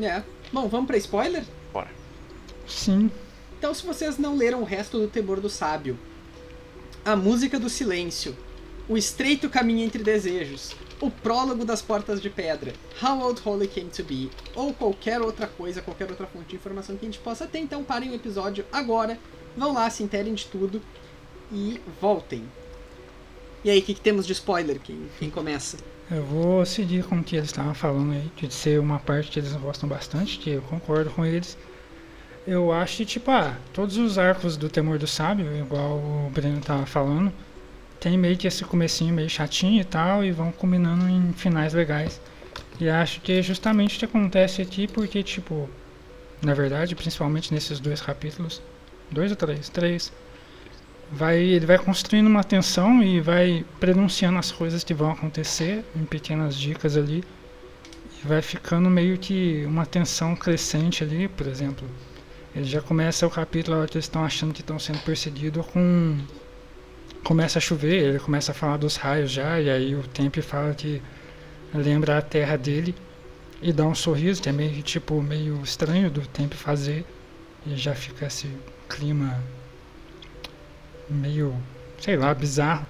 É, 0.00 0.22
Bom, 0.52 0.66
vamos 0.66 0.86
pra 0.86 0.96
spoiler? 0.96 1.44
Bora. 1.72 1.90
Sim. 2.66 3.10
Então, 3.58 3.74
se 3.74 3.84
vocês 3.84 4.18
não 4.18 4.36
leram 4.36 4.62
o 4.62 4.64
resto 4.64 4.98
do 4.98 5.08
Temor 5.08 5.40
do 5.40 5.50
Sábio, 5.50 5.98
a 7.04 7.14
música 7.14 7.58
do 7.58 7.68
silêncio, 7.68 8.36
o 8.88 8.96
estreito 8.96 9.50
caminho 9.50 9.84
entre 9.84 10.02
desejos, 10.02 10.74
o 11.00 11.10
prólogo 11.10 11.64
das 11.64 11.80
portas 11.80 12.20
de 12.20 12.28
pedra, 12.28 12.72
How 13.02 13.20
Old 13.20 13.40
Holy 13.44 13.68
Came 13.68 13.90
to 13.90 14.02
Be, 14.02 14.30
ou 14.54 14.72
qualquer 14.72 15.20
outra 15.20 15.46
coisa, 15.46 15.80
qualquer 15.80 16.10
outra 16.10 16.26
fonte 16.26 16.48
de 16.48 16.56
informação 16.56 16.96
que 16.96 17.06
a 17.06 17.08
gente 17.08 17.20
possa 17.20 17.46
ter, 17.46 17.58
então 17.58 17.84
parem 17.84 18.10
o 18.10 18.14
episódio 18.14 18.64
agora, 18.72 19.18
vão 19.56 19.72
lá, 19.72 19.88
se 19.90 20.02
interem 20.02 20.34
de 20.34 20.46
tudo 20.46 20.82
e 21.52 21.80
voltem. 22.00 22.44
E 23.64 23.70
aí, 23.70 23.78
o 23.78 23.82
que, 23.82 23.94
que 23.94 24.00
temos 24.00 24.26
de 24.26 24.32
spoiler? 24.32 24.78
Quem, 24.80 25.08
quem 25.18 25.30
começa? 25.30 25.76
Eu 26.10 26.22
vou 26.24 26.64
seguir 26.64 27.04
com 27.04 27.18
o 27.18 27.24
que 27.24 27.36
eles 27.36 27.50
estavam 27.50 27.74
falando 27.74 28.12
aí, 28.12 28.30
de 28.36 28.54
ser 28.54 28.80
uma 28.80 28.98
parte 28.98 29.30
que 29.30 29.40
eles 29.40 29.52
gostam 29.54 29.88
bastante, 29.88 30.38
que 30.38 30.50
eu 30.50 30.62
concordo 30.62 31.10
com 31.10 31.24
eles. 31.24 31.56
Eu 32.46 32.72
acho 32.72 32.98
que, 32.98 33.04
tipo, 33.04 33.30
ah, 33.30 33.56
todos 33.74 33.98
os 33.98 34.16
arcos 34.16 34.56
do 34.56 34.70
Temor 34.70 34.98
do 34.98 35.06
Sábio, 35.06 35.54
igual 35.54 35.96
o 35.96 36.30
Breno 36.32 36.60
tava 36.60 36.86
falando, 36.86 37.32
tem 38.00 38.16
meio 38.16 38.36
que 38.36 38.46
esse 38.46 38.64
comecinho 38.64 39.14
meio 39.14 39.28
chatinho 39.28 39.80
e 39.80 39.84
tal, 39.84 40.24
e 40.24 40.30
vão 40.30 40.52
combinando 40.52 41.08
em 41.08 41.32
finais 41.32 41.74
legais. 41.74 42.20
E 42.80 42.88
acho 42.88 43.20
que 43.20 43.32
é 43.32 43.42
justamente 43.42 43.96
o 43.96 43.98
que 43.98 44.04
acontece 44.04 44.62
aqui, 44.62 44.86
porque, 44.86 45.22
tipo, 45.22 45.68
na 46.40 46.54
verdade, 46.54 46.94
principalmente 46.94 47.52
nesses 47.52 47.80
dois 47.80 48.00
capítulos, 48.00 48.62
dois 49.10 49.30
ou 49.30 49.36
três? 49.36 49.68
Três. 49.68 50.12
Vai, 51.10 51.38
ele 51.38 51.66
vai 51.66 51.78
construindo 51.78 52.26
uma 52.26 52.44
tensão 52.44 53.02
e 53.02 53.20
vai 53.20 53.64
prenunciando 53.80 54.38
as 54.38 54.52
coisas 54.52 54.84
que 54.84 54.92
vão 54.94 55.10
acontecer 55.10 55.84
em 55.96 56.04
pequenas 56.04 56.54
dicas 56.54 56.96
ali. 56.96 57.24
E 58.22 58.26
vai 58.26 58.42
ficando 58.42 58.90
meio 58.90 59.16
que 59.18 59.64
uma 59.66 59.86
tensão 59.86 60.36
crescente 60.36 61.02
ali, 61.02 61.26
por 61.26 61.46
exemplo. 61.46 61.88
Ele 62.54 62.64
já 62.64 62.80
começa 62.80 63.26
o 63.26 63.30
capítulo 63.30 63.80
onde 63.80 63.92
eles 63.94 64.04
estão 64.04 64.24
achando 64.24 64.52
que 64.52 64.60
estão 64.60 64.78
sendo 64.78 64.98
perseguidos 65.00 65.66
com. 65.66 66.18
Começa 67.24 67.58
a 67.58 67.60
chover, 67.60 68.02
ele 68.02 68.18
começa 68.18 68.52
a 68.52 68.54
falar 68.54 68.76
dos 68.76 68.96
raios 68.96 69.30
já, 69.30 69.60
e 69.60 69.68
aí 69.68 69.94
o 69.94 70.02
Tempe 70.02 70.40
fala 70.40 70.72
que 70.74 71.02
lembra 71.74 72.18
a 72.18 72.22
terra 72.22 72.56
dele 72.56 72.94
e 73.60 73.72
dá 73.72 73.86
um 73.86 73.94
sorriso, 73.94 74.40
que 74.40 74.48
é 74.48 74.52
meio 74.52 74.82
tipo 74.82 75.20
meio 75.20 75.60
estranho 75.62 76.10
do 76.10 76.22
Tempe 76.22 76.56
fazer. 76.56 77.04
E 77.66 77.76
já 77.76 77.94
fica 77.94 78.26
esse 78.26 78.48
clima 78.88 79.42
meio, 81.08 81.54
sei 82.00 82.16
lá, 82.16 82.32
bizarro. 82.32 82.86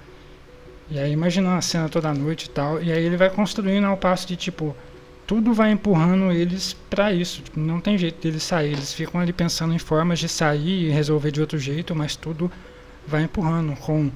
E 0.91 0.99
aí 0.99 1.13
imaginando 1.13 1.57
a 1.57 1.61
cena 1.61 1.89
toda 1.89 2.13
noite 2.15 2.45
e 2.47 2.51
tal, 2.51 2.83
e 2.83 2.93
aí 2.93 3.05
ele 3.05 3.17
vai 3.17 3.29
construindo 3.29 3.85
ao 3.87 3.97
passo 3.97 4.27
de 4.27 4.37
tipo, 4.37 4.75
tudo 5.27 5.53
vai 5.53 5.71
empurrando 5.71 6.33
eles 6.33 6.75
para 6.89 7.13
isso. 7.13 7.43
Tipo, 7.43 7.61
não 7.61 7.81
tem 7.81 7.99
jeito 7.99 8.21
deles 8.23 8.43
sair, 8.43 8.73
eles 8.73 8.93
ficam 8.93 9.21
ali 9.21 9.33
pensando 9.33 9.75
em 9.75 9.79
formas 9.79 10.19
de 10.19 10.29
sair 10.29 10.87
e 10.87 10.91
resolver 10.91 11.31
de 11.31 11.41
outro 11.41 11.59
jeito, 11.59 11.95
mas 11.95 12.17
tudo 12.17 12.51
vai 13.09 13.25
empurrando 13.25 13.75
com 13.77 14.11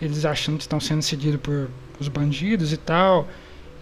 eles 0.00 0.24
achando 0.24 0.56
que 0.56 0.62
estão 0.62 0.80
sendo 0.80 1.02
seguidos 1.02 1.40
por 1.40 1.70
os 1.98 2.08
bandidos 2.08 2.72
e 2.72 2.76
tal. 2.76 3.28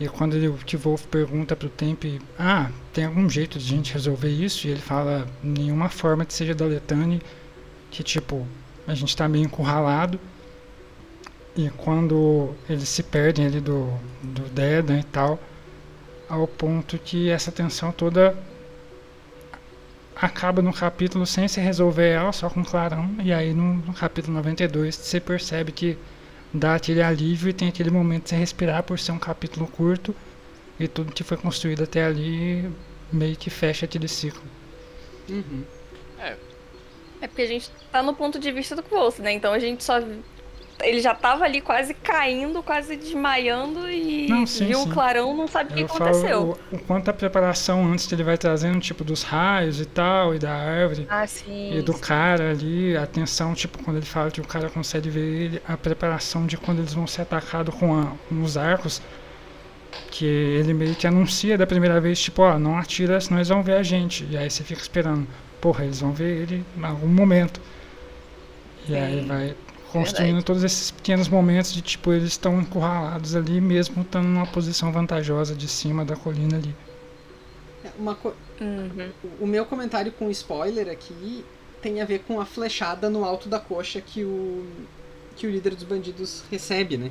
E 0.00 0.08
quando 0.08 0.34
ele, 0.34 0.48
o 0.48 0.54
T-Wolf 0.54 1.06
pergunta 1.06 1.54
pro 1.54 1.68
Temp, 1.68 2.04
ah, 2.38 2.70
tem 2.92 3.04
algum 3.04 3.28
jeito 3.28 3.58
de 3.58 3.72
a 3.72 3.76
gente 3.76 3.92
resolver 3.92 4.30
isso? 4.30 4.66
E 4.66 4.70
ele 4.70 4.80
fala, 4.80 5.28
nenhuma 5.42 5.88
forma 5.88 6.24
que 6.24 6.34
seja 6.34 6.54
da 6.54 6.64
Letane, 6.64 7.22
que 7.90 8.02
tipo, 8.02 8.46
a 8.86 8.94
gente 8.94 9.10
está 9.10 9.28
meio 9.28 9.44
encurralado. 9.44 10.18
E 11.56 11.68
quando 11.76 12.54
eles 12.68 12.88
se 12.88 13.02
perdem 13.02 13.46
ali 13.46 13.60
do, 13.60 13.92
do 14.22 14.42
Dedan 14.50 14.98
e 14.98 15.04
tal, 15.04 15.38
ao 16.28 16.48
ponto 16.48 16.98
que 16.98 17.28
essa 17.28 17.52
tensão 17.52 17.92
toda 17.92 18.36
acaba 20.22 20.62
no 20.62 20.72
capítulo 20.72 21.26
sem 21.26 21.48
se 21.48 21.60
resolver 21.60 22.08
ela, 22.10 22.32
só 22.32 22.48
com 22.50 22.64
clarão. 22.64 23.14
E 23.22 23.32
aí 23.32 23.52
no, 23.54 23.74
no 23.74 23.94
capítulo 23.94 24.34
92 24.36 24.94
você 24.96 25.20
percebe 25.20 25.72
que 25.72 25.98
dá 26.52 26.74
aquele 26.76 27.02
alívio 27.02 27.50
e 27.50 27.54
tem 27.54 27.68
aquele 27.68 27.90
momento 27.90 28.24
de 28.24 28.30
você 28.30 28.36
respirar 28.36 28.82
por 28.84 28.98
ser 28.98 29.12
um 29.12 29.18
capítulo 29.18 29.66
curto 29.68 30.16
e 30.78 30.88
tudo 30.88 31.12
que 31.12 31.24
foi 31.24 31.36
construído 31.38 31.84
até 31.84 32.04
ali 32.04 32.70
meio 33.12 33.36
que 33.36 33.50
fecha 33.50 33.86
aquele 33.86 34.08
ciclo. 34.08 34.42
Uhum. 35.28 35.66
É, 36.18 36.38
É 37.20 37.28
porque 37.28 37.42
a 37.42 37.46
gente 37.46 37.70
tá 37.90 38.02
no 38.02 38.14
ponto 38.16 38.38
de 38.38 38.52
vista 38.52 38.76
do 38.76 38.82
Quoth, 38.82 39.20
né? 39.20 39.32
Então 39.32 39.52
a 39.52 39.58
gente 39.58 39.84
só. 39.84 40.00
Ele 40.80 41.00
já 41.00 41.14
tava 41.14 41.44
ali 41.44 41.60
quase 41.60 41.94
caindo, 41.94 42.62
quase 42.62 42.96
desmaiando 42.96 43.88
e 43.90 44.28
Não, 44.28 44.46
sim, 44.46 44.66
viu 44.66 44.74
sim. 44.74 44.84
o 44.84 44.86
clarão, 44.86 45.36
não 45.36 45.46
sabe 45.46 45.70
o 45.70 45.74
que 45.74 45.80
Eu 45.80 45.86
aconteceu. 45.86 46.58
o, 46.70 46.76
o 46.76 46.78
quanto 46.78 47.08
a 47.10 47.12
preparação 47.12 47.86
antes 47.92 48.06
que 48.06 48.14
ele 48.14 48.24
vai 48.24 48.36
trazendo, 48.38 48.80
tipo, 48.80 49.04
dos 49.04 49.22
raios 49.22 49.80
e 49.80 49.86
tal, 49.86 50.34
e 50.34 50.38
da 50.38 50.52
árvore. 50.52 51.06
Ah, 51.08 51.26
sim. 51.26 51.78
E 51.78 51.82
do 51.82 51.94
cara 51.98 52.50
ali, 52.50 52.96
a 52.96 53.06
tensão, 53.06 53.54
tipo, 53.54 53.82
quando 53.82 53.96
ele 53.98 54.06
fala 54.06 54.30
que 54.30 54.40
o 54.40 54.46
cara 54.46 54.70
consegue 54.70 55.08
ver 55.10 55.20
ele, 55.24 55.62
a 55.66 55.76
preparação 55.76 56.46
de 56.46 56.56
quando 56.56 56.80
eles 56.80 56.94
vão 56.94 57.06
ser 57.06 57.22
atacados 57.22 57.74
com, 57.74 57.98
a- 58.00 58.12
com 58.28 58.42
os 58.42 58.56
arcos, 58.56 59.02
que 60.10 60.24
ele 60.24 60.74
meio 60.74 60.94
que 60.94 61.06
anuncia 61.06 61.56
da 61.58 61.66
primeira 61.66 62.00
vez, 62.00 62.20
tipo, 62.20 62.42
ó, 62.42 62.58
não 62.58 62.76
atira, 62.78 63.20
senão 63.20 63.38
eles 63.38 63.48
vão 63.48 63.62
ver 63.62 63.74
a 63.74 63.82
gente. 63.82 64.26
E 64.30 64.36
aí 64.36 64.50
você 64.50 64.62
fica 64.62 64.80
esperando, 64.80 65.26
porra, 65.60 65.84
eles 65.84 66.00
vão 66.00 66.12
ver 66.12 66.42
ele 66.42 66.64
em 66.76 66.84
algum 66.84 67.08
momento. 67.08 67.60
E 68.88 68.96
aí 68.96 69.20
vai 69.20 69.54
construindo 69.92 70.36
verdade. 70.36 70.44
todos 70.44 70.64
esses 70.64 70.90
pequenos 70.90 71.28
momentos 71.28 71.72
de, 71.72 71.82
tipo, 71.82 72.12
eles 72.12 72.30
estão 72.30 72.60
encurralados 72.60 73.34
ali, 73.36 73.60
mesmo 73.60 74.02
estando 74.02 74.26
numa 74.28 74.46
posição 74.46 74.92
vantajosa 74.92 75.54
de 75.54 75.68
cima 75.68 76.04
da 76.04 76.16
colina 76.16 76.56
ali. 76.58 76.74
É, 77.84 77.90
Uma 77.98 78.14
co- 78.14 78.34
Uhum. 78.60 79.12
O 79.40 79.46
meu 79.46 79.66
comentário 79.66 80.12
com 80.12 80.30
spoiler 80.30 80.88
aqui 80.88 81.44
tem 81.80 82.00
a 82.00 82.04
ver 82.04 82.20
com 82.20 82.40
a 82.40 82.46
flechada 82.46 83.10
no 83.10 83.24
alto 83.24 83.48
da 83.48 83.58
coxa 83.58 84.00
que 84.00 84.24
o 84.24 84.86
que 85.34 85.46
o 85.46 85.50
líder 85.50 85.74
dos 85.74 85.84
bandidos 85.84 86.44
recebe, 86.50 86.96
né? 86.98 87.10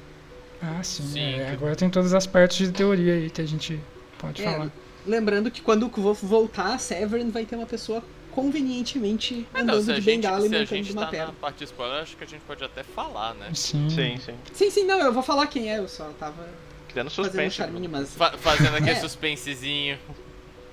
Ah, 0.61 0.84
sim. 0.84 1.03
Sim, 1.03 1.39
é, 1.39 1.45
que- 1.47 1.51
agora 1.51 1.75
tem 1.75 1.89
todas 1.89 2.13
as 2.13 2.27
partes 2.27 2.57
de 2.67 2.71
teoria 2.71 3.13
aí 3.15 3.29
que 3.29 3.41
a 3.41 3.45
gente 3.47 3.79
pode 4.17 4.41
É, 4.41 4.45
falar. 4.45 4.71
Lembrando 5.05 5.49
que 5.51 5.61
quando 5.61 5.86
o 5.88 5.89
Kvolf 5.89 6.23
voltar, 6.23 6.73
a 6.75 6.77
Severn 6.77 7.32
vai 7.32 7.45
ter 7.45 7.55
uma 7.55 7.65
pessoa 7.65 8.03
convenientemente 8.32 9.47
andando 9.53 9.84
se 9.84 9.91
a 9.91 9.95
de 9.95 10.01
gente, 10.01 10.21
bengala 10.23 10.45
e 10.45 10.49
se 10.49 10.55
a 10.55 10.59
montando 10.59 10.75
gente 10.75 10.91
uma 10.93 11.01
tá 11.05 11.07
perna. 11.11 11.25
na 11.27 11.34
parte 11.34 11.57
de 11.59 11.63
spoiler, 11.65 12.01
acho 12.01 12.17
que 12.17 12.23
a 12.23 12.27
gente 12.27 12.41
pode 12.41 12.63
até 12.63 12.84
falar, 12.84 13.34
né? 13.36 13.49
Sim. 13.53 13.89
Sim, 13.89 14.17
sim. 14.17 14.36
Sim, 14.53 14.69
sim, 14.69 14.84
não, 14.86 14.99
eu 14.99 15.13
vou 15.13 15.23
falar 15.23 15.47
quem 15.47 15.71
é, 15.71 15.77
eu 15.79 15.88
só 15.88 16.05
tava 16.19 16.47
Criando 16.89 17.09
fazendo 17.09 17.25
um 17.27 17.32
suspense. 17.32 17.55
charminho, 17.55 17.89
mas... 17.89 18.13
Fa- 18.15 18.38
fazendo 18.38 18.75
aquele 18.75 18.91
É. 18.91 18.95
suspensezinho. 18.99 19.97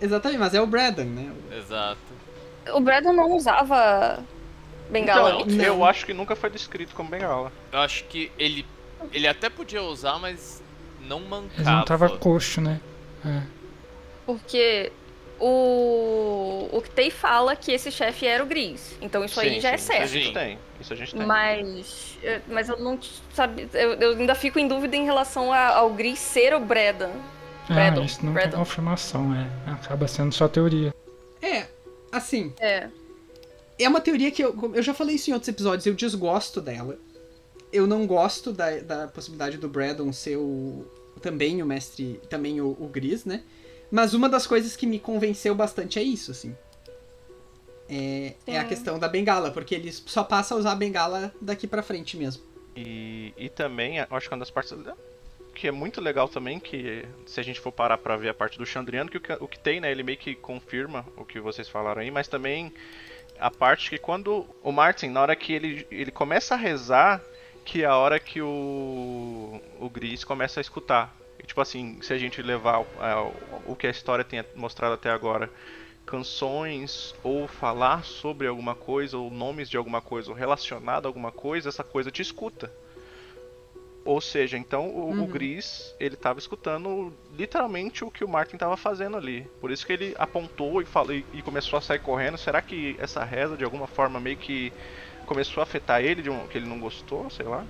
Exatamente, 0.01 0.39
mas 0.41 0.55
é 0.55 0.61
o 0.61 0.67
Braden, 0.67 1.07
né? 1.07 1.33
Exato. 1.57 1.99
O 2.73 2.81
Brandon 2.81 3.13
não 3.13 3.33
usava 3.37 4.23
bengala. 4.91 5.41
Então, 5.41 5.47
Não. 5.57 5.65
eu 5.65 5.85
acho 5.85 6.05
que 6.07 6.13
nunca 6.13 6.37
foi 6.37 6.51
descrito 6.51 6.95
como 6.95 7.09
bengala. 7.11 7.51
Eu 7.73 7.79
acho 7.81 8.05
que 8.05 8.31
ele. 8.39 8.65
Ele 9.13 9.27
até 9.27 9.49
podia 9.49 9.83
usar, 9.83 10.19
mas 10.19 10.63
não 11.07 11.21
mancava. 11.21 11.61
Ele 11.63 11.71
não 11.71 11.85
tava 11.85 12.09
coxo, 12.19 12.61
né? 12.61 12.81
É. 13.25 13.43
Porque 14.27 14.93
o. 15.41 16.69
O 16.73 16.83
Ktei 16.83 17.11
fala 17.11 17.57
que 17.57 17.73
esse 17.73 17.91
chefe 17.91 18.27
era 18.27 18.43
o 18.43 18.47
Gris. 18.47 18.97
Então 19.01 19.25
isso 19.25 19.41
aí 19.41 19.55
Sim, 19.55 19.61
já 19.61 19.71
é 19.71 19.77
sim, 19.77 19.87
certo. 19.87 20.05
Isso 20.05 20.17
a 20.17 20.21
gente 20.21 20.35
tem. 20.35 20.59
Isso 20.81 20.93
a 20.93 20.97
gente 20.97 21.15
tem. 21.17 21.27
Mas. 21.27 22.19
Mas 22.49 22.69
eu 22.69 22.79
não 22.79 22.99
sabe. 23.35 23.69
Eu, 23.73 23.95
eu 23.95 24.11
ainda 24.19 24.35
fico 24.35 24.59
em 24.59 24.69
dúvida 24.69 24.97
em 24.97 25.05
relação 25.05 25.53
a- 25.53 25.69
ao 25.77 25.91
Gris 25.95 26.19
ser 26.19 26.55
o 26.55 26.61
Bredan. 26.61 27.11
Ah, 27.69 27.75
Brandon, 27.75 28.05
isso 28.05 28.25
não 28.25 28.33
Brandon. 28.33 28.51
tem 28.51 28.59
confirmação, 28.59 29.35
é. 29.35 29.47
Acaba 29.73 30.07
sendo 30.09 30.33
só 30.33 30.49
teoria. 30.49 30.95
É, 31.43 31.67
assim, 32.11 32.53
É. 32.59 32.89
é 33.79 33.89
uma 33.89 34.01
teoria 34.01 34.31
que 34.31 34.43
eu, 34.43 34.73
eu 34.75 34.83
já 34.83 34.95
falei 34.95 35.17
isso 35.17 35.31
em 35.31 35.35
outros 35.35 35.49
episódios, 35.49 35.85
eu 35.87 35.95
desgosto 35.95 36.61
dela. 36.61 36.99
Eu 37.73 37.87
não 37.87 38.07
gosto 38.07 38.53
da, 38.53 38.79
da 38.79 39.09
possibilidade 39.09 39.59
do 39.59 39.69
Braddon 39.69 40.11
ser 40.13 40.37
o, 40.37 40.87
também 41.21 41.63
o 41.63 41.67
mestre, 41.67 42.19
também 42.31 42.61
o, 42.63 42.69
o 42.81 42.89
Gris, 42.89 43.27
né? 43.27 43.43
Mas 43.91 44.15
uma 44.15 44.29
das 44.29 44.47
coisas 44.47 44.77
que 44.77 44.87
me 44.87 44.99
convenceu 44.99 45.55
bastante 45.55 45.99
é 45.99 46.03
isso, 46.03 46.31
assim. 46.31 46.55
É, 47.89 48.35
é 48.47 48.59
a 48.59 48.63
Sim. 48.63 48.69
questão 48.69 48.99
da 48.99 49.09
bengala, 49.09 49.51
porque 49.51 49.75
ele 49.75 49.91
só 49.91 50.23
passa 50.23 50.55
a 50.55 50.59
usar 50.59 50.73
a 50.73 50.77
bengala 50.77 51.33
daqui 51.41 51.67
pra 51.67 51.83
frente 51.83 52.17
mesmo. 52.17 52.43
E, 52.77 53.33
e 53.37 53.49
também, 53.49 53.99
eu 53.99 54.07
acho 54.11 54.29
que 54.29 54.35
uma 54.35 54.41
das 54.41 54.51
partes 54.51 54.77
que 55.55 55.67
é 55.67 55.73
muito 55.73 56.01
legal 56.01 56.29
também, 56.29 56.61
que 56.61 57.05
se 57.27 57.41
a 57.41 57.43
gente 57.43 57.59
for 57.59 57.73
parar 57.73 57.99
pra 57.99 58.17
ver 58.17 58.29
a 58.29 58.35
parte 58.35 58.59
do 58.59 58.65
Chandriano, 58.65 59.11
que 59.11 59.17
o, 59.17 59.21
que 59.21 59.33
o 59.33 59.49
que 59.49 59.59
tem, 59.59 59.81
né, 59.81 59.91
ele 59.91 60.05
meio 60.05 60.17
que 60.17 60.35
confirma 60.35 61.05
o 61.17 61.25
que 61.25 61.41
vocês 61.41 61.69
falaram 61.69 62.01
aí, 62.01 62.11
mas 62.11 62.29
também 62.29 62.73
a 63.41 63.51
parte 63.51 63.91
que 63.91 63.99
quando 63.99 64.47
o 64.63 64.71
Martin, 64.71 65.09
na 65.09 65.21
hora 65.21 65.35
que 65.35 65.53
ele, 65.53 65.87
ele 65.91 66.13
começa 66.13 66.55
a 66.55 66.57
rezar, 66.57 67.21
que 67.65 67.83
é 67.83 67.87
a 67.87 67.97
hora 67.97 68.21
que 68.21 68.41
o, 68.41 69.61
o 69.81 69.91
Gris 69.91 70.23
começa 70.23 70.61
a 70.61 70.63
escutar. 70.63 71.15
E, 71.39 71.47
tipo 71.47 71.61
assim, 71.61 72.01
se 72.03 72.13
a 72.13 72.19
gente 72.19 72.43
levar 72.43 72.81
é, 72.81 73.15
o, 73.67 73.77
que 73.77 73.87
a 73.87 73.91
história 73.91 74.25
tem 74.25 74.45
mostrado 74.55 74.95
até 74.95 75.11
agora, 75.11 75.51
canções 76.05 77.15
ou 77.23 77.47
falar 77.47 78.05
sobre 78.05 78.47
alguma 78.47 78.75
coisa, 78.75 79.17
ou 79.19 79.31
nomes 79.31 79.69
de 79.69 79.77
alguma 79.77 80.01
coisa, 80.01 80.31
ou 80.31 80.37
relacionado 80.37 81.07
a 81.07 81.09
alguma 81.09 81.31
coisa, 81.31 81.69
essa 81.69 81.85
coisa 81.85 82.11
te 82.11 82.23
escuta. 82.23 82.73
Ou 84.05 84.23
seja, 84.23 84.57
então 84.57 84.89
o, 84.89 85.11
Uhum. 85.11 85.25
o 85.25 85.27
Gris, 85.27 85.95
ele 86.01 86.17
tava 86.17 86.39
escutando 86.39 87.13
literalmente 87.37 88.05
o 88.05 88.11
que 88.11 88.25
o 88.25 88.29
Martin 88.29 88.57
tava 88.57 88.75
fazendo 88.77 89.19
ali. 89.19 89.47
Por 89.61 89.71
isso 89.71 89.87
que 89.87 89.93
ele 89.93 90.15
apontou 90.19 90.81
e, 90.81 90.87
falou, 90.87 91.13
e, 91.13 91.27
e 91.35 91.43
começou 91.43 91.77
a 91.77 91.83
sair 91.83 91.99
correndo. 91.99 92.39
Será 92.39 92.63
que 92.63 92.97
essa 92.99 93.23
reza, 93.23 93.55
de 93.57 93.65
alguma 93.65 93.87
forma, 93.87 94.19
meio 94.19 94.39
que 94.39 94.73
começou 95.27 95.61
a 95.61 95.65
afetar 95.65 96.03
ele, 96.03 96.23
de 96.23 96.31
um, 96.31 96.47
que 96.47 96.57
ele 96.57 96.67
não 96.67 96.81
gostou, 96.81 97.29
sei 97.29 97.45
lá? 97.45 97.67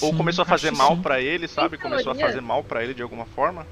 Ou 0.00 0.14
começou 0.14 0.42
a 0.42 0.46
fazer 0.46 0.70
mal 0.70 0.96
pra 0.96 1.20
ele, 1.20 1.46
sabe? 1.48 1.76
Tem 1.76 1.90
Começou 1.90 2.12
a 2.12 2.14
fazer 2.14 2.40
mal 2.40 2.62
pra 2.64 2.82
ele 2.82 2.94
de 2.94 3.02
alguma 3.02 3.26
forma? 3.26 3.66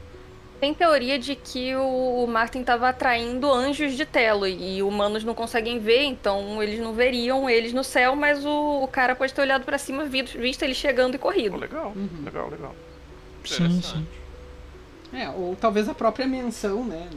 Tem 0.61 0.75
teoria 0.75 1.19
de 1.19 1.35
que 1.35 1.75
o 1.75 2.27
Martin 2.27 2.63
tava 2.63 2.91
atraindo 2.91 3.51
anjos 3.51 3.95
de 3.95 4.05
Telo 4.05 4.47
e 4.47 4.83
humanos 4.83 5.25
não 5.25 5.35
conseguem 5.35 5.79
ver, 5.79 6.03
então 6.03 6.63
eles 6.63 6.79
não 6.79 6.93
veriam 6.93 7.49
eles 7.49 7.73
no 7.73 7.83
céu, 7.83 8.15
mas 8.15 8.45
o, 8.45 8.83
o 8.83 8.87
cara 8.87 9.15
pode 9.15 9.33
ter 9.33 9.41
olhado 9.41 9.65
pra 9.65 9.79
cima, 9.79 10.05
visto, 10.05 10.39
visto 10.39 10.63
ele 10.63 10.75
chegando 10.75 11.15
e 11.15 11.19
corrido. 11.19 11.57
legal, 11.57 11.95
Uhum. 11.97 12.25
legal, 12.25 12.51
legal. 12.51 12.77
Sim, 13.43 13.81
sim. 13.81 14.07
É, 15.15 15.31
ou 15.31 15.57
talvez 15.57 15.89
a 15.89 15.95
própria 15.95 16.27
menção, 16.27 16.85
né? 16.85 17.09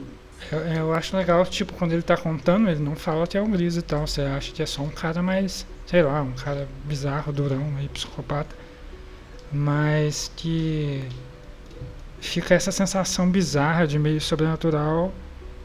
Eu, 0.50 0.58
eu 0.60 0.94
acho 0.94 1.14
legal, 1.16 1.44
tipo, 1.44 1.74
quando 1.74 1.92
ele 1.92 2.02
tá 2.02 2.16
contando, 2.16 2.68
ele 2.70 2.80
não 2.80 2.96
fala 2.96 3.26
que 3.26 3.36
é 3.36 3.42
um 3.42 3.50
Gris 3.50 3.76
e 3.76 3.82
tal. 3.82 4.06
Você 4.06 4.22
acha 4.22 4.52
que 4.52 4.62
é 4.62 4.66
só 4.66 4.82
um 4.82 4.90
cara 4.90 5.22
mais, 5.22 5.66
sei 5.86 6.02
lá, 6.02 6.22
um 6.22 6.32
cara 6.32 6.66
bizarro, 6.84 7.32
durão, 7.32 7.62
meio 7.64 7.88
psicopata. 7.90 8.54
Mas 9.52 10.30
que 10.36 11.08
fica 12.20 12.54
essa 12.54 12.72
sensação 12.72 13.30
bizarra 13.30 13.86
de 13.86 13.98
meio 13.98 14.20
sobrenatural. 14.20 15.12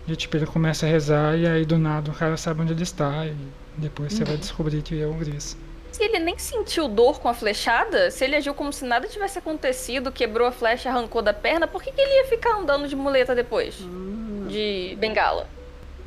De 0.05 0.15
tipo, 0.15 0.35
ele 0.37 0.45
começa 0.45 0.85
a 0.85 0.89
rezar 0.89 1.37
e 1.37 1.45
aí 1.47 1.65
do 1.65 1.77
nada 1.77 2.09
o 2.11 2.13
cara 2.13 2.35
sabe 2.37 2.61
onde 2.61 2.73
ele 2.73 2.83
está. 2.83 3.25
E 3.25 3.35
depois 3.77 4.13
você 4.13 4.23
vai 4.25 4.37
descobrir 4.37 4.81
que 4.81 5.01
é 5.01 5.07
um 5.07 5.17
Gris. 5.17 5.55
Se 5.91 6.03
ele 6.03 6.19
nem 6.19 6.37
sentiu 6.37 6.87
dor 6.87 7.19
com 7.19 7.27
a 7.27 7.33
flechada, 7.33 8.09
se 8.11 8.23
ele 8.23 8.35
agiu 8.35 8.53
como 8.53 8.71
se 8.71 8.85
nada 8.85 9.07
tivesse 9.07 9.39
acontecido, 9.39 10.11
quebrou 10.11 10.47
a 10.47 10.51
flecha, 10.51 10.89
arrancou 10.89 11.21
da 11.21 11.33
perna, 11.33 11.67
por 11.67 11.81
que, 11.83 11.91
que 11.91 11.99
ele 11.99 12.13
ia 12.23 12.25
ficar 12.25 12.55
andando 12.55 12.87
de 12.87 12.95
muleta 12.95 13.35
depois? 13.35 13.75
De 14.47 14.95
bengala? 14.99 15.47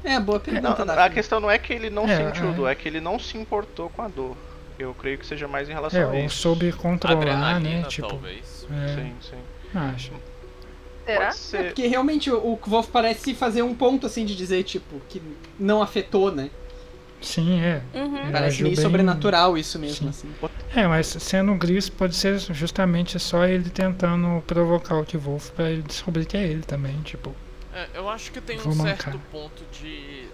É, 0.04 0.18
boa 0.18 0.38
Não, 0.38 0.44
pergunta, 0.44 0.82
a 0.82 0.84
Daphne. 0.84 1.14
questão 1.14 1.40
não 1.40 1.50
é 1.50 1.58
que 1.58 1.72
ele 1.72 1.90
não 1.90 2.08
É, 2.08 2.16
sentiu 2.16 2.48
é. 2.50 2.52
dor, 2.52 2.68
é 2.68 2.74
que 2.74 2.88
ele 2.88 3.00
não 3.00 3.18
se 3.18 3.36
importou 3.36 3.88
com 3.90 4.02
a 4.02 4.08
dor. 4.08 4.36
Eu 4.82 4.94
creio 4.94 5.18
que 5.18 5.26
seja 5.26 5.46
mais 5.48 5.68
em 5.68 5.72
relação 5.72 6.00
É, 6.00 6.04
a 6.04 6.08
ou 6.08 6.14
isso. 6.24 6.36
soube 6.36 6.72
controlar, 6.72 7.16
Adrenalina, 7.20 7.80
né? 7.82 7.84
Tipo, 7.88 8.08
talvez. 8.08 8.66
é, 8.70 8.94
Sim, 8.94 9.14
sim. 9.20 9.78
acho. 9.78 10.12
Será? 11.04 11.30
É, 11.58 11.62
porque 11.64 11.86
realmente 11.86 12.30
o, 12.30 12.56
Kvolf 12.56 12.88
parece 12.90 13.34
fazer 13.34 13.62
um 13.62 13.74
ponto 13.74 14.06
assim 14.06 14.24
de 14.24 14.36
dizer, 14.36 14.62
tipo, 14.62 15.00
que 15.08 15.20
não 15.58 15.82
afetou, 15.82 16.30
né? 16.30 16.48
Sim, 17.20 17.60
é. 17.60 17.82
Uhum. 17.94 18.30
Parece 18.32 18.62
meio 18.62 18.74
bem- 18.74 18.84
sobrenatural 18.84 19.56
isso 19.56 19.78
mesmo, 19.78 20.12
Sim. 20.12 20.28
assim. 20.40 20.48
É, 20.74 20.86
mas 20.88 21.06
sendo 21.06 21.52
um 21.52 21.58
Gris 21.58 21.88
pode 21.88 22.14
ser 22.16 22.38
justamente 22.38 23.18
só 23.18 23.44
ele 23.44 23.68
tentando 23.70 24.42
provocar 24.46 24.96
o 24.96 25.04
T-Wolf 25.04 25.50
pra 25.50 25.70
ele 25.70 25.82
descobrir 25.82 26.24
que 26.24 26.36
é 26.36 26.44
ele 26.46 26.62
também, 26.62 27.00
tipo. 27.02 27.34
É, 27.74 27.86
eu 27.94 28.08
acho 28.08 28.30
que 28.32 28.40
tem 28.40 28.60
um 28.60 28.74
mancar. 28.74 28.96
certo 29.12 29.20
ponto 29.30 29.62
de. 29.72 30.26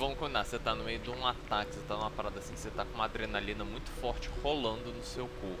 Vamos 0.00 0.16
combinar, 0.16 0.44
você 0.44 0.58
tá 0.58 0.74
no 0.74 0.82
meio 0.82 0.98
de 0.98 1.10
um 1.10 1.26
ataque, 1.26 1.74
você 1.74 1.82
tá 1.86 1.94
numa 1.94 2.10
parada 2.10 2.38
assim, 2.38 2.56
você 2.56 2.70
tá 2.70 2.86
com 2.86 2.94
uma 2.94 3.04
adrenalina 3.04 3.66
muito 3.66 3.90
forte 4.00 4.30
rolando 4.42 4.90
no 4.90 5.04
seu 5.04 5.28
corpo. 5.28 5.60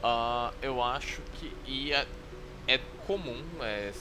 Ah, 0.00 0.52
eu 0.62 0.80
acho 0.80 1.20
que. 1.34 1.52
E 1.66 1.92
é, 1.92 2.06
é 2.68 2.78
comum, 3.08 3.42
é 3.62 3.92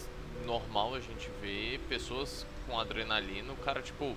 normal 0.46 0.94
a 0.94 1.00
gente 1.00 1.28
ver 1.42 1.80
pessoas 1.90 2.46
com 2.68 2.80
adrenalina, 2.80 3.52
o 3.52 3.56
cara, 3.56 3.82
tipo, 3.82 4.16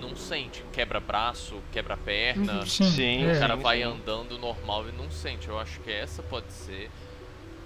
não 0.00 0.16
sente, 0.16 0.64
quebra 0.72 1.00
braço, 1.00 1.62
quebra 1.70 1.98
perna. 1.98 2.64
Sim, 2.64 2.90
Sim, 2.90 3.24
é. 3.26 3.36
O 3.36 3.40
cara 3.40 3.56
sim, 3.58 3.62
vai 3.62 3.76
sim. 3.76 3.82
andando 3.82 4.38
normal 4.38 4.88
e 4.88 4.92
não 4.92 5.10
sente. 5.10 5.48
Eu 5.48 5.58
acho 5.58 5.80
que 5.80 5.92
essa 5.92 6.22
pode 6.22 6.50
ser 6.50 6.90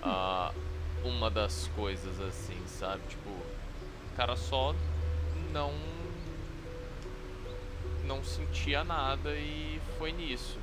ah, 0.03 0.51
uma 1.05 1.31
das 1.31 1.70
coisas 1.77 2.20
assim, 2.20 2.61
sabe? 2.66 3.01
Tipo, 3.09 3.31
o 3.31 4.16
cara 4.16 4.35
só 4.35 4.75
não 5.53 5.93
não 8.07 8.22
sentia 8.24 8.84
nada 8.84 9.30
e 9.34 9.80
foi 9.98 10.12
nisso. 10.12 10.59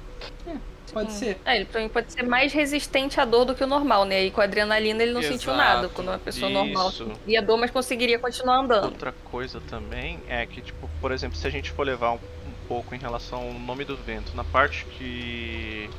Pode 0.93 1.13
ser. 1.13 1.39
É, 1.45 1.55
ele 1.55 1.65
pra 1.65 1.81
mim 1.81 1.87
pode 1.89 2.11
ser 2.11 2.23
mais 2.23 2.51
resistente 2.53 3.19
à 3.19 3.25
dor 3.25 3.45
do 3.45 3.55
que 3.55 3.63
o 3.63 3.67
normal, 3.67 4.03
né? 4.05 4.25
E 4.25 4.31
com 4.31 4.41
a 4.41 4.43
adrenalina 4.43 5.01
ele 5.01 5.13
não 5.13 5.21
sentiu 5.21 5.53
Exato. 5.53 5.57
nada. 5.57 5.89
Quando 5.89 6.09
uma 6.09 6.19
pessoa 6.19 6.49
normal 6.51 6.89
Isso. 6.89 7.05
sentiria 7.07 7.41
dor, 7.41 7.57
mas 7.57 7.71
conseguiria 7.71 8.19
continuar 8.19 8.57
andando. 8.59 8.85
Outra 8.85 9.11
coisa 9.25 9.61
também 9.61 10.19
é 10.27 10.45
que, 10.45 10.61
tipo, 10.61 10.89
por 10.99 11.11
exemplo, 11.11 11.37
se 11.37 11.47
a 11.47 11.49
gente 11.49 11.71
for 11.71 11.83
levar 11.85 12.11
um, 12.11 12.15
um 12.15 12.67
pouco 12.67 12.93
em 12.93 12.97
relação 12.99 13.39
ao 13.39 13.53
nome 13.53 13.85
do 13.85 13.95
vento, 13.95 14.35
na 14.35 14.43
parte 14.43 14.85
que 14.85 15.89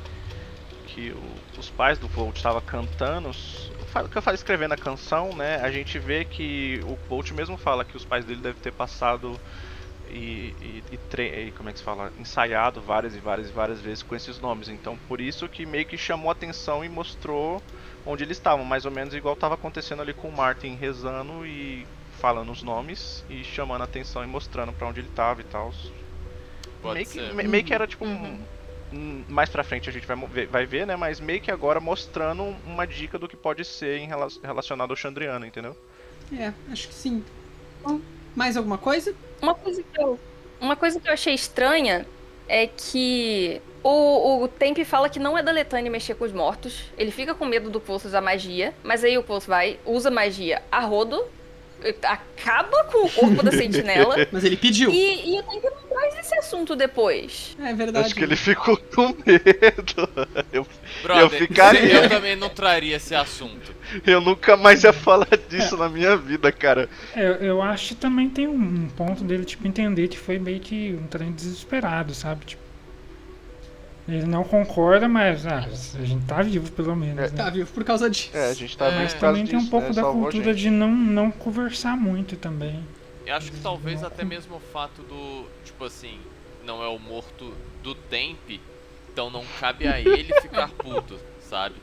que 0.87 1.09
o- 1.11 1.59
os 1.59 1.71
pais 1.71 1.97
do 1.97 2.07
Volt 2.07 2.35
estavam 2.37 2.61
cantando, 2.61 3.31
fa- 3.87 4.07
que 4.07 4.15
eu 4.15 4.21
falei 4.21 4.35
escrevendo 4.35 4.73
a 4.73 4.77
canção, 4.77 5.35
né? 5.35 5.55
A 5.63 5.71
gente 5.71 5.97
vê 5.97 6.23
que 6.23 6.79
o 6.83 6.95
Volt 7.09 7.31
mesmo 7.31 7.57
fala 7.57 7.83
que 7.83 7.97
os 7.97 8.05
pais 8.05 8.23
dele 8.23 8.41
devem 8.41 8.61
ter 8.61 8.71
passado 8.71 9.39
e, 10.13 10.53
e, 10.61 10.83
e 10.93 10.97
tre- 11.09 11.47
e 11.47 11.51
como 11.51 11.69
é 11.69 11.73
que 11.73 11.79
se 11.79 11.83
fala? 11.85 12.11
Ensaiado 12.19 12.79
várias 12.81 13.15
e 13.15 13.19
várias 13.19 13.49
e 13.49 13.51
várias 13.51 13.79
vezes 13.81 14.03
com 14.03 14.15
esses 14.15 14.39
nomes. 14.39 14.69
Então, 14.69 14.97
por 15.07 15.19
isso 15.19 15.49
que 15.49 15.65
meio 15.65 15.85
que 15.85 15.97
chamou 15.97 16.29
atenção 16.31 16.83
e 16.85 16.89
mostrou 16.89 17.61
onde 18.05 18.23
eles 18.23 18.37
estavam, 18.37 18.63
mais 18.65 18.85
ou 18.85 18.91
menos 18.91 19.13
igual 19.13 19.33
estava 19.33 19.55
acontecendo 19.55 20.01
ali 20.01 20.13
com 20.13 20.27
o 20.29 20.31
Martin 20.35 20.75
rezando 20.75 21.45
e 21.45 21.85
falando 22.19 22.51
os 22.51 22.61
nomes 22.63 23.23
e 23.29 23.43
chamando 23.43 23.81
a 23.81 23.85
atenção 23.85 24.23
e 24.23 24.27
mostrando 24.27 24.71
pra 24.73 24.87
onde 24.87 24.99
ele 24.99 25.09
tava 25.15 25.41
e 25.41 25.45
tal. 25.45 25.73
Meio 26.83 27.05
que, 27.05 27.33
me- 27.33 27.43
meio 27.43 27.63
que 27.63 27.73
era 27.73 27.87
tipo 27.87 28.05
um- 28.05 28.09
Uhum. 28.13 28.39
um- 28.93 29.23
mais 29.29 29.49
pra 29.49 29.63
frente 29.63 29.89
a 29.89 29.93
gente 29.93 30.05
vai, 30.05 30.15
ver- 30.27 30.47
vai 30.47 30.65
ver, 30.65 30.85
né? 30.85 30.95
Mas 30.95 31.19
meio 31.19 31.39
que 31.41 31.49
agora 31.49 31.79
mostrando 31.79 32.43
uma 32.65 32.85
dica 32.85 33.17
do 33.17 33.27
que 33.27 33.35
pode 33.37 33.63
ser 33.65 33.97
em 33.99 34.07
rela- 34.07 34.27
relacionado 34.43 34.91
ao 34.91 34.97
Chandriano, 34.97 35.45
entendeu? 35.45 35.75
É, 36.37 36.53
acho 36.71 36.87
que 36.89 36.93
sim. 36.93 37.23
Mais 38.35 38.57
alguma 38.57 38.77
coisa? 38.77 39.13
Uma 39.43 39.55
coisa 39.55 39.83
que 39.83 40.01
eu, 40.01 40.17
uma 40.61 40.75
coisa 40.77 41.01
que 41.01 41.09
eu 41.09 41.11
achei 41.11 41.33
estranha 41.33 42.05
é 42.47 42.65
que 42.65 43.61
o, 43.83 44.43
o 44.43 44.47
Temp 44.47 44.77
fala 44.85 45.09
que 45.09 45.19
não 45.19 45.37
é 45.37 45.43
da 45.43 45.51
Letânia 45.51 45.91
mexer 45.91 46.15
com 46.15 46.23
os 46.23 46.31
mortos. 46.31 46.85
Ele 46.97 47.11
fica 47.11 47.35
com 47.35 47.43
medo 47.43 47.69
do 47.69 47.81
Pulse 47.81 48.07
usar 48.07 48.21
magia, 48.21 48.73
mas 48.81 49.03
aí 49.03 49.17
o 49.17 49.23
Pulse 49.23 49.45
vai, 49.45 49.77
usa 49.85 50.09
magia 50.09 50.63
a 50.71 50.79
rodo, 50.79 51.25
acaba 52.03 52.83
com 52.85 53.05
o 53.05 53.09
corpo 53.09 53.43
da 53.43 53.51
sentinela. 53.51 54.15
Mas 54.31 54.43
ele 54.43 54.57
pediu. 54.57 54.89
E, 54.91 55.35
e 55.35 55.39
o 55.39 55.43
Temp 55.43 55.63
não 55.63 55.87
traz 55.89 56.19
esse 56.19 56.35
assunto 56.35 56.75
depois. 56.75 57.55
É 57.59 57.73
verdade. 57.73 58.05
Acho 58.05 58.15
que 58.15 58.23
ele 58.23 58.35
ficou 58.35 58.77
com 58.77 59.07
medo. 59.25 60.09
Eu, 60.51 60.67
Brother, 61.01 61.39
ficaria. 61.39 62.03
eu 62.03 62.09
também 62.09 62.35
não 62.35 62.49
traria 62.49 62.97
esse 62.97 63.15
assunto. 63.15 63.73
eu 64.05 64.21
nunca 64.21 64.55
mais 64.55 64.83
ia 64.83 64.93
falar 64.93 65.27
disso 65.49 65.75
na 65.75 65.89
minha 65.89 66.15
vida, 66.15 66.51
cara. 66.51 66.87
É, 67.15 67.25
eu, 67.25 67.33
eu 67.35 67.61
acho 67.61 67.89
que 67.89 67.95
também 67.95 68.29
tem 68.29 68.47
um 68.47 68.87
ponto 68.89 69.23
dele, 69.23 69.43
tipo, 69.43 69.67
entender 69.67 70.07
que 70.07 70.17
foi 70.17 70.37
meio 70.37 70.59
que 70.59 70.93
um 70.93 71.07
trem 71.07 71.31
desesperado, 71.31 72.13
sabe? 72.13 72.45
Tipo, 72.45 72.62
ele 74.07 74.25
não 74.25 74.43
concorda, 74.43 75.07
mas 75.07 75.45
ah, 75.47 75.65
a 75.65 76.03
gente 76.05 76.25
tá 76.25 76.41
vivo 76.41 76.71
pelo 76.71 76.95
menos, 76.95 77.31
né? 77.31 77.37
Tá 77.37 77.49
vivo 77.49 77.71
por 77.71 77.83
causa 77.83 78.09
disso. 78.09 78.31
É, 78.33 78.49
a 78.49 78.53
gente 78.53 78.77
tá 78.77 78.87
É, 78.87 78.91
vendo 78.91 79.03
Mas 79.03 79.13
por 79.13 79.21
causa 79.21 79.39
também 79.39 79.47
tem 79.47 79.55
um 79.55 79.59
disso, 79.59 79.71
pouco 79.71 79.87
né? 79.87 79.93
da 79.93 80.03
cultura 80.03 80.53
de 80.53 80.69
não, 80.69 80.91
não 80.91 81.31
conversar 81.31 81.95
muito 81.97 82.35
também. 82.35 82.83
Eu 83.25 83.35
acho 83.35 83.51
que 83.51 83.59
talvez 83.61 84.03
até 84.03 84.25
mesmo 84.25 84.57
o 84.57 84.59
fato 84.59 85.01
do, 85.03 85.47
tipo 85.63 85.85
assim, 85.85 86.19
não 86.65 86.83
é 86.83 86.87
o 86.87 86.99
morto 86.99 87.53
do 87.81 87.95
Temp, 87.95 88.59
então 89.11 89.29
não 89.29 89.45
cabe 89.59 89.87
a 89.87 89.99
ele 89.99 90.33
ficar 90.41 90.69
puto, 90.69 91.17
sabe? 91.39 91.75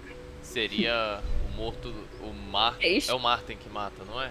Seria 0.42 1.20
o 1.48 1.56
morto, 1.56 1.94
o 2.20 2.32
Martin, 2.50 2.84
É 2.86 2.98
é 3.10 3.14
o 3.14 3.18
Martin 3.18 3.56
que 3.56 3.68
mata, 3.70 4.04
não 4.04 4.20
é? 4.20 4.30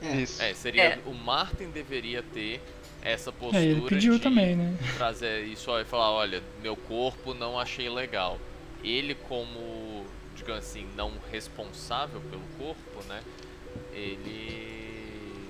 É. 0.00 0.16
Isso. 0.16 0.42
É, 0.42 0.54
seria, 0.54 0.82
É. 0.82 0.98
o 1.06 1.14
Martin 1.14 1.70
deveria 1.70 2.22
ter 2.22 2.60
essa 3.02 3.32
postura 3.32 3.62
É, 3.62 3.66
ele 3.66 3.82
pediu 3.82 4.14
de 4.14 4.20
também, 4.20 4.56
né? 4.56 4.76
trazer 4.96 5.44
isso 5.44 5.70
ó, 5.70 5.80
e 5.80 5.84
falar, 5.84 6.10
olha, 6.12 6.42
meu 6.62 6.76
corpo 6.76 7.34
não 7.34 7.58
achei 7.58 7.88
legal. 7.88 8.38
Ele 8.82 9.14
como, 9.14 10.06
digamos 10.36 10.64
assim, 10.64 10.86
não 10.96 11.12
responsável 11.30 12.20
pelo 12.30 12.42
corpo, 12.58 13.08
né? 13.08 13.22
Ele 13.92 15.48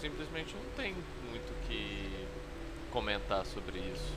simplesmente 0.00 0.54
não 0.54 0.84
tem 0.84 0.94
muito 1.30 1.50
o 1.50 1.68
que 1.68 2.10
comentar 2.90 3.44
sobre 3.46 3.78
isso. 3.78 4.12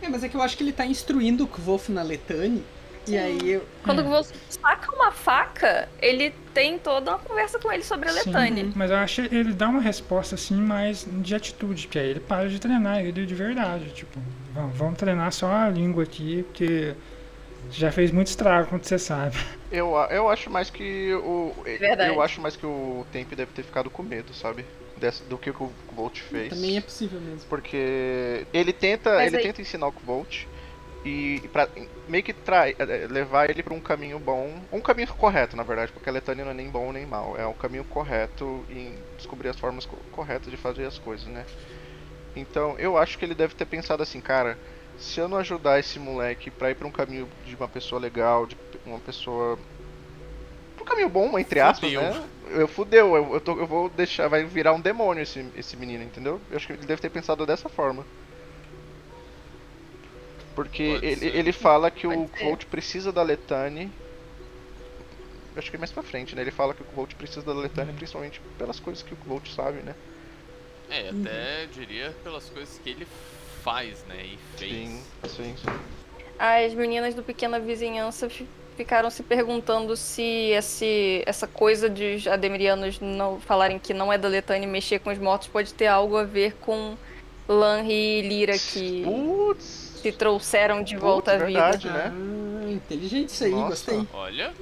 É, 0.00 0.08
mas 0.08 0.24
é 0.24 0.28
que 0.28 0.36
eu 0.36 0.42
acho 0.42 0.56
que 0.56 0.64
ele 0.64 0.72
tá 0.72 0.84
instruindo 0.84 1.44
o 1.44 1.46
Kvolf 1.46 1.88
na 1.90 2.02
Letane. 2.02 2.64
E 3.08 3.16
aí 3.18 3.50
eu. 3.52 3.64
Quando 3.82 4.00
É. 4.00 4.04
você 4.04 4.32
saca 4.48 4.94
uma 4.94 5.10
faca, 5.10 5.88
ele 6.00 6.32
tem 6.54 6.78
toda 6.78 7.10
uma 7.12 7.18
conversa 7.18 7.58
com 7.58 7.72
ele 7.72 7.82
sobre 7.82 8.08
a 8.08 8.12
Letânia. 8.12 8.64
Sim, 8.64 8.72
mas 8.76 8.90
eu 8.90 8.96
acho 8.98 9.22
que 9.28 9.34
ele 9.34 9.52
dá 9.52 9.68
uma 9.68 9.80
resposta 9.80 10.34
assim 10.36 10.54
mais 10.56 11.06
de 11.10 11.34
atitude, 11.34 11.88
que 11.88 11.98
aí 11.98 12.10
ele 12.10 12.20
para 12.20 12.48
de 12.48 12.60
treinar 12.60 13.00
ele 13.04 13.26
de 13.26 13.34
verdade. 13.34 13.90
Tipo, 13.90 14.20
vamos, 14.54 14.76
vamos 14.76 14.98
treinar 14.98 15.32
só 15.32 15.50
a 15.50 15.68
língua 15.68 16.04
aqui, 16.04 16.44
porque 16.44 16.94
já 17.70 17.90
fez 17.90 18.10
muito 18.12 18.28
estrago, 18.28 18.68
como 18.68 18.82
você 18.84 18.98
sabe. 18.98 19.36
Eu, 19.70 19.94
eu 20.10 20.28
acho 20.28 20.48
mais 20.50 20.70
que 20.70 21.12
o. 21.14 21.52
Verdade. 21.64 22.10
Eu 22.14 22.20
acho 22.22 22.40
mais 22.40 22.54
que 22.56 22.66
o 22.66 23.04
Temp 23.10 23.32
deve 23.32 23.50
ter 23.52 23.62
ficado 23.62 23.88
com 23.90 24.02
medo, 24.02 24.32
sabe? 24.34 24.64
Dessa, 24.96 25.24
do 25.24 25.36
que 25.36 25.50
o 25.50 25.72
Volt 25.96 26.20
fez. 26.20 26.50
Também 26.50 26.76
é 26.76 26.80
possível 26.80 27.20
mesmo. 27.20 27.40
Porque 27.48 28.46
ele 28.52 28.72
tenta, 28.72 29.14
Mas 29.16 29.28
ele 29.32 29.38
aí- 29.38 29.42
tenta 29.42 29.60
ensinar 29.60 29.88
o 29.88 29.94
Volt 30.06 30.44
e 31.04 31.48
pra 31.52 31.68
meio 32.06 32.22
que 32.22 32.32
trai, 32.34 32.74
é, 32.78 32.84
levar 33.08 33.50
ele 33.50 33.62
para 33.62 33.74
um 33.74 33.80
caminho 33.80 34.18
bom, 34.20 34.66
um 34.72 34.80
caminho 34.80 35.08
correto, 35.14 35.56
na 35.56 35.62
verdade, 35.64 35.92
porque 35.92 36.08
a 36.08 36.12
Letânia 36.12 36.44
não 36.44 36.52
é 36.52 36.54
nem 36.54 36.70
bom 36.70 36.92
nem 36.92 37.06
mal, 37.06 37.36
é 37.36 37.46
um 37.46 37.54
caminho 37.54 37.84
correto 37.84 38.64
em 38.68 39.04
descobrir 39.16 39.48
as 39.48 39.58
formas 39.58 39.86
corretas 39.86 40.50
de 40.50 40.56
fazer 40.56 40.86
as 40.86 40.98
coisas, 40.98 41.26
né? 41.28 41.46
Então, 42.36 42.76
eu 42.78 42.96
acho 42.98 43.18
que 43.18 43.24
ele 43.24 43.34
deve 43.34 43.54
ter 43.54 43.66
pensado 43.66 44.02
assim, 44.02 44.20
cara, 44.20 44.58
se 44.96 45.20
eu 45.20 45.28
não 45.28 45.38
ajudar 45.38 45.78
esse 45.80 45.98
moleque 45.98 46.50
pra 46.50 46.70
ir 46.70 46.74
pra 46.76 46.88
um 46.88 46.92
caminho 46.92 47.28
de 47.44 47.54
uma 47.56 47.68
pessoa 47.68 48.00
legal, 48.00 48.46
de 48.46 48.56
uma 48.84 49.00
pessoa. 49.00 49.58
um 50.80 50.84
caminho 50.84 51.08
bom, 51.08 51.38
entre 51.38 51.60
aspas, 51.60 51.92
Fudeu. 51.92 52.02
né? 52.02 52.28
Eu 52.44 52.66
fudeu, 52.68 53.14
eu, 53.16 53.34
eu, 53.34 53.40
tô- 53.40 53.58
eu 53.58 53.66
vou 53.66 53.88
deixar. 53.88 54.28
Vai 54.28 54.44
virar 54.44 54.72
um 54.72 54.80
demônio 54.80 55.22
esse, 55.22 55.50
esse 55.54 55.76
menino, 55.76 56.02
entendeu? 56.04 56.42
Eu 56.50 56.56
acho 56.56 56.66
que 56.66 56.72
ele 56.74 56.86
deve 56.86 57.00
ter 57.00 57.10
pensado 57.10 57.46
dessa 57.46 57.68
forma. 57.68 58.06
Porque 60.54 60.82
ele, 61.02 61.26
ele 61.26 61.52
fala 61.52 61.90
que 61.90 62.06
o. 62.06 62.26
Volt 62.40 62.66
precisa 62.66 63.12
da 63.12 63.22
Letane. 63.22 63.90
Acho 65.56 65.70
que 65.70 65.76
é 65.76 65.78
mais 65.78 65.92
pra 65.92 66.02
frente, 66.02 66.34
né? 66.34 66.42
Ele 66.42 66.50
fala 66.50 66.72
que 66.72 66.82
o 66.82 66.86
Volt 66.94 67.14
precisa 67.14 67.42
da 67.42 67.52
Letane 67.52 67.92
principalmente 67.92 68.40
pelas 68.56 68.80
coisas 68.80 69.02
que 69.02 69.12
o 69.12 69.18
Volt 69.26 69.48
sabe, 69.50 69.78
né? 69.82 69.94
É, 70.88 71.10
até 71.10 71.66
diria 71.72 72.14
pelas 72.24 72.48
coisas 72.48 72.78
que 72.82 72.90
ele 72.90 73.06
faz, 73.62 74.02
né? 74.08 74.24
E 74.24 74.38
fez. 74.56 74.70
Sim, 74.72 75.02
sim, 75.28 75.54
sim. 75.56 75.78
As 76.38 76.74
meninas 76.74 77.14
do 77.14 77.22
Pequena 77.22 77.60
Vizinhança 77.60 78.28
fi- 78.30 78.48
ficaram 78.76 79.10
se 79.10 79.22
perguntando 79.22 79.94
se 79.96 80.22
esse, 80.22 81.22
essa 81.26 81.46
coisa 81.46 81.88
de 81.88 82.16
os 82.16 82.26
ademirianos 82.26 82.98
não 82.98 83.38
falarem 83.40 83.78
que 83.78 83.92
não 83.94 84.12
é 84.12 84.16
da 84.18 84.28
Letânia 84.28 84.66
e 84.66 84.70
mexer 84.70 84.98
com 85.00 85.10
os 85.10 85.18
mortos 85.18 85.48
pode 85.48 85.72
ter 85.74 85.86
algo 85.86 86.16
a 86.16 86.24
ver 86.24 86.54
com 86.60 86.96
Lan 87.46 87.84
e 87.84 88.22
Lyra 88.22 88.58
que 88.58 89.02
Putz! 89.04 89.91
Se 90.02 90.12
trouxeram 90.12 90.82
de 90.82 90.96
volta 90.96 91.32
Putz, 91.32 91.42
à 91.42 91.44
verdade, 91.44 91.88
vida. 91.88 92.08
né? 92.08 92.12
Ah, 92.66 92.70
inteligente 92.70 93.28
isso 93.28 93.44
aí, 93.44 93.50
Nossa. 93.50 93.68
gostei. 93.68 94.08
Olha, 94.12 94.52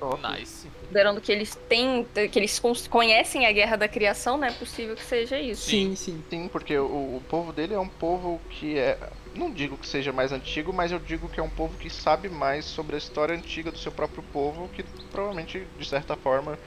Top. 0.00 0.20
nice. 0.20 0.68
Considerando 0.80 1.20
que 1.20 1.32
eles 1.32 1.54
têm, 1.68 2.04
que 2.30 2.38
eles 2.38 2.60
conhecem 2.90 3.46
a 3.46 3.52
Guerra 3.52 3.76
da 3.76 3.88
Criação, 3.88 4.36
não 4.36 4.46
é 4.46 4.52
possível 4.52 4.94
que 4.94 5.04
seja 5.04 5.38
isso. 5.38 5.70
Sim, 5.70 5.94
sim. 5.96 6.22
Sim, 6.28 6.48
porque 6.48 6.76
o, 6.76 7.16
o 7.16 7.22
povo 7.28 7.52
dele 7.52 7.74
é 7.74 7.78
um 7.78 7.88
povo 7.88 8.40
que 8.50 8.78
é. 8.78 8.98
Não 9.34 9.50
digo 9.50 9.76
que 9.76 9.86
seja 9.86 10.12
mais 10.12 10.30
antigo, 10.32 10.72
mas 10.72 10.92
eu 10.92 10.98
digo 10.98 11.28
que 11.28 11.40
é 11.40 11.42
um 11.42 11.50
povo 11.50 11.76
que 11.78 11.90
sabe 11.90 12.28
mais 12.28 12.64
sobre 12.64 12.94
a 12.94 12.98
história 12.98 13.34
antiga 13.34 13.70
do 13.70 13.78
seu 13.78 13.90
próprio 13.90 14.22
povo, 14.32 14.68
que 14.68 14.84
provavelmente, 15.10 15.66
de 15.78 15.88
certa 15.88 16.16
forma, 16.16 16.58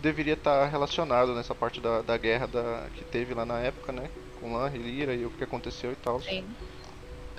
deveria 0.00 0.34
estar 0.34 0.66
relacionado 0.66 1.34
nessa 1.34 1.54
parte 1.54 1.80
da, 1.80 2.02
da 2.02 2.16
guerra 2.16 2.46
da, 2.46 2.88
que 2.96 3.04
teve 3.04 3.34
lá 3.34 3.44
na 3.44 3.60
época, 3.60 3.92
né? 3.92 4.08
Com 4.40 4.54
Lan, 4.54 4.70
Lira 4.70 5.14
e 5.14 5.24
o 5.24 5.30
que 5.30 5.44
aconteceu 5.44 5.92
e 5.92 5.96
tal. 5.96 6.20
Sim. 6.20 6.44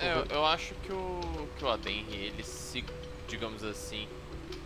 É, 0.02 0.12
eu, 0.18 0.24
eu 0.36 0.46
acho 0.46 0.74
que 0.76 0.92
o, 0.92 1.48
que 1.58 1.64
o 1.64 1.68
Adenri, 1.68 2.16
ele 2.16 2.42
se, 2.42 2.84
digamos 3.28 3.62
assim, 3.64 4.06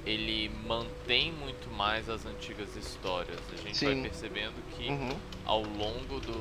ele 0.05 0.51
mantém 0.67 1.33
muito 1.33 1.69
mais 1.71 2.09
as 2.09 2.25
antigas 2.27 2.75
histórias. 2.77 3.39
A 3.53 3.57
gente 3.57 3.77
Sim. 3.77 3.87
vai 3.87 4.03
percebendo 4.03 4.55
que 4.77 4.89
Uhum. 4.89 5.17
ao 5.45 5.63
longo 5.63 6.21
do, 6.21 6.33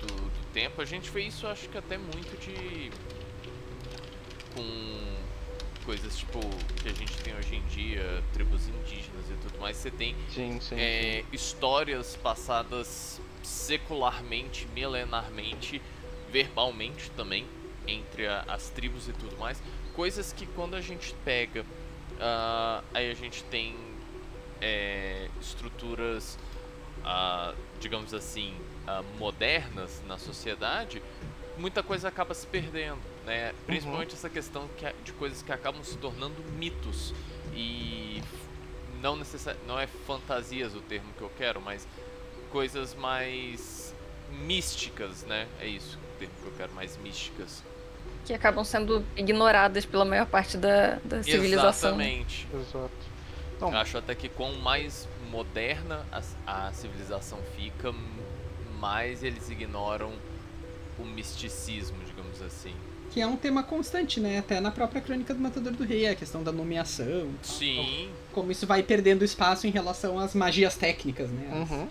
do, 0.00 0.06
do 0.06 0.46
tempo, 0.52 0.80
a 0.80 0.84
gente 0.84 1.10
vê 1.10 1.22
isso 1.22 1.46
acho 1.46 1.68
que 1.68 1.78
até 1.78 1.96
muito 1.98 2.36
de. 2.40 2.90
com 4.54 5.12
coisas 5.84 6.16
tipo 6.16 6.38
que 6.80 6.88
a 6.88 6.92
gente 6.92 7.16
tem 7.18 7.34
hoje 7.34 7.56
em 7.56 7.62
dia, 7.66 8.22
tribos 8.32 8.68
indígenas 8.68 9.28
e 9.30 9.34
tudo 9.42 9.58
mais, 9.60 9.76
você 9.76 9.90
tem 9.90 10.14
Sim, 10.32 10.60
sim. 10.60 10.76
é, 10.78 11.24
histórias 11.32 12.14
passadas 12.16 13.20
secularmente, 13.42 14.68
milenarmente, 14.74 15.82
verbalmente 16.32 17.10
também, 17.10 17.46
entre 17.86 18.26
a- 18.26 18.44
as 18.48 18.70
tribos 18.70 19.06
e 19.08 19.12
tudo 19.12 19.36
mais. 19.38 19.62
Coisas 19.94 20.32
que 20.32 20.46
quando 20.46 20.74
a 20.74 20.80
gente 20.80 21.14
pega, 21.24 21.64
ah, 22.18 22.82
aí 22.94 23.10
a 23.10 23.14
gente 23.14 23.44
tem 23.44 23.76
é, 24.64 25.28
estruturas, 25.40 26.38
ah, 27.04 27.52
digamos 27.80 28.14
assim, 28.14 28.54
ah, 28.86 29.02
modernas 29.18 30.00
na 30.06 30.16
sociedade, 30.18 31.02
muita 31.58 31.82
coisa 31.82 32.06
acaba 32.08 32.32
se 32.32 32.46
perdendo, 32.46 33.00
né? 33.26 33.52
Principalmente 33.66 34.14
essa 34.14 34.30
questão 34.30 34.68
que 34.78 34.86
de 35.04 35.12
coisas 35.12 35.42
que 35.42 35.50
acabam 35.52 35.82
se 35.82 35.98
tornando 35.98 36.40
mitos 36.56 37.12
e 37.52 38.22
não 39.00 39.20
não 39.66 39.78
é 39.80 39.86
fantasias 39.88 40.76
o 40.76 40.80
termo 40.80 41.12
que 41.18 41.22
eu 41.22 41.30
quero, 41.36 41.60
mas 41.60 41.86
coisas 42.52 42.94
mais 42.94 43.92
místicas, 44.30 45.24
né? 45.24 45.48
É 45.60 45.66
isso 45.66 45.98
o 46.26 46.28
termo 46.28 46.34
que 46.42 46.46
eu 46.48 46.52
quero, 46.56 46.72
mais 46.74 46.96
místicas. 46.98 47.62
Que 48.24 48.32
acabam 48.32 48.64
sendo 48.64 49.04
ignoradas 49.16 49.84
pela 49.84 50.04
maior 50.04 50.26
parte 50.26 50.56
da, 50.56 50.98
da 51.04 51.22
civilização. 51.22 51.96
né? 51.96 52.04
Exatamente. 52.06 52.48
Exato. 52.54 52.90
Eu 53.60 53.70
Não, 53.70 53.76
acho 53.78 53.98
até 53.98 54.14
que 54.14 54.28
quanto 54.28 54.58
mais 54.58 55.08
moderna 55.30 56.04
a, 56.46 56.66
a 56.68 56.72
civilização 56.72 57.38
fica, 57.56 57.92
mais 58.78 59.22
eles 59.22 59.48
ignoram 59.50 60.12
o 60.98 61.04
misticismo, 61.04 61.96
digamos 62.06 62.40
assim. 62.42 62.74
Que 63.10 63.20
é 63.20 63.26
um 63.26 63.36
tema 63.36 63.62
constante, 63.62 64.18
né? 64.20 64.38
Até 64.38 64.58
na 64.60 64.70
própria 64.70 65.00
Crônica 65.00 65.34
do 65.34 65.40
Matador 65.40 65.72
do 65.72 65.84
Rei, 65.84 66.06
a 66.08 66.14
questão 66.14 66.42
da 66.42 66.50
nomeação. 66.50 67.30
Sim, 67.42 68.08
Como 68.32 68.50
isso 68.50 68.66
vai 68.66 68.82
perdendo 68.82 69.24
espaço 69.24 69.66
em 69.66 69.70
relação 69.70 70.18
às 70.18 70.34
magias 70.34 70.76
técnicas, 70.76 71.28
né? 71.30 71.48
As- 71.62 71.70
Uhum. 71.70 71.88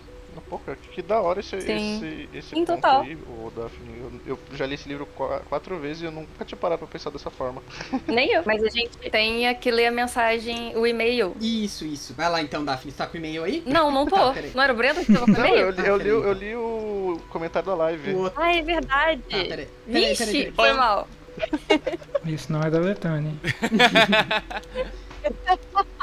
Pô, 0.48 0.58
cara, 0.58 0.76
que, 0.76 1.02
da 1.02 1.20
hora 1.20 1.40
esse, 1.40 1.60
Sim. 1.60 1.96
esse, 1.96 2.28
esse 2.32 2.54
ponto 2.54 2.66
total. 2.74 3.02
aí, 3.02 3.16
ô 3.16 3.50
Daphne. 3.50 3.98
Eu, 4.26 4.38
eu 4.50 4.56
já 4.56 4.66
li 4.66 4.74
esse 4.74 4.88
livro 4.88 5.06
qua- 5.06 5.40
quatro 5.48 5.78
vezes 5.78 6.02
e 6.02 6.04
eu 6.06 6.10
nunca 6.12 6.44
tinha 6.44 6.58
parado 6.58 6.78
pra 6.78 6.88
pensar 6.88 7.10
dessa 7.10 7.30
forma. 7.30 7.62
Nem 8.06 8.30
eu. 8.32 8.42
Mas 8.44 8.62
a 8.62 8.68
gente 8.68 8.96
tem 9.10 9.54
que 9.56 9.70
ler 9.70 9.86
a 9.86 9.90
mensagem, 9.90 10.76
o 10.76 10.86
e-mail. 10.86 11.34
Isso, 11.40 11.84
isso. 11.84 12.14
Vai 12.14 12.30
lá 12.30 12.40
então, 12.42 12.64
Daphne. 12.64 12.92
Você 12.92 12.98
tá 12.98 13.06
com 13.06 13.14
o 13.14 13.16
e-mail 13.18 13.44
aí? 13.44 13.62
Não, 13.66 13.90
não 13.90 14.04
tô. 14.06 14.16
Tá, 14.16 14.34
não 14.54 14.62
era 14.62 14.72
o 14.72 14.76
Breno 14.76 15.04
que 15.04 15.12
tava 15.12 15.26
com 15.26 15.32
o 15.32 15.34
Não, 15.34 15.46
eu, 15.46 15.70
e-mail? 15.70 15.70
li- 15.70 15.86
eu, 15.88 15.96
li, 15.96 16.02
peraí, 16.04 16.08
eu 16.08 16.18
então. 16.20 16.32
li 16.32 16.54
o 16.56 17.20
comentário 17.30 17.66
da 17.68 17.74
live. 17.74 18.14
O. 18.14 18.32
Ah, 18.36 18.54
é 18.54 18.62
verdade. 18.62 19.22
Tá, 19.22 19.28
peraí. 19.36 19.48
Peraí, 19.48 19.68
peraí, 19.86 20.06
Vixe, 20.08 20.26
peraí. 20.26 20.52
foi 20.52 20.72
mal. 20.74 21.08
Isso 22.26 22.52
não 22.52 22.60
é 22.62 22.70
da 22.70 22.78
Letânia. 22.78 23.32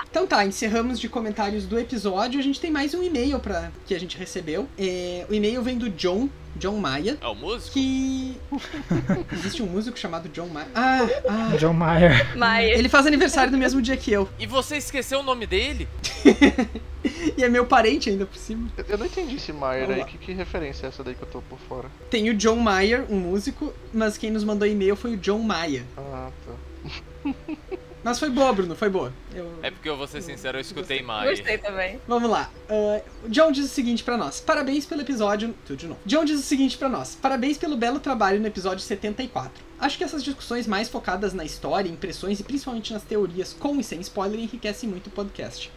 Então 0.09 0.25
tá, 0.25 0.43
encerramos 0.43 0.99
de 0.99 1.07
comentários 1.07 1.65
do 1.65 1.77
episódio. 1.77 2.39
A 2.39 2.43
gente 2.43 2.59
tem 2.59 2.71
mais 2.71 2.95
um 2.95 3.03
e-mail 3.03 3.39
para 3.39 3.71
que 3.85 3.93
a 3.93 3.99
gente 3.99 4.17
recebeu. 4.17 4.67
É, 4.77 5.23
o 5.29 5.33
e-mail 5.33 5.61
vem 5.61 5.77
do 5.77 5.87
John, 5.87 6.27
John 6.55 6.77
Maia, 6.77 7.15
é 7.21 7.27
o 7.27 7.35
músico? 7.35 7.73
que 7.73 8.35
existe 9.31 9.61
um 9.61 9.67
músico 9.67 9.99
chamado 9.99 10.27
John 10.29 10.47
Maia. 10.47 10.67
Ah, 10.73 11.07
ah. 11.27 11.55
John 11.57 11.73
Mayer. 11.73 12.35
Mas 12.35 12.71
Ele 12.71 12.89
faz 12.89 13.05
aniversário 13.05 13.51
no 13.51 13.57
mesmo 13.57 13.81
dia 13.83 13.95
que 13.95 14.11
eu. 14.11 14.27
E 14.39 14.47
você 14.47 14.77
esqueceu 14.77 15.19
o 15.19 15.23
nome 15.23 15.45
dele? 15.45 15.87
E 17.37 17.43
é 17.43 17.47
meu 17.47 17.65
parente 17.65 18.09
ainda 18.09 18.25
por 18.25 18.37
cima. 18.37 18.69
Eu, 18.77 18.83
eu 18.89 18.97
não 18.97 19.05
entendi 19.05 19.37
esse 19.37 19.53
Maier 19.53 19.89
aí. 19.89 20.03
Que, 20.03 20.17
que 20.17 20.33
referência 20.33 20.85
é 20.85 20.89
essa 20.89 21.01
daí 21.01 21.15
que 21.15 21.21
eu 21.21 21.27
tô 21.27 21.41
por 21.41 21.57
fora? 21.57 21.89
Tem 22.09 22.29
o 22.29 22.33
John 22.33 22.57
Mayer, 22.57 23.05
um 23.09 23.17
músico, 23.17 23.73
mas 23.93 24.17
quem 24.17 24.29
nos 24.29 24.43
mandou 24.43 24.67
e-mail 24.67 24.97
foi 24.97 25.13
o 25.13 25.17
John 25.17 25.39
Maia. 25.39 25.85
Ah, 25.97 26.29
tá. 26.45 27.33
Mas 28.03 28.17
foi 28.17 28.29
boa, 28.29 28.53
Bruno, 28.53 28.75
foi 28.75 28.89
boa. 28.89 29.11
Eu- 29.33 29.59
É 29.61 29.69
porque 29.69 29.89
eu 29.89 29.97
vou 29.97 30.07
ser 30.07 30.21
sincero, 30.21 30.57
eu 30.57 30.61
escutei 30.61 31.01
mais. 31.01 31.29
gostei 31.37 31.57
também. 31.57 31.99
Vamos 32.07 32.29
lá. 32.29 32.49
O 32.69 33.29
John 33.29 33.51
diz 33.51 33.65
o 33.65 33.67
seguinte 33.67 34.03
pra 34.03 34.15
nós. 34.17 34.39
Parabéns 34.39 34.85
pelo 34.85 35.01
episódio. 35.01 35.53
Tudo 35.65 35.77
de 35.77 35.87
novo. 35.87 35.99
John 36.05 36.23
diz 36.23 36.39
o 36.39 36.43
seguinte 36.43 36.77
pra 36.77 36.87
nós. 36.87 37.15
Parabéns 37.21 37.57
pelo 37.57 37.75
belo 37.75 37.99
trabalho 37.99 38.39
no 38.39 38.47
episódio 38.47 38.79
74. 38.79 39.51
Acho 39.79 39.97
que 39.97 40.03
essas 40.03 40.23
discussões 40.23 40.65
mais 40.67 40.87
focadas 40.89 41.33
na 41.33 41.43
história, 41.43 41.89
impressões 41.89 42.39
e 42.39 42.43
principalmente 42.43 42.93
nas 42.93 43.03
teorias, 43.03 43.53
com 43.53 43.77
e 43.79 43.83
sem 43.83 43.99
spoiler, 44.01 44.39
enriquecem 44.39 44.89
muito 44.89 45.07
o 45.07 45.11
podcast. 45.11 45.71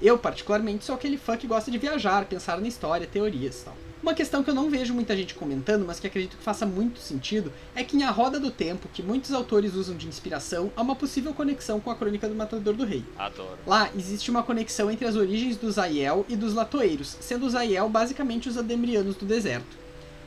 Eu, 0.00 0.18
particularmente, 0.18 0.84
sou 0.84 0.94
aquele 0.94 1.16
fã 1.16 1.36
que 1.38 1.46
gosta 1.46 1.70
de 1.70 1.78
viajar, 1.78 2.24
pensar 2.26 2.60
na 2.60 2.68
história, 2.68 3.06
teorias 3.06 3.62
e 3.62 3.64
tal. 3.64 3.76
Uma 4.06 4.14
questão 4.14 4.44
que 4.44 4.48
eu 4.48 4.54
não 4.54 4.70
vejo 4.70 4.94
muita 4.94 5.16
gente 5.16 5.34
comentando, 5.34 5.84
mas 5.84 5.98
que 5.98 6.06
acredito 6.06 6.36
que 6.36 6.42
faça 6.44 6.64
muito 6.64 7.00
sentido, 7.00 7.52
é 7.74 7.82
que 7.82 7.96
em 7.96 8.04
A 8.04 8.10
Roda 8.12 8.38
do 8.38 8.52
Tempo, 8.52 8.88
que 8.94 9.02
muitos 9.02 9.32
autores 9.32 9.74
usam 9.74 9.96
de 9.96 10.06
inspiração, 10.06 10.70
há 10.76 10.80
uma 10.80 10.94
possível 10.94 11.34
conexão 11.34 11.80
com 11.80 11.90
a 11.90 11.94
Crônica 11.96 12.28
do 12.28 12.34
Matador 12.36 12.72
do 12.72 12.84
Rei. 12.84 13.02
Adoro. 13.18 13.58
Lá 13.66 13.90
existe 13.96 14.30
uma 14.30 14.44
conexão 14.44 14.88
entre 14.92 15.08
as 15.08 15.16
origens 15.16 15.56
dos 15.56 15.76
Aiel 15.76 16.24
e 16.28 16.36
dos 16.36 16.54
Latoeiros, 16.54 17.16
sendo 17.20 17.46
os 17.46 17.56
Aiel 17.56 17.88
basicamente 17.88 18.48
os 18.48 18.56
Ademrianos 18.56 19.16
do 19.16 19.26
deserto. 19.26 19.76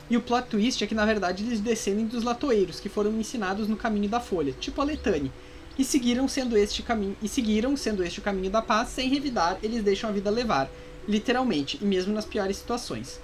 E 0.09 0.17
o 0.17 0.21
plot 0.21 0.49
twist 0.49 0.83
é 0.83 0.87
que 0.87 0.93
na 0.93 1.05
verdade 1.05 1.45
eles 1.45 1.61
descendem 1.61 2.05
dos 2.05 2.25
Latoeiros, 2.25 2.81
que 2.81 2.89
foram 2.89 3.17
ensinados 3.17 3.69
no 3.69 3.77
caminho 3.77 4.09
da 4.09 4.19
Folha, 4.19 4.53
tipo 4.59 4.81
a 4.81 4.83
Letane, 4.83 5.31
e 5.77 5.85
seguiram 5.85 6.27
sendo 6.27 6.57
este 6.57 6.83
caminho 6.83 7.15
e 7.23 7.29
seguiram 7.29 7.77
sendo 7.77 8.03
este 8.03 8.19
o 8.19 8.23
caminho 8.23 8.51
da 8.51 8.61
paz 8.61 8.89
sem 8.89 9.07
revidar, 9.07 9.57
eles 9.63 9.81
deixam 9.81 10.09
a 10.09 10.13
vida 10.13 10.29
levar, 10.29 10.69
literalmente, 11.07 11.79
e 11.81 11.85
mesmo 11.85 12.13
nas 12.13 12.25
piores 12.25 12.57
situações. 12.57 13.21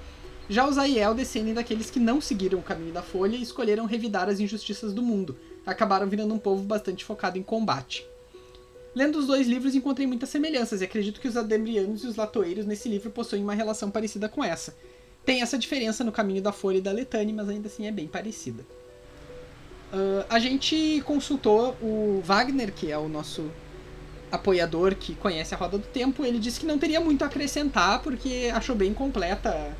Já 0.50 0.68
os 0.68 0.78
Aiel 0.78 1.16
descendem 1.16 1.54
daqueles 1.54 1.90
que 1.90 2.00
não 2.00 2.22
seguiram 2.22 2.60
o 2.60 2.64
caminho 2.64 2.94
da 2.94 3.02
Folha 3.02 3.36
e 3.36 3.42
escolheram 3.42 3.86
revidar 3.86 4.30
as 4.30 4.40
injustiças 4.40 4.94
do 4.94 5.02
mundo, 5.02 5.36
acabaram 5.66 6.08
virando 6.08 6.34
um 6.34 6.40
povo 6.40 6.64
bastante 6.64 7.04
focado 7.04 7.38
em 7.38 7.44
combate. 7.44 8.06
Lendo 8.94 9.18
os 9.18 9.28
dois 9.28 9.48
livros, 9.48 9.76
encontrei 9.76 10.06
muitas 10.08 10.30
semelhanças 10.30 10.82
e 10.82 10.86
acredito 10.86 11.20
que 11.20 11.28
os 11.28 11.36
Ademrianos 11.36 12.04
e 12.04 12.08
os 12.08 12.16
Latoeiros 12.16 12.66
nesse 12.66 12.88
livro 12.88 13.10
possuem 13.10 13.44
uma 13.44 13.54
relação 13.54 13.90
parecida 13.90 14.30
com 14.30 14.44
essa. 14.44 14.76
Tem 15.26 15.42
essa 15.42 15.58
diferença 15.58 16.04
no 16.04 16.12
caminho 16.12 16.42
da 16.42 16.52
Folha 16.52 16.78
e 16.78 16.82
da 16.82 16.92
Letane, 16.92 17.34
mas 17.34 17.50
ainda 17.50 17.68
assim 17.68 17.88
é 17.88 17.92
bem 17.92 18.08
parecida. 18.08 18.64
Uh, 19.92 20.26
a 20.30 20.40
gente 20.40 21.02
consultou 21.06 21.76
o 21.82 22.22
Wagner, 22.24 22.72
que 22.72 22.92
é 22.92 22.98
o 22.98 23.10
nosso 23.10 23.50
apoiador 24.32 24.96
que 24.96 25.16
conhece 25.16 25.54
a 25.56 25.58
Roda 25.58 25.78
do 25.78 25.88
Tempo. 25.88 26.24
Ele 26.24 26.40
disse 26.40 26.60
que 26.60 26.66
não 26.66 26.78
teria 26.78 27.02
muito 27.02 27.24
a 27.24 27.28
acrescentar, 27.28 28.02
porque 28.02 28.52
achou 28.54 28.76
bem 28.76 28.94
completa 28.94 29.76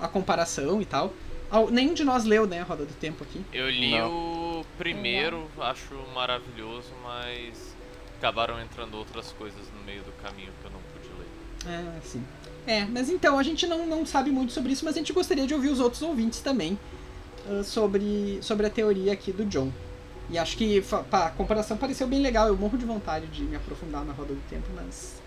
a 0.00 0.08
comparação 0.08 0.80
e 0.80 0.84
tal. 0.84 1.12
Al- 1.50 1.70
Nenhum 1.70 1.94
de 1.94 2.04
nós 2.04 2.24
leu, 2.24 2.46
né, 2.46 2.60
a 2.60 2.64
Roda 2.64 2.84
do 2.84 2.94
Tempo 2.94 3.24
aqui. 3.24 3.44
Eu 3.52 3.68
li 3.68 3.90
Não. 3.98 4.60
o 4.60 4.66
primeiro, 4.78 5.48
acho 5.58 5.94
maravilhoso, 6.14 6.88
mas 7.02 7.74
acabaram 8.18 8.60
entrando 8.60 8.96
outras 8.96 9.32
coisas 9.32 9.60
no 9.76 9.82
meio 9.84 10.02
do 10.02 10.12
caminho 10.22 10.50
que 10.60 10.66
eu 10.66 10.70
não 10.70 10.80
pude 10.92 11.08
ler. 11.18 11.72
É, 11.74 12.00
sim. 12.02 12.22
É, 12.66 12.84
mas 12.84 13.08
então, 13.08 13.38
a 13.38 13.42
gente 13.42 13.66
não, 13.66 13.86
não 13.86 14.04
sabe 14.06 14.30
muito 14.30 14.52
sobre 14.52 14.72
isso, 14.72 14.84
mas 14.84 14.94
a 14.94 14.98
gente 14.98 15.12
gostaria 15.12 15.46
de 15.46 15.54
ouvir 15.54 15.68
os 15.70 15.80
outros 15.80 16.02
ouvintes 16.02 16.40
também 16.40 16.78
ah, 17.48 17.64
sobre, 17.64 18.38
sobre 18.42 18.66
a 18.66 18.70
teoria 18.70 19.12
aqui 19.12 19.32
do 19.32 19.44
John. 19.46 19.72
E 20.28 20.38
acho 20.38 20.56
que 20.56 20.80
pá, 21.10 21.26
a 21.26 21.30
comparação 21.30 21.76
pareceu 21.76 22.06
bem 22.06 22.20
legal. 22.20 22.46
Eu 22.46 22.56
morro 22.56 22.78
de 22.78 22.84
vontade 22.84 23.26
de 23.26 23.42
me 23.42 23.56
aprofundar 23.56 24.04
na 24.04 24.12
Roda 24.12 24.32
do 24.34 24.40
Tempo, 24.48 24.68
mas 24.76 25.20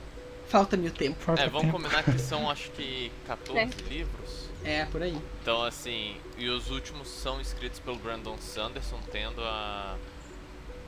falta-me 0.47 0.87
o 0.87 0.91
tempo. 0.91 1.17
Falta 1.21 1.41
É, 1.41 1.45
vamos 1.49 1.63
tempo. 1.65 1.73
combinar 1.77 2.03
que 2.03 2.17
são 2.19 2.49
acho 2.49 2.71
que 2.71 3.11
14 3.27 3.59
É. 3.59 3.65
livros. 3.89 4.42
É, 4.63 4.85
por 4.85 5.01
aí. 5.03 5.17
Então, 5.41 5.63
assim, 5.63 6.15
e 6.37 6.47
os 6.49 6.69
últimos 6.71 7.07
são 7.07 7.39
escritos 7.41 7.79
pelo 7.79 7.97
Brandon 7.97 8.37
Sanderson, 8.37 8.99
tendo 9.11 9.41
a, 9.43 9.97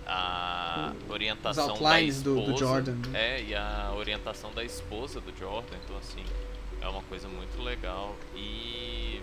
a 0.07 0.93
Os 1.05 1.09
orientação 1.11 1.69
outlines 1.71 2.21
da 2.21 2.29
do, 2.31 2.39
esposa. 2.39 2.51
do 2.53 2.57
Jordan. 2.59 2.95
né? 3.09 3.37
É, 3.37 3.43
e 3.43 3.55
a 3.55 3.93
orientação 3.95 4.51
da 4.53 4.63
esposa 4.63 5.19
do 5.19 5.35
Jordan, 5.37 5.75
então, 5.83 5.97
assim, 5.97 6.23
é 6.81 6.87
uma 6.87 7.01
coisa 7.03 7.27
muito 7.27 7.61
legal. 7.61 8.15
E, 8.35 9.21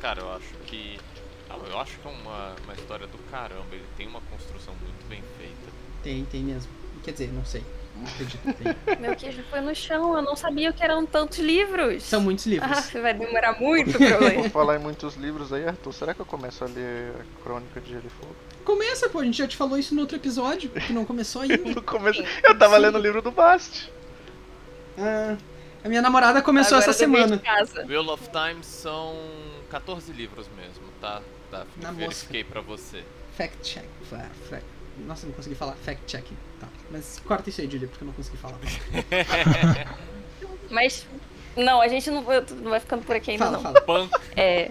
cara, 0.00 0.20
eu 0.20 0.32
acho 0.32 0.54
que. 0.66 0.98
ah, 1.50 1.56
Eu 1.68 1.78
acho 1.80 1.98
que 1.98 2.06
é 2.06 2.10
uma, 2.10 2.54
uma 2.64 2.74
história 2.74 3.06
do 3.06 3.18
caramba, 3.30 3.66
ele 3.72 3.86
tem 3.96 4.06
uma 4.06 4.20
construção 4.22 4.74
muito 4.82 5.04
bem 5.08 5.22
feita. 5.38 5.72
Tem, 6.02 6.24
tem 6.26 6.42
mesmo. 6.42 6.70
Quer 7.02 7.12
dizer, 7.12 7.32
não 7.32 7.44
sei. 7.44 7.64
Não 7.96 8.06
acredito 8.06 8.40
que 8.42 8.52
tem. 8.54 8.76
Meu 9.00 9.14
queijo 9.16 9.42
foi 9.50 9.60
no 9.60 9.74
chão, 9.74 10.14
eu 10.16 10.22
não 10.22 10.34
sabia 10.36 10.72
que 10.72 10.82
eram 10.82 11.06
tantos 11.06 11.38
livros. 11.38 12.02
São 12.02 12.20
muitos 12.20 12.46
livros. 12.46 12.70
Ah, 12.94 13.00
vai 13.00 13.14
demorar 13.14 13.58
muito 13.60 13.96
pra 13.96 14.06
eu 14.08 14.18
Vou 14.34 14.42
ler. 14.42 14.50
falar 14.50 14.76
em 14.76 14.80
muitos 14.80 15.14
livros 15.16 15.52
aí, 15.52 15.66
Arthur. 15.66 15.92
Será 15.92 16.12
que 16.14 16.20
eu 16.20 16.26
começo 16.26 16.64
a 16.64 16.66
ler 16.66 17.12
a 17.20 17.42
Crônica 17.44 17.80
de 17.80 17.90
Gelo 17.90 18.02
e 18.06 18.10
Fogo? 18.10 18.34
Começa, 18.64 19.08
pô, 19.08 19.20
a 19.20 19.24
gente 19.24 19.38
já 19.38 19.46
te 19.46 19.56
falou 19.56 19.78
isso 19.78 19.94
no 19.94 20.00
outro 20.00 20.16
episódio, 20.16 20.70
que 20.70 20.92
não 20.92 21.04
começou 21.04 21.42
ainda. 21.42 21.58
No 21.74 21.82
começo, 21.82 22.22
eu 22.42 22.58
tava 22.58 22.76
Sim. 22.76 22.82
lendo 22.82 22.96
o 22.98 23.00
livro 23.00 23.20
do 23.22 23.30
Bast. 23.30 23.92
Ah, 24.98 25.36
a 25.84 25.88
minha 25.88 26.00
namorada 26.02 26.40
começou 26.42 26.78
Agora 26.78 26.90
essa 26.90 26.98
semana. 26.98 27.40
Wheel 27.86 28.08
of 28.08 28.28
Time 28.30 28.62
são 28.64 29.14
14 29.70 30.12
livros 30.12 30.46
mesmo, 30.56 30.82
tá? 31.00 31.20
tá 31.50 31.66
Na 31.76 31.92
verifiquei 31.92 32.42
pra 32.42 32.60
você. 32.60 33.02
Fact 33.36 33.58
check. 33.62 33.84
Fa- 34.08 34.30
fa- 34.48 34.62
Nossa, 34.98 35.26
não 35.26 35.32
consegui 35.32 35.54
falar. 35.54 35.74
Fact 35.74 36.02
check. 36.06 36.24
Tá. 36.60 36.68
Mas 36.90 37.20
corta 37.26 37.50
isso 37.50 37.60
aí, 37.60 37.70
Julia, 37.70 37.88
porque 37.88 38.04
eu 38.04 38.06
não 38.06 38.14
consegui 38.14 38.36
falar. 38.36 38.58
Mas, 40.70 41.06
não, 41.56 41.80
a 41.80 41.88
gente 41.88 42.10
não, 42.10 42.22
não 42.22 42.70
vai 42.70 42.80
ficando 42.80 43.04
por 43.04 43.16
aqui 43.16 43.32
ainda 43.32 43.44
Fala, 43.44 43.58
não. 43.58 43.82
fala. 43.82 44.08
É. 44.36 44.70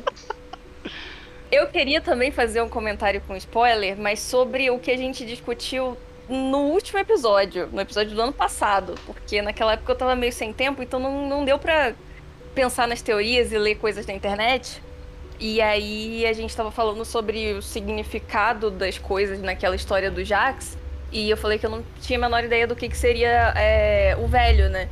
Eu 1.51 1.67
queria 1.67 2.01
também 2.01 2.31
fazer 2.31 2.61
um 2.61 2.69
comentário 2.69 3.21
com 3.21 3.35
spoiler, 3.35 3.95
mas 3.97 4.19
sobre 4.19 4.71
o 4.71 4.79
que 4.79 4.89
a 4.89 4.97
gente 4.97 5.23
discutiu 5.23 5.95
no 6.27 6.71
último 6.71 6.97
episódio, 6.97 7.69
no 7.71 7.79
episódio 7.79 8.15
do 8.15 8.21
ano 8.21 8.33
passado, 8.33 8.95
porque 9.05 9.39
naquela 9.41 9.73
época 9.73 9.91
eu 9.91 9.95
tava 9.95 10.15
meio 10.15 10.33
sem 10.33 10.51
tempo, 10.51 10.81
então 10.81 10.99
não, 10.99 11.29
não 11.29 11.45
deu 11.45 11.59
pra 11.59 11.93
pensar 12.55 12.87
nas 12.87 13.01
teorias 13.01 13.51
e 13.51 13.57
ler 13.57 13.75
coisas 13.75 14.05
na 14.05 14.13
internet. 14.13 14.81
E 15.43 15.59
aí 15.59 16.25
a 16.25 16.31
gente 16.31 16.55
tava 16.55 16.71
falando 16.71 17.03
sobre 17.03 17.51
o 17.51 17.61
significado 17.61 18.71
das 18.71 18.97
coisas 18.97 19.41
naquela 19.41 19.75
história 19.75 20.09
do 20.09 20.23
Jax, 20.23 20.77
e 21.11 21.29
eu 21.29 21.35
falei 21.35 21.59
que 21.59 21.65
eu 21.65 21.69
não 21.69 21.83
tinha 22.01 22.17
a 22.17 22.21
menor 22.21 22.45
ideia 22.45 22.65
do 22.65 22.73
que, 22.77 22.87
que 22.87 22.95
seria 22.95 23.53
é, 23.57 24.15
o 24.17 24.25
velho, 24.25 24.69
né? 24.69 24.87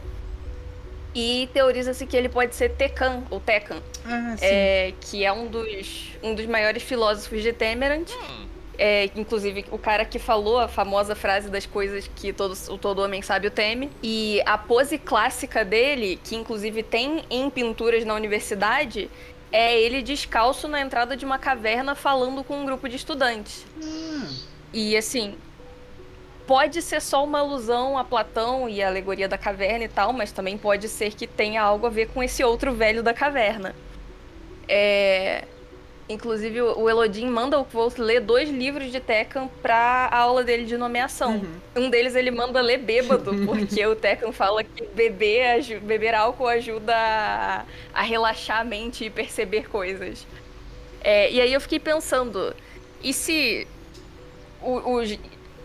E 1.15 1.49
teoriza-se 1.53 2.05
que 2.05 2.17
ele 2.17 2.27
pode 2.27 2.53
ser 2.53 2.71
Tekan, 2.71 3.23
ou 3.29 3.39
Tekan, 3.39 3.81
Ah, 4.03 4.35
sim. 4.37 4.45
é, 4.45 4.93
que 4.99 5.23
é 5.23 5.31
um 5.31 5.47
dos, 5.47 6.09
um 6.21 6.35
dos 6.35 6.45
maiores 6.47 6.83
filósofos 6.83 7.41
de 7.41 7.53
Temerant. 7.53 8.09
Hum. 8.11 8.47
É, 8.77 9.09
inclusive, 9.15 9.63
o 9.71 9.77
cara 9.77 10.03
que 10.03 10.19
falou 10.19 10.59
a 10.59 10.67
famosa 10.67 11.15
frase 11.15 11.49
das 11.49 11.65
coisas 11.65 12.09
que 12.13 12.33
todo, 12.33 12.53
o 12.69 12.77
todo 12.77 13.01
homem 13.01 13.21
sabe 13.21 13.47
o 13.47 13.51
teme. 13.51 13.89
E 14.03 14.41
a 14.45 14.57
pose 14.57 14.97
clássica 14.97 15.63
dele, 15.63 16.19
que 16.21 16.35
inclusive 16.35 16.83
tem 16.83 17.23
em 17.29 17.49
pinturas 17.49 18.03
na 18.03 18.15
universidade, 18.15 19.09
é 19.51 19.79
ele 19.79 20.01
descalço 20.01 20.67
na 20.67 20.79
entrada 20.79 21.15
de 21.15 21.25
uma 21.25 21.37
caverna 21.37 21.95
falando 21.95 22.43
com 22.43 22.61
um 22.61 22.65
grupo 22.65 22.87
de 22.87 22.95
estudantes. 22.95 23.65
Ah, 23.83 24.27
E 24.73 24.95
assim, 24.95 25.37
pode 26.47 26.81
ser 26.81 27.01
só 27.01 27.23
uma 27.23 27.39
alusão 27.39 27.97
a 27.97 28.03
Platão 28.03 28.67
e 28.67 28.81
a 28.81 28.87
alegoria 28.87 29.27
da 29.27 29.37
caverna 29.37 29.85
e 29.85 29.87
tal, 29.89 30.13
mas 30.13 30.31
também 30.31 30.57
pode 30.57 30.87
ser 30.87 31.13
que 31.13 31.27
tenha 31.27 31.61
algo 31.61 31.85
a 31.85 31.89
ver 31.89 32.07
com 32.09 32.23
esse 32.23 32.43
outro 32.43 32.73
velho 32.73 33.03
da 33.03 33.13
caverna. 33.13 33.75
É... 34.67 35.45
Inclusive, 36.11 36.61
o 36.61 36.89
Elodin 36.89 37.27
manda 37.27 37.57
o 37.57 37.63
Kvolt 37.63 37.97
ler 37.97 38.19
dois 38.19 38.49
livros 38.49 38.91
de 38.91 38.99
Tekken 38.99 39.49
pra 39.61 40.09
aula 40.11 40.43
dele 40.43 40.65
de 40.65 40.77
nomeação. 40.77 41.35
uhum. 41.75 41.83
Um 41.83 41.89
deles 41.89 42.15
ele 42.15 42.31
manda 42.31 42.59
ler 42.59 42.79
bêbado, 42.79 43.33
porque 43.45 43.85
o 43.85 43.95
Tekken 43.95 44.31
fala 44.33 44.63
que 44.63 44.85
beber, 44.87 45.79
beber 45.79 46.13
álcool 46.13 46.47
ajuda 46.47 46.93
a, 46.93 47.65
a 47.93 48.01
relaxar 48.01 48.59
a 48.59 48.63
mente 48.63 49.05
e 49.05 49.09
perceber 49.09 49.69
coisas. 49.69 50.27
É, 51.01 51.31
e 51.31 51.39
aí 51.39 51.53
eu 51.53 51.61
fiquei 51.61 51.79
pensando, 51.79 52.53
e 53.01 53.13
se 53.13 53.67
o, 54.61 54.99
o 54.99 55.01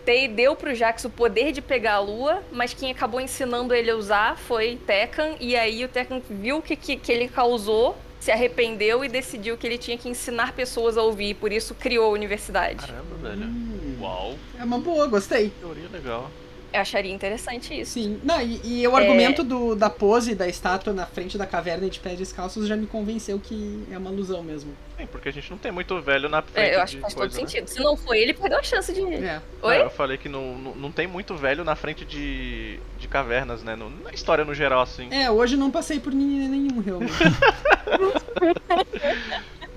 Tei 0.05 0.29
deu 0.29 0.55
pro 0.55 0.73
Jax 0.73 1.03
o 1.03 1.09
poder 1.09 1.51
de 1.51 1.61
pegar 1.61 1.95
a 1.95 1.99
lua, 1.99 2.41
mas 2.49 2.73
quem 2.73 2.89
acabou 2.89 3.19
ensinando 3.19 3.73
ele 3.73 3.91
a 3.91 3.95
usar 3.97 4.37
foi 4.37 4.79
Tekken, 4.87 5.35
e 5.41 5.55
aí 5.55 5.83
o 5.83 5.89
Tekken 5.89 6.23
viu 6.29 6.59
o 6.59 6.61
que, 6.61 6.77
que, 6.77 6.95
que 6.95 7.11
ele 7.11 7.27
causou, 7.27 7.97
se 8.27 8.31
arrependeu 8.33 9.05
e 9.05 9.07
decidiu 9.07 9.57
que 9.57 9.65
ele 9.65 9.77
tinha 9.77 9.97
que 9.97 10.09
ensinar 10.09 10.51
pessoas 10.51 10.97
a 10.97 11.01
ouvir, 11.01 11.35
por 11.35 11.49
isso 11.49 11.73
criou 11.73 12.07
a 12.07 12.09
universidade. 12.09 12.85
Caramba, 12.85 13.15
velho. 13.21 13.45
Hum, 13.45 13.97
Uau. 14.01 14.35
É 14.59 14.65
uma 14.65 14.79
boa, 14.79 15.07
gostei. 15.07 15.49
Teoria 15.61 15.87
legal. 15.87 16.29
Eu 16.77 16.81
acharia 16.81 17.11
interessante 17.11 17.79
isso. 17.79 17.93
Sim. 17.93 18.19
Não, 18.23 18.39
e, 18.39 18.81
e 18.81 18.87
o 18.87 18.95
argumento 18.95 19.43
do, 19.43 19.75
da 19.75 19.89
pose 19.89 20.35
da 20.35 20.47
estátua 20.47 20.93
na 20.93 21.07
frente 21.07 21.35
da 21.37 21.45
caverna 21.47 21.89
de 21.89 21.99
pés 21.99 22.19
descalços 22.19 22.67
já 22.67 22.75
me 22.75 22.85
convenceu 22.85 23.39
que 23.39 23.83
é 23.91 23.97
uma 23.97 24.11
alusão 24.11 24.43
mesmo. 24.43 24.71
Sim, 24.95 25.07
porque 25.07 25.29
a 25.29 25.33
gente 25.33 25.49
não 25.49 25.57
tem 25.57 25.71
muito 25.71 25.99
velho 26.01 26.29
na 26.29 26.41
frente 26.43 26.69
É, 26.69 26.75
eu 26.75 26.81
acho 26.81 26.95
que 26.97 27.01
faz 27.01 27.13
coisa, 27.15 27.33
todo 27.35 27.41
né? 27.43 27.49
sentido. 27.49 27.67
Se 27.67 27.79
não 27.79 27.97
foi 27.97 28.19
ele, 28.19 28.33
perdeu 28.33 28.59
a 28.59 28.63
chance 28.63 28.93
de. 28.93 29.01
É. 29.01 29.41
Não, 29.61 29.69
Oi? 29.69 29.81
eu 29.81 29.89
falei 29.89 30.17
que 30.19 30.29
não, 30.29 30.55
não, 30.57 30.75
não 30.75 30.91
tem 30.91 31.07
muito 31.07 31.35
velho 31.35 31.63
na 31.63 31.75
frente 31.75 32.05
de, 32.05 32.79
de 32.99 33.07
cavernas, 33.07 33.63
né? 33.63 33.75
No- 33.75 33.89
na 33.89 34.11
história 34.11 34.45
no 34.45 34.53
geral, 34.53 34.81
assim. 34.81 35.07
É, 35.11 35.31
hoje 35.31 35.57
não 35.57 35.71
passei 35.71 35.99
por 35.99 36.13
ninguém 36.13 36.47
nenhum, 36.47 36.79
realmente. 36.79 37.13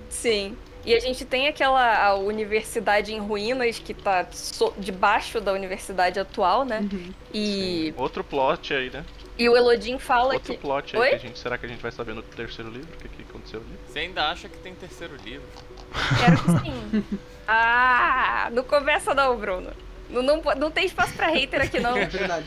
Sim. 0.08 0.56
E 0.84 0.94
a 0.94 1.00
gente 1.00 1.24
tem 1.24 1.46
aquela 1.48 2.06
a 2.06 2.14
universidade 2.14 3.12
em 3.12 3.18
ruínas 3.18 3.78
que 3.78 3.92
tá 3.94 4.26
so- 4.32 4.72
debaixo 4.78 5.40
da 5.40 5.52
universidade 5.52 6.18
atual, 6.18 6.64
né? 6.64 6.80
Uhum. 6.92 7.12
E, 7.34 7.92
Outro 7.96 8.24
plot 8.24 8.72
aí, 8.74 8.90
né? 8.90 9.04
e 9.38 9.48
o 9.48 9.56
Elodin 9.56 9.98
fala 9.98 10.34
Outro 10.34 10.54
que. 10.54 10.58
plot 10.60 10.96
aí 10.96 11.02
Oi? 11.02 11.08
que 11.10 11.14
a 11.14 11.18
gente. 11.18 11.38
Será 11.38 11.56
que 11.58 11.66
a 11.66 11.68
gente 11.68 11.80
vai 11.82 11.92
saber 11.92 12.14
no 12.14 12.22
terceiro 12.22 12.70
livro? 12.70 12.88
O 12.94 12.98
que, 12.98 13.08
que 13.08 13.22
aconteceu 13.22 13.60
ali? 13.60 13.78
Você 13.88 13.98
ainda 14.00 14.28
acha 14.28 14.48
que 14.48 14.56
tem 14.58 14.74
terceiro 14.74 15.14
livro? 15.24 15.46
Quero 16.18 16.36
que 16.42 16.50
sim. 16.64 17.18
ah! 17.48 18.48
Não 18.52 18.62
começa 18.62 19.14
não, 19.14 19.36
Bruno. 19.36 19.70
Não, 20.08 20.22
não, 20.22 20.42
não 20.56 20.70
tem 20.70 20.86
espaço 20.86 21.12
pra 21.14 21.28
hater 21.28 21.60
aqui, 21.62 21.78
não. 21.78 21.96
É 21.98 22.06
verdade. 22.06 22.46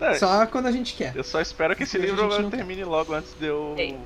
É, 0.00 0.14
Só 0.14 0.46
quando 0.46 0.66
a 0.66 0.72
gente 0.72 0.94
quer. 0.94 1.14
Eu 1.14 1.22
só 1.24 1.40
espero 1.40 1.74
que 1.76 1.84
esse 1.84 1.96
livro 1.96 2.26
não- 2.26 2.50
termine 2.50 2.84
logo 2.84 3.12
antes 3.14 3.32
de 3.38 3.46
eu. 3.46 3.74
Sim. 3.78 3.98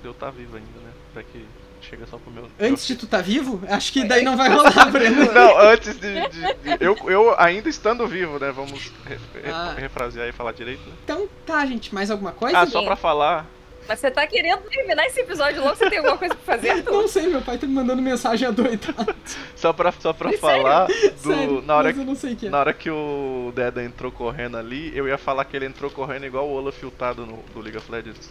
de 0.00 0.08
eu 0.08 0.12
estar 0.12 0.30
vivo 0.30 0.56
ainda, 0.56 0.80
né? 0.80 0.90
Pra 1.12 1.22
que 1.22 1.44
chegue 1.88 2.04
só 2.10 2.18
pro 2.18 2.30
meu. 2.30 2.48
Antes 2.60 2.86
de 2.86 2.96
tu 2.96 3.06
tá 3.06 3.20
vivo, 3.20 3.62
acho 3.68 3.92
que 3.92 4.04
daí 4.04 4.22
não 4.22 4.36
vai 4.36 4.48
rolar, 4.50 4.90
Breno. 4.90 5.32
Não, 5.32 5.58
antes 5.70 5.94
de. 5.98 6.14
de- 6.28 6.30
de- 6.78 6.84
eu, 6.84 6.96
eu 7.08 7.34
ainda 7.38 7.68
estando 7.68 8.06
vivo, 8.06 8.38
né? 8.38 8.50
Vamos 8.52 8.92
re- 9.06 9.18
re- 9.34 9.50
Ah. 9.50 9.74
refrasear 9.76 10.28
e 10.28 10.32
falar 10.32 10.52
direito, 10.52 10.80
né? 10.88 10.94
Então 11.04 11.28
tá, 11.44 11.64
gente, 11.66 11.94
mais 11.94 12.10
alguma 12.10 12.32
coisa? 12.32 12.58
Ah, 12.58 12.66
só 12.66 12.82
pra 12.84 12.96
falar. 12.96 13.46
Mas 13.88 14.00
você 14.00 14.10
tá 14.10 14.26
querendo 14.26 14.62
terminar 14.62 15.06
esse 15.06 15.20
episódio 15.20 15.62
logo? 15.62 15.76
Você 15.76 15.88
tem 15.88 15.98
alguma 15.98 16.18
coisa 16.18 16.34
pra 16.34 16.56
fazer? 16.56 16.82
Não 16.90 17.06
sei, 17.06 17.28
meu 17.28 17.40
pai 17.40 17.56
tá 17.56 17.68
me 17.68 17.72
mandando 17.72 18.02
mensagem 18.02 18.48
adoidado. 18.48 19.14
Só 19.54 19.72
pra, 19.72 19.92
só 19.92 20.12
pra 20.12 20.30
Sério? 20.30 20.40
falar 20.40 20.86
do. 20.86 20.92
Sério, 21.32 21.62
na, 21.62 21.76
hora, 21.76 21.88
mas 21.88 21.98
eu 21.98 22.04
não 22.04 22.14
sei 22.16 22.32
o 22.32 22.36
que 22.36 22.46
é. 22.48 22.50
na 22.50 22.58
hora 22.58 22.72
que 22.72 22.90
o 22.90 23.52
Deda 23.54 23.82
entrou 23.84 24.10
correndo 24.12 24.56
ali, 24.56 24.92
eu 24.96 25.06
ia 25.08 25.16
falar 25.16 25.44
que 25.44 25.56
ele 25.56 25.66
entrou 25.66 25.88
correndo 25.90 26.26
igual 26.26 26.46
o 26.48 26.52
Olaf 26.52 26.76
filtrado 26.76 27.24
no, 27.24 27.38
do 27.54 27.60
League 27.60 27.78
of 27.78 27.90
Legends. 27.90 28.28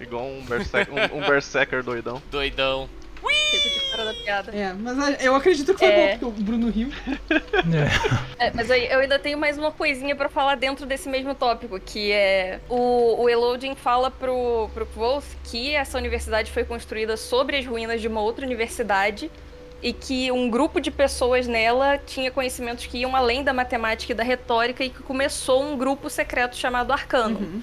Igual 0.00 0.24
um, 0.24 0.42
berserk, 0.44 0.90
um, 0.90 1.18
um 1.18 1.20
berserker 1.20 1.82
doidão. 1.82 2.22
Doidão. 2.30 2.88
Fico 3.50 3.68
de 3.68 3.80
fora 3.90 4.04
da 4.04 4.14
piada. 4.14 4.52
É, 4.56 4.72
mas 4.72 5.22
eu 5.24 5.34
acredito 5.34 5.74
que 5.74 5.80
foi 5.80 5.88
É. 5.88 6.16
bom, 6.16 6.30
porque 6.30 6.40
o 6.40 6.44
Bruno 6.44 6.70
riu. 6.70 6.88
É. 8.40 8.46
É, 8.46 8.52
mas 8.54 8.70
aí 8.70 8.86
eu 8.90 9.00
ainda 9.00 9.18
tenho 9.18 9.36
mais 9.36 9.58
uma 9.58 9.70
coisinha 9.72 10.14
pra 10.16 10.28
falar 10.28 10.54
dentro 10.54 10.86
desse 10.86 11.08
mesmo 11.08 11.34
tópico, 11.34 11.78
que 11.78 12.10
é 12.12 12.60
o, 12.68 13.22
o 13.22 13.28
Elodin 13.28 13.74
fala 13.74 14.10
pro, 14.10 14.70
pro 14.72 14.86
Kvoth 14.86 15.24
que 15.44 15.74
essa 15.74 15.98
universidade 15.98 16.50
foi 16.50 16.64
construída 16.64 17.16
sobre 17.16 17.56
as 17.58 17.66
ruínas 17.66 18.00
de 18.00 18.08
uma 18.08 18.20
outra 18.22 18.46
universidade 18.46 19.30
e 19.82 19.92
que 19.92 20.30
um 20.30 20.48
grupo 20.48 20.80
de 20.80 20.90
pessoas 20.90 21.46
nela 21.46 21.98
tinha 21.98 22.30
conhecimentos 22.30 22.86
que 22.86 22.98
iam 22.98 23.14
além 23.16 23.42
da 23.42 23.52
matemática 23.52 24.12
e 24.12 24.14
da 24.14 24.22
retórica 24.22 24.84
e 24.84 24.90
que 24.90 25.02
começou 25.02 25.62
um 25.62 25.76
grupo 25.76 26.08
secreto 26.08 26.56
chamado 26.56 26.92
Arcano. 26.92 27.38
Uhum. 27.40 27.62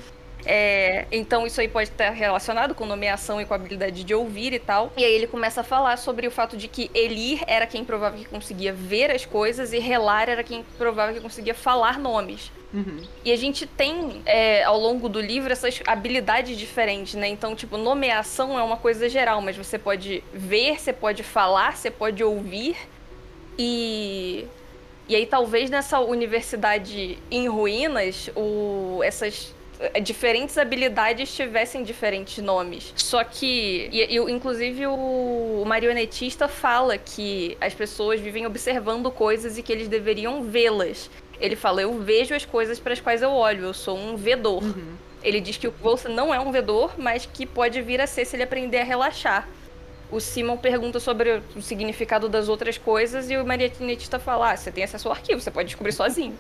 É, 0.50 1.06
então 1.12 1.46
isso 1.46 1.60
aí 1.60 1.68
pode 1.68 1.90
estar 1.90 2.10
relacionado 2.12 2.74
com 2.74 2.86
nomeação 2.86 3.42
e 3.42 3.46
com 3.46 3.54
a 3.54 3.58
habilidade 3.58 4.06
de 4.06 4.16
ouvir 4.16 4.54
e 4.54 4.60
tal. 4.60 4.94
E 4.96 5.04
aí 5.04 5.12
ele 5.12 5.28
começa 5.28 5.60
a 5.60 5.64
falar 5.64 5.98
sobre 5.98 6.26
o 6.26 6.32
fato 6.32 6.56
de 6.56 6.70
que 6.70 6.90
Elir 6.94 7.44
era 7.46 7.68
quem 7.68 7.84
provava 7.84 8.16
que 8.16 8.24
conseguia 8.24 8.72
ver 8.72 9.12
as 9.12 9.26
coisas 9.26 9.74
e 9.74 9.80
Relar 9.80 10.30
era 10.30 10.44
quem 10.44 10.64
provava 10.78 11.12
que 11.12 11.20
conseguia 11.20 11.54
falar 11.54 12.00
nomes. 12.00 12.50
Uhum. 12.74 13.02
E 13.26 13.32
a 13.32 13.36
gente 13.36 13.66
tem, 13.66 14.22
é, 14.26 14.64
ao 14.64 14.80
longo 14.80 15.10
do 15.10 15.20
livro, 15.20 15.52
essas 15.52 15.82
habilidades 15.86 16.58
diferentes, 16.58 17.16
né? 17.16 17.28
Então, 17.28 17.56
tipo, 17.56 17.78
nomeação 17.78 18.58
é 18.58 18.64
uma 18.64 18.78
coisa 18.78 19.10
geral, 19.10 19.42
mas 19.42 19.58
você 19.58 19.78
pode 19.78 20.24
ver, 20.34 20.80
você 20.80 20.94
pode 20.94 21.24
falar, 21.24 21.76
você 21.76 21.92
pode 21.92 22.24
ouvir. 22.24 22.78
E. 23.58 24.46
E 25.10 25.16
aí, 25.16 25.26
talvez 25.26 25.70
nessa 25.70 26.02
universidade 26.02 27.18
em 27.32 27.48
ruínas, 27.48 28.30
o, 28.36 29.00
essas 29.02 29.56
diferentes 30.02 30.58
habilidades 30.58 31.34
tivessem 31.34 31.84
diferentes 31.84 32.44
nomes. 32.44 32.94
Só 32.96 33.24
que, 33.24 33.90
e, 33.92 34.16
e, 34.16 34.32
inclusive, 34.32 34.88
o, 34.88 35.62
o 35.62 35.66
marionetista 35.66 36.48
fala 36.48 36.98
que 36.98 37.58
as 37.62 37.74
pessoas 37.74 38.20
vivem 38.20 38.46
observando 38.46 39.12
coisas 39.12 39.58
e 39.58 39.64
que 39.64 39.72
eles 39.72 39.88
deveriam 39.88 40.44
vê-las. 40.44 41.10
Ele 41.40 41.56
fala: 41.56 41.82
Eu 41.82 41.94
vejo 42.00 42.34
as 42.34 42.46
coisas 42.46 42.80
para 42.80 42.94
as 42.94 43.00
quais 43.00 43.22
eu 43.22 43.32
olho, 43.32 43.66
eu 43.66 43.74
sou 43.74 43.98
um 43.98 44.16
vedor. 44.16 44.64
Uhum. 44.64 44.96
Ele 45.24 45.40
diz 45.40 45.58
que 45.58 45.68
o 45.68 45.72
Bolsa 45.72 46.10
não 46.10 46.34
é 46.34 46.40
um 46.40 46.52
vedor, 46.52 46.94
mas 46.98 47.26
que 47.26 47.46
pode 47.46 47.82
vir 47.82 48.02
a 48.02 48.08
ser 48.08 48.26
se 48.26 48.36
ele 48.36 48.44
aprender 48.44 48.80
a 48.80 48.84
relaxar. 48.84 49.48
O 50.10 50.20
Simon 50.20 50.58
pergunta 50.58 51.00
sobre 51.00 51.42
o 51.56 51.62
significado 51.62 52.30
das 52.30 52.48
outras 52.48 52.78
coisas 52.78 53.30
e 53.30 53.38
o 53.38 53.46
marionetista 53.46 54.18
fala: 54.18 54.52
ah, 54.52 54.58
você 54.58 54.72
tem 54.72 54.84
acesso 54.84 55.08
ao 55.08 55.14
arquivo, 55.14 55.40
você 55.40 55.52
pode 55.52 55.68
descobrir 55.68 55.92
sozinho. 55.92 56.36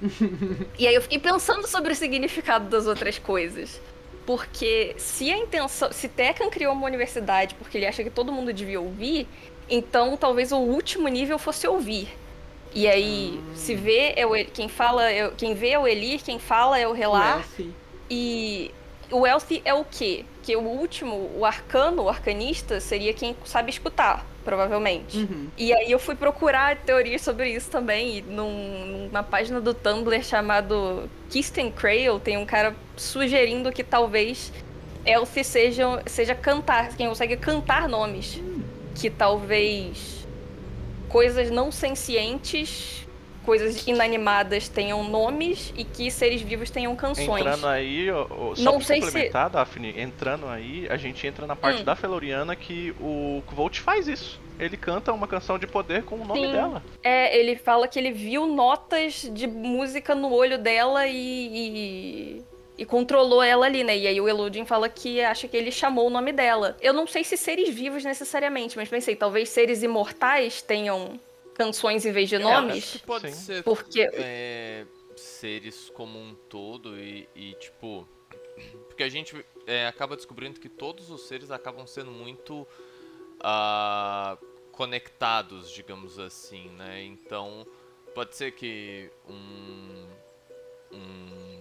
e 0.78 0.86
aí 0.86 0.94
eu 0.94 1.02
fiquei 1.02 1.18
pensando 1.18 1.66
sobre 1.66 1.92
o 1.92 1.96
significado 1.96 2.68
das 2.68 2.86
outras 2.86 3.18
coisas. 3.18 3.80
Porque 4.26 4.94
se 4.96 5.30
a 5.30 5.36
intenção. 5.36 5.90
Se 5.92 6.08
Tekken 6.08 6.50
criou 6.50 6.72
uma 6.72 6.86
universidade 6.86 7.54
porque 7.54 7.78
ele 7.78 7.86
acha 7.86 8.02
que 8.04 8.10
todo 8.10 8.32
mundo 8.32 8.52
devia 8.52 8.80
ouvir, 8.80 9.26
então 9.68 10.16
talvez 10.16 10.52
o 10.52 10.58
último 10.58 11.08
nível 11.08 11.38
fosse 11.38 11.66
ouvir. 11.66 12.08
E 12.72 12.86
aí, 12.86 13.40
hum. 13.42 13.56
se 13.56 13.74
vê, 13.74 14.12
é 14.16 14.24
o, 14.24 14.32
quem 14.52 14.68
fala, 14.68 15.10
é, 15.10 15.30
quem 15.36 15.54
vê 15.54 15.70
é 15.70 15.78
o 15.78 15.88
Elir, 15.88 16.22
quem 16.22 16.38
fala 16.38 16.78
é 16.78 16.86
o 16.86 16.92
Relar. 16.92 17.44
E 18.08 18.70
o 19.10 19.26
Elthi 19.26 19.60
é 19.64 19.74
o 19.74 19.84
quê? 19.84 20.24
Que 20.42 20.56
o 20.56 20.62
último, 20.62 21.30
o 21.36 21.44
arcano, 21.44 22.04
o 22.04 22.08
arcanista, 22.08 22.80
seria 22.80 23.12
quem 23.12 23.36
sabe 23.44 23.70
escutar, 23.70 24.24
provavelmente. 24.44 25.18
Uhum. 25.18 25.48
E 25.56 25.72
aí 25.72 25.90
eu 25.90 25.98
fui 25.98 26.14
procurar 26.14 26.76
teorias 26.76 27.22
sobre 27.22 27.50
isso 27.50 27.70
também. 27.70 28.22
Num, 28.22 29.08
numa 29.08 29.22
página 29.22 29.60
do 29.60 29.74
Tumblr 29.74 30.22
chamado 30.22 31.08
Kisten 31.28 31.70
Crail, 31.70 32.18
tem 32.18 32.36
um 32.36 32.46
cara 32.46 32.74
sugerindo 32.96 33.70
que 33.72 33.84
talvez 33.84 34.52
Elthi 35.04 35.44
seja, 35.44 36.02
seja 36.06 36.34
cantar, 36.34 36.96
quem 36.96 37.08
consegue 37.08 37.36
cantar 37.36 37.88
nomes. 37.88 38.36
Uhum. 38.36 38.62
Que 38.94 39.08
talvez 39.08 40.26
coisas 41.08 41.50
não 41.50 41.72
sencientes, 41.72 43.06
coisas 43.50 43.84
inanimadas 43.84 44.68
tenham 44.68 45.02
nomes 45.02 45.74
e 45.76 45.82
que 45.82 46.08
seres 46.08 46.40
vivos 46.40 46.70
tenham 46.70 46.94
canções. 46.94 47.40
Entrando 47.40 47.66
aí, 47.66 48.06
só 48.54 48.62
não 48.62 48.76
pra 48.76 48.84
sei 48.84 49.00
complementar, 49.00 49.46
se... 49.48 49.52
Daphne, 49.54 50.00
entrando 50.00 50.46
aí, 50.46 50.86
a 50.88 50.96
gente 50.96 51.26
entra 51.26 51.48
na 51.48 51.56
parte 51.56 51.82
hum. 51.82 51.84
da 51.84 51.96
Feloriana 51.96 52.54
que 52.54 52.94
o 53.00 53.42
Kvolt 53.48 53.80
faz 53.80 54.06
isso. 54.06 54.40
Ele 54.56 54.76
canta 54.76 55.12
uma 55.12 55.26
canção 55.26 55.58
de 55.58 55.66
poder 55.66 56.04
com 56.04 56.14
o 56.14 56.24
nome 56.24 56.46
Sim. 56.46 56.52
dela. 56.52 56.80
É, 57.02 57.36
ele 57.36 57.56
fala 57.56 57.88
que 57.88 57.98
ele 57.98 58.12
viu 58.12 58.46
notas 58.46 59.28
de 59.34 59.48
música 59.48 60.14
no 60.14 60.32
olho 60.32 60.56
dela 60.56 61.08
e, 61.08 61.16
e 61.16 62.44
e 62.78 62.84
controlou 62.86 63.42
ela 63.42 63.66
ali, 63.66 63.82
né? 63.82 63.98
E 63.98 64.06
aí 64.06 64.20
o 64.20 64.28
Eludin 64.28 64.64
fala 64.64 64.88
que 64.88 65.20
acha 65.22 65.48
que 65.48 65.56
ele 65.56 65.72
chamou 65.72 66.06
o 66.06 66.10
nome 66.10 66.32
dela. 66.32 66.76
Eu 66.80 66.94
não 66.94 67.06
sei 67.06 67.24
se 67.24 67.36
seres 67.36 67.68
vivos 67.68 68.04
necessariamente, 68.04 68.76
mas 68.76 68.88
pensei, 68.88 69.16
talvez 69.16 69.48
seres 69.48 69.82
imortais 69.82 70.62
tenham 70.62 71.18
canções 71.60 72.06
em 72.06 72.12
vez 72.12 72.28
de 72.28 72.38
nomes. 72.38 72.74
É, 72.74 72.78
acho 72.78 72.98
que 72.98 73.06
pode 73.06 73.30
Sim. 73.30 73.40
ser 73.40 73.62
porque 73.62 74.08
é, 74.14 74.86
seres 75.14 75.90
como 75.90 76.18
um 76.18 76.34
todo 76.48 76.98
e, 76.98 77.28
e 77.34 77.52
tipo 77.54 78.08
porque 78.88 79.02
a 79.02 79.08
gente 79.10 79.44
é, 79.66 79.86
acaba 79.86 80.16
descobrindo 80.16 80.58
que 80.58 80.70
todos 80.70 81.10
os 81.10 81.22
seres 81.28 81.50
acabam 81.50 81.86
sendo 81.86 82.10
muito 82.10 82.66
uh, 83.40 84.36
conectados, 84.72 85.70
digamos 85.70 86.18
assim, 86.18 86.70
né? 86.70 87.02
Então 87.02 87.66
pode 88.14 88.34
ser 88.34 88.52
que 88.52 89.10
um, 89.28 90.06
um 90.92 91.60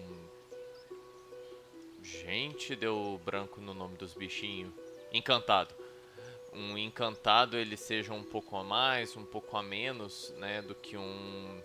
Gente, 2.01 2.75
deu 2.75 3.19
branco 3.23 3.61
no 3.61 3.73
nome 3.73 3.95
dos 3.95 4.13
bichinhos. 4.13 4.73
Encantado. 5.13 5.75
Um 6.53 6.77
encantado 6.77 7.57
ele 7.57 7.77
seja 7.77 8.13
um 8.13 8.23
pouco 8.23 8.57
a 8.57 8.63
mais, 8.63 9.15
um 9.15 9.25
pouco 9.25 9.55
a 9.55 9.63
menos, 9.63 10.33
né, 10.37 10.61
do 10.61 10.73
que 10.75 10.97
um 10.97 11.61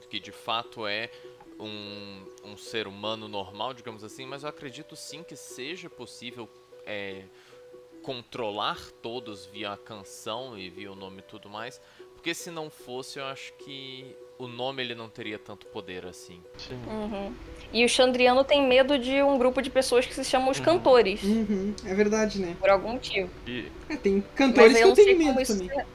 do 0.00 0.08
que 0.08 0.20
de 0.20 0.32
fato 0.32 0.86
é 0.86 1.10
um, 1.58 2.26
um 2.44 2.56
ser 2.56 2.86
humano 2.86 3.28
normal, 3.28 3.72
digamos 3.72 4.04
assim, 4.04 4.26
mas 4.26 4.42
eu 4.42 4.48
acredito 4.48 4.96
sim 4.96 5.22
que 5.22 5.36
seja 5.36 5.88
possível 5.88 6.48
é, 6.84 7.24
controlar 8.02 8.78
todos 9.02 9.46
via 9.46 9.72
a 9.72 9.76
canção 9.78 10.58
e 10.58 10.68
via 10.68 10.92
o 10.92 10.96
nome 10.96 11.20
e 11.20 11.22
tudo 11.22 11.48
mais, 11.48 11.80
porque 12.12 12.34
se 12.34 12.50
não 12.50 12.68
fosse, 12.68 13.18
eu 13.18 13.24
acho 13.24 13.52
que 13.54 14.16
o 14.38 14.48
nome 14.48 14.82
ele 14.82 14.94
não 14.94 15.08
teria 15.08 15.38
tanto 15.38 15.66
poder 15.66 16.06
assim. 16.06 16.40
Sim. 16.56 16.78
Uhum. 16.86 17.32
E 17.72 17.84
o 17.84 17.88
Chandriano 17.88 18.44
tem 18.44 18.66
medo 18.66 18.98
de 18.98 19.22
um 19.22 19.38
grupo 19.38 19.60
de 19.62 19.70
pessoas 19.70 20.06
que 20.06 20.14
se 20.14 20.24
chamam 20.24 20.50
os 20.50 20.58
uhum. 20.58 20.64
cantores. 20.64 21.22
Uhum. 21.22 21.74
É 21.84 21.94
verdade, 21.94 22.40
né? 22.40 22.56
Por 22.58 22.68
algum 22.70 22.92
motivo. 22.92 23.30
E... 23.46 23.70
É, 23.88 23.96
tem 23.96 24.22
cantores 24.34 24.76
que 24.76 24.82
eu 24.82 24.94
tenho 24.94 25.18
medo 25.18 25.46
também. 25.46 25.70
É. 25.70 25.86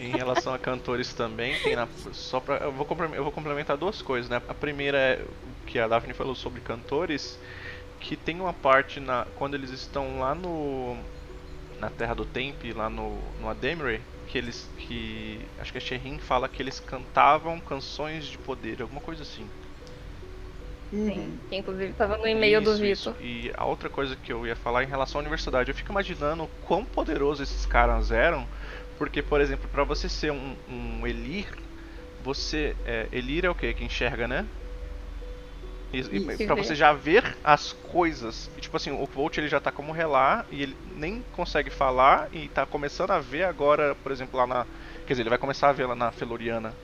em 0.00 0.10
relação 0.10 0.52
a 0.52 0.58
cantores 0.58 1.12
também, 1.12 1.58
tem 1.60 1.76
na, 1.76 1.88
só 2.12 2.40
pra, 2.40 2.56
eu, 2.56 2.72
vou 2.72 2.86
eu 3.14 3.22
vou 3.22 3.32
complementar 3.32 3.76
duas 3.76 4.02
coisas, 4.02 4.28
né? 4.28 4.42
A 4.48 4.54
primeira 4.54 4.98
é 4.98 5.22
o 5.22 5.66
que 5.66 5.78
a 5.78 5.86
Daphne 5.86 6.14
falou 6.14 6.34
sobre 6.34 6.60
cantores, 6.60 7.38
que 8.00 8.16
tem 8.16 8.40
uma 8.40 8.52
parte 8.52 9.00
na 9.00 9.26
quando 9.36 9.54
eles 9.54 9.70
estão 9.70 10.20
lá 10.20 10.34
no 10.34 10.96
na 11.80 11.88
Terra 11.90 12.14
do 12.14 12.24
Tempe, 12.24 12.72
lá 12.72 12.90
no, 12.90 13.18
no 13.40 13.48
Ademre, 13.48 14.00
que 14.28 14.38
eles 14.38 14.68
que 14.78 15.40
acho 15.58 15.72
que 15.72 15.78
a 15.78 15.80
Sherrin 15.80 16.18
fala 16.18 16.48
que 16.48 16.62
eles 16.62 16.78
cantavam 16.80 17.58
canções 17.60 18.26
de 18.26 18.38
poder, 18.38 18.82
alguma 18.82 19.00
coisa 19.00 19.22
assim. 19.22 19.48
Sim, 20.90 21.38
que 21.48 21.56
inclusive 21.56 21.90
estava 21.90 22.16
no 22.16 22.26
e-mail 22.26 22.62
do 22.62 22.74
Vitor. 22.76 23.14
E 23.20 23.52
a 23.56 23.64
outra 23.66 23.90
coisa 23.90 24.16
que 24.16 24.32
eu 24.32 24.46
ia 24.46 24.56
falar 24.56 24.84
em 24.84 24.86
relação 24.86 25.18
à 25.18 25.22
universidade, 25.22 25.70
eu 25.70 25.74
fico 25.74 25.92
imaginando 25.92 26.48
quão 26.66 26.84
poderosos 26.84 27.48
esses 27.48 27.66
caras 27.66 28.10
eram, 28.10 28.46
porque, 28.96 29.22
por 29.22 29.40
exemplo, 29.40 29.68
para 29.68 29.84
você 29.84 30.08
ser 30.08 30.32
um, 30.32 30.56
um 30.68 31.06
Elir, 31.06 31.46
você. 32.24 32.74
É, 32.86 33.06
Elir 33.12 33.44
é 33.44 33.50
o 33.50 33.54
que? 33.54 33.72
Que 33.74 33.84
enxerga, 33.84 34.26
né? 34.26 34.46
E, 35.92 36.00
e 36.00 36.46
pra 36.46 36.54
você 36.54 36.74
já 36.74 36.92
ver 36.92 37.36
as 37.42 37.72
coisas. 37.72 38.50
E, 38.56 38.60
tipo 38.60 38.76
assim, 38.76 38.90
o 38.90 39.06
Volt 39.06 39.38
ele 39.38 39.48
já 39.48 39.58
tá 39.58 39.72
como 39.72 39.92
relar 39.92 40.46
e 40.50 40.62
ele 40.62 40.76
nem 40.96 41.24
consegue 41.32 41.70
falar 41.70 42.28
e 42.32 42.48
tá 42.48 42.66
começando 42.66 43.10
a 43.12 43.18
ver 43.18 43.44
agora, 43.44 43.94
por 44.02 44.12
exemplo, 44.12 44.38
lá 44.38 44.46
na. 44.46 44.66
Quer 45.06 45.14
dizer, 45.14 45.22
ele 45.22 45.30
vai 45.30 45.38
começar 45.38 45.70
a 45.70 45.72
ver 45.72 45.86
lá 45.86 45.94
na 45.94 46.10
Feloriana. 46.10 46.74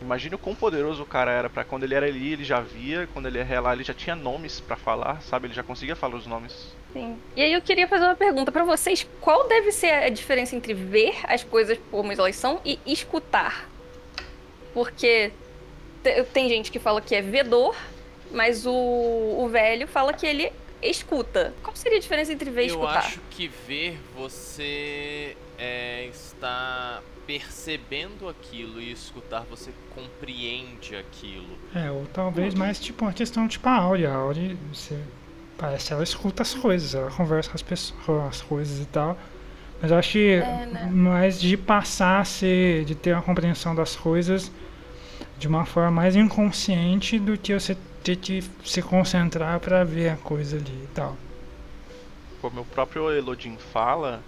Imagina 0.00 0.34
o 0.34 0.38
quão 0.38 0.54
poderoso 0.54 1.02
o 1.02 1.06
cara 1.06 1.30
era 1.30 1.50
para 1.50 1.62
quando 1.62 1.84
ele 1.84 1.94
era 1.94 2.06
ali, 2.06 2.32
ele 2.32 2.42
já 2.42 2.60
via, 2.60 3.06
quando 3.12 3.26
ele 3.26 3.38
ia 3.38 3.44
relar, 3.44 3.74
ele 3.74 3.84
já 3.84 3.92
tinha 3.92 4.16
nomes 4.16 4.58
para 4.58 4.74
falar, 4.74 5.20
sabe? 5.20 5.46
Ele 5.46 5.54
já 5.54 5.62
conseguia 5.62 5.94
falar 5.94 6.16
os 6.16 6.26
nomes. 6.26 6.74
Sim. 6.92 7.18
E 7.36 7.42
aí 7.42 7.52
eu 7.52 7.60
queria 7.60 7.86
fazer 7.86 8.06
uma 8.06 8.16
pergunta 8.16 8.50
para 8.50 8.64
vocês: 8.64 9.06
qual 9.20 9.46
deve 9.46 9.70
ser 9.70 9.92
a 9.92 10.08
diferença 10.08 10.56
entre 10.56 10.72
ver 10.72 11.14
as 11.24 11.44
coisas 11.44 11.78
como 11.90 12.10
elas 12.10 12.34
são 12.34 12.60
e 12.64 12.80
escutar? 12.86 13.68
Porque 14.72 15.32
tem 16.32 16.48
gente 16.48 16.70
que 16.70 16.78
fala 16.78 17.00
que 17.00 17.14
é 17.14 17.22
vedor, 17.22 17.76
mas 18.30 18.66
o, 18.66 18.72
o 18.72 19.48
velho 19.48 19.86
fala 19.86 20.12
que 20.12 20.26
ele 20.26 20.52
escuta. 20.82 21.52
Qual 21.62 21.74
seria 21.76 21.98
a 21.98 22.00
diferença 22.00 22.32
entre 22.32 22.50
ver 22.50 22.64
e 22.64 22.66
escutar? 22.66 22.92
Eu 22.92 22.98
acho 22.98 23.20
que 23.30 23.48
ver 23.66 23.98
você 24.16 25.36
é, 25.58 26.06
está 26.06 27.02
percebendo 27.26 28.28
aquilo 28.28 28.80
e 28.80 28.90
escutar 28.90 29.44
você 29.48 29.70
compreende 29.94 30.96
aquilo. 30.96 31.58
É, 31.74 31.90
ou 31.90 32.06
talvez 32.12 32.54
mais 32.54 32.80
tipo 32.80 33.04
uma 33.04 33.12
questão 33.12 33.46
tipo 33.46 33.68
a 33.68 33.76
Áurea. 33.76 34.10
A 34.10 34.14
Áurea, 34.14 34.56
você, 34.72 34.98
parece 35.56 35.92
ela 35.92 36.02
escuta 36.02 36.42
as 36.42 36.54
coisas, 36.54 36.94
ela 36.94 37.10
conversa 37.10 37.50
com 37.50 37.56
as 37.56 37.62
pessoas, 37.62 38.04
com 38.04 38.26
as 38.26 38.40
coisas 38.40 38.80
e 38.80 38.86
tal. 38.86 39.16
Mas 39.80 39.90
eu 39.90 39.96
acho 39.96 40.12
que 40.12 40.32
é, 40.32 40.66
né? 40.66 40.90
mais 40.92 41.40
de 41.40 41.56
passar 41.56 42.20
a 42.20 42.24
ser, 42.24 42.84
de 42.84 42.94
ter 42.94 43.12
uma 43.12 43.22
compreensão 43.22 43.74
das 43.74 43.96
coisas 43.96 44.50
de 45.40 45.48
uma 45.48 45.64
forma 45.64 45.90
mais 45.90 46.14
inconsciente 46.14 47.18
do 47.18 47.36
que 47.36 47.54
você 47.54 47.76
ter 48.04 48.16
que 48.16 48.44
se 48.62 48.82
concentrar 48.82 49.58
para 49.58 49.82
ver 49.84 50.10
a 50.10 50.16
coisa 50.16 50.58
ali 50.58 50.84
e 50.84 50.88
tal. 50.94 51.16
como 52.42 52.60
o 52.60 52.64
próprio 52.64 53.10
Elodin 53.10 53.56
fala, 53.72 54.22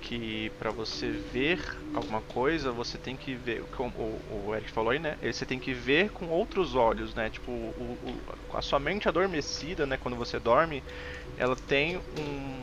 que 0.00 0.50
para 0.58 0.70
você 0.70 1.10
ver 1.32 1.60
alguma 1.94 2.20
coisa, 2.22 2.72
você 2.72 2.98
tem 2.98 3.16
que 3.16 3.34
ver, 3.34 3.62
como 3.76 3.92
o, 4.30 4.52
Eric 4.54 4.70
falou 4.70 4.90
aí, 4.90 4.98
né? 4.98 5.16
Você 5.22 5.46
tem 5.46 5.60
que 5.60 5.72
ver 5.72 6.10
com 6.10 6.26
outros 6.26 6.74
olhos, 6.74 7.14
né? 7.14 7.30
Tipo, 7.30 7.52
o, 7.52 7.98
o, 8.04 8.56
a 8.56 8.62
sua 8.62 8.80
mente 8.80 9.08
adormecida, 9.08 9.86
né? 9.86 9.96
Quando 9.96 10.16
você 10.16 10.40
dorme, 10.40 10.82
ela 11.36 11.54
tem 11.54 11.96
um, 11.96 12.60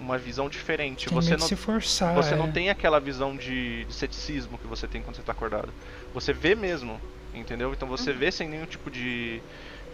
uma 0.00 0.18
visão 0.18 0.48
diferente. 0.48 1.08
Tem 1.08 1.14
você 1.14 1.36
não 1.36 1.46
se 1.46 1.56
forçar. 1.56 2.14
Você 2.14 2.34
é. 2.34 2.36
não 2.36 2.50
tem 2.50 2.70
aquela 2.70 3.00
visão 3.00 3.36
de, 3.36 3.84
de, 3.84 3.94
ceticismo 3.94 4.58
que 4.58 4.66
você 4.66 4.86
tem 4.86 5.02
quando 5.02 5.16
você 5.16 5.22
tá 5.22 5.32
acordado. 5.32 5.72
Você 6.12 6.32
vê 6.32 6.54
mesmo, 6.54 7.00
entendeu? 7.34 7.72
Então 7.72 7.88
você 7.88 8.10
uhum. 8.10 8.18
vê 8.18 8.32
sem 8.32 8.48
nenhum 8.48 8.66
tipo 8.66 8.90
de 8.90 9.42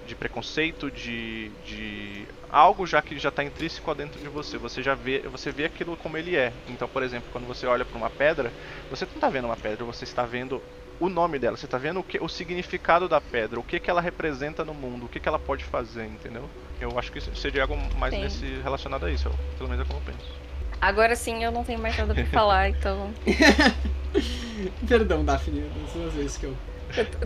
de 0.09 0.15
preconceito, 0.15 0.91
de, 0.91 1.51
de 1.67 2.27
algo 2.51 2.87
já 2.87 3.03
que 3.03 3.19
já 3.19 3.29
está 3.29 3.45
intrínseco 3.45 3.95
dentro 3.95 4.19
de 4.19 4.29
você. 4.29 4.57
Você 4.57 4.83
já 4.83 4.95
vê, 4.95 5.21
você 5.21 5.53
vê 5.53 5.67
aquilo 5.67 5.97
como 5.99 6.17
ele 6.17 6.35
é. 6.35 6.51
Então, 6.67 6.89
por 6.89 7.03
exemplo, 7.03 7.29
quando 7.31 7.47
você 7.47 7.67
olha 7.67 7.85
para 7.85 7.97
uma 7.97 8.09
pedra, 8.09 8.51
você 8.91 9.05
não 9.05 9.15
está 9.15 9.29
vendo 9.29 9.45
uma 9.45 9.57
pedra, 9.57 9.85
você 9.85 10.05
está 10.05 10.25
vendo 10.25 10.63
o 10.99 11.09
nome 11.09 11.39
dela, 11.39 11.57
você 11.57 11.67
está 11.67 11.79
vendo 11.79 12.01
o, 12.01 12.03
que, 12.03 12.19
o 12.19 12.29
significado 12.29 13.09
da 13.09 13.21
pedra, 13.21 13.61
o 13.61 13.63
que, 13.63 13.79
que 13.79 13.89
ela 13.89 14.01
representa 14.01 14.65
no 14.65 14.75
mundo, 14.75 15.05
o 15.07 15.09
que, 15.09 15.21
que 15.21 15.29
ela 15.29 15.39
pode 15.39 15.63
fazer, 15.63 16.07
entendeu? 16.07 16.49
Eu 16.81 16.99
acho 16.99 17.13
que 17.13 17.21
seria 17.37 17.63
algo 17.63 17.77
mais 17.99 18.13
nesse, 18.15 18.47
relacionado 18.63 19.07
a 19.07 19.11
isso, 19.11 19.31
pelo 19.57 19.69
menos 19.69 19.85
é 19.85 19.89
como 19.89 20.01
eu 20.01 20.13
penso. 20.13 20.33
Agora 20.81 21.15
sim 21.15 21.45
eu 21.45 21.53
não 21.53 21.63
tenho 21.63 21.79
mais 21.79 21.97
nada 21.97 22.15
pra 22.15 22.27
falar, 22.27 22.71
então. 22.71 23.13
Perdão, 24.89 25.25
Daphne, 25.25 25.61
das 25.61 25.93
duas 25.93 26.15
vezes 26.15 26.37
que 26.37 26.47
eu 26.47 26.57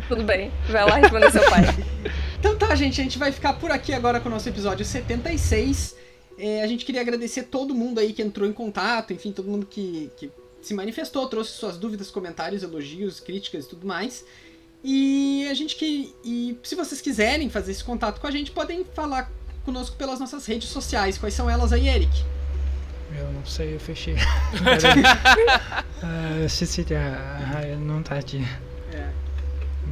tudo 0.08 0.24
bem, 0.24 0.50
vai 0.68 0.84
lá 0.84 0.96
responder 0.96 1.30
seu 1.30 1.48
pai. 1.48 1.62
então 2.38 2.56
tá, 2.56 2.74
gente, 2.74 3.00
a 3.00 3.04
gente 3.04 3.18
vai 3.18 3.32
ficar 3.32 3.54
por 3.54 3.70
aqui 3.70 3.92
agora 3.92 4.20
com 4.20 4.28
o 4.28 4.32
nosso 4.32 4.48
episódio 4.48 4.84
76. 4.84 5.96
É, 6.38 6.62
a 6.62 6.66
gente 6.66 6.84
queria 6.84 7.00
agradecer 7.00 7.44
todo 7.44 7.74
mundo 7.74 8.00
aí 8.00 8.12
que 8.12 8.22
entrou 8.22 8.48
em 8.48 8.52
contato, 8.52 9.12
enfim, 9.12 9.32
todo 9.32 9.48
mundo 9.48 9.66
que, 9.66 10.10
que 10.16 10.30
se 10.60 10.74
manifestou, 10.74 11.28
trouxe 11.28 11.52
suas 11.52 11.76
dúvidas, 11.76 12.10
comentários, 12.10 12.62
elogios, 12.62 13.20
críticas 13.20 13.64
e 13.64 13.68
tudo 13.68 13.86
mais. 13.86 14.24
E 14.84 15.46
a 15.50 15.54
gente 15.54 15.76
que. 15.76 16.14
E 16.24 16.58
se 16.62 16.74
vocês 16.74 17.00
quiserem 17.00 17.48
fazer 17.48 17.72
esse 17.72 17.84
contato 17.84 18.20
com 18.20 18.26
a 18.26 18.30
gente, 18.30 18.50
podem 18.50 18.84
falar 18.84 19.30
conosco 19.64 19.96
pelas 19.96 20.18
nossas 20.18 20.44
redes 20.46 20.68
sociais. 20.68 21.16
Quais 21.18 21.34
são 21.34 21.48
elas 21.48 21.72
aí, 21.72 21.88
Eric? 21.88 22.24
Eu 23.16 23.30
não 23.32 23.44
sei, 23.44 23.74
eu 23.74 23.80
fechei. 23.80 24.14
uh, 25.94 26.48
se, 26.48 26.86
não 27.78 28.02
tá 28.02 28.18
aqui. 28.18 28.44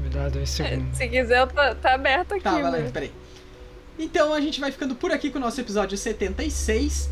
Me 0.01 0.09
dá 0.09 0.29
dois 0.29 0.51
segundos. 0.51 0.97
Se 0.97 1.09
quiser, 1.09 1.47
tá, 1.49 1.75
tá 1.75 1.95
aberto 1.95 2.33
aqui. 2.33 2.43
Tá, 2.43 2.53
vai 2.53 2.83
lá, 2.83 2.91
peraí. 2.91 3.13
Então 3.99 4.33
a 4.33 4.41
gente 4.41 4.61
vai 4.61 4.73
ficando 4.73 4.95
por 4.95 5.13
aqui 5.13 5.31
com 5.31 5.39
o 5.39 5.41
nosso 5.41 5.61
episódio 5.61 5.97
76. 5.97 7.11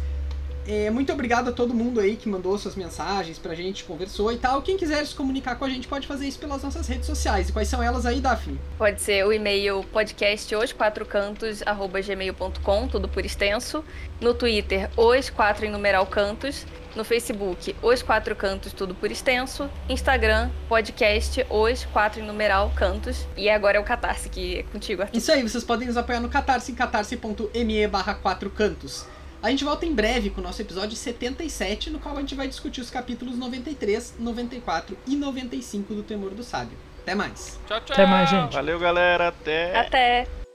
É, 0.69 0.91
muito 0.91 1.11
obrigado 1.11 1.49
a 1.49 1.53
todo 1.53 1.73
mundo 1.73 1.99
aí 1.99 2.15
que 2.15 2.29
mandou 2.29 2.59
suas 2.59 2.77
mensagens 2.77 3.39
pra 3.39 3.55
gente, 3.55 3.85
conversou 3.85 4.31
e 4.31 4.37
tal. 4.37 4.61
Quem 4.61 4.77
quiser 4.77 5.03
se 5.07 5.15
comunicar 5.15 5.57
com 5.57 5.65
a 5.65 5.69
gente 5.71 5.89
pode 5.89 6.07
fazer 6.07 6.29
isso 6.29 6.39
pelas 6.39 6.63
nossas 6.63 6.87
redes 6.87 7.07
sociais. 7.07 7.49
E 7.49 7.53
quais 7.53 7.69
são 7.69 7.83
elas 7.83 8.05
aí, 8.05 8.21
Daphne? 8.21 8.61
Pode 8.77 9.01
ser 9.01 9.25
o 9.25 9.33
e-mail 9.33 9.83
podcast 9.91 10.55
os 10.55 10.71
quatro 10.71 11.07
cantos 11.07 11.63
arroba 11.65 12.03
gmail.com, 12.03 12.87
tudo 12.87 13.09
por 13.09 13.25
extenso. 13.25 13.83
No 14.21 14.35
Twitter, 14.35 14.91
os 14.95 15.31
quatro 15.31 15.65
em 15.65 15.71
numeral 15.71 16.05
cantos. 16.05 16.67
No 16.97 17.05
Facebook, 17.05 17.77
Os 17.81 18.03
Quatro 18.03 18.35
Cantos, 18.35 18.73
tudo 18.73 18.93
por 18.93 19.09
extenso. 19.13 19.71
Instagram, 19.89 20.51
podcast, 20.69 21.47
Os 21.49 21.85
Quatro 21.85 22.21
em 22.21 22.25
numeral 22.27 22.73
Cantos. 22.75 23.25
E 23.37 23.49
agora 23.49 23.77
é 23.77 23.81
o 23.81 23.85
Catarse, 23.85 24.29
que 24.29 24.59
é 24.59 24.63
contigo, 24.65 25.03
Arthur. 25.03 25.17
Isso 25.17 25.31
aí, 25.31 25.43
vocês 25.43 25.63
podem 25.63 25.87
nos 25.87 25.97
apoiar 25.97 26.19
no 26.19 26.29
Catarse, 26.29 26.73
em 26.73 26.75
catarse.me 26.75 27.87
barra 27.87 28.15
quatro 28.15 28.51
cantos. 28.51 29.07
A 29.41 29.51
gente 29.51 29.65
volta 29.65 29.87
em 29.87 29.95
breve 29.95 30.31
com 30.31 30.41
o 30.41 30.45
nosso 30.45 30.61
episódio 30.61 30.97
77, 30.97 31.91
no 31.91 32.01
qual 32.01 32.17
a 32.17 32.21
gente 32.21 32.35
vai 32.35 32.49
discutir 32.49 32.81
os 32.81 32.91
capítulos 32.91 33.39
93, 33.39 34.17
94 34.19 34.99
e 35.07 35.15
95 35.15 35.95
do 35.95 36.03
Temor 36.03 36.31
do 36.31 36.43
Sábio. 36.43 36.77
Até 37.03 37.15
mais. 37.15 37.59
Tchau, 37.67 37.81
tchau. 37.83 37.95
Até 37.95 38.07
mais, 38.07 38.29
gente. 38.29 38.53
Valeu, 38.53 38.79
galera. 38.79 39.29
Até. 39.29 39.79
Até. 39.79 40.48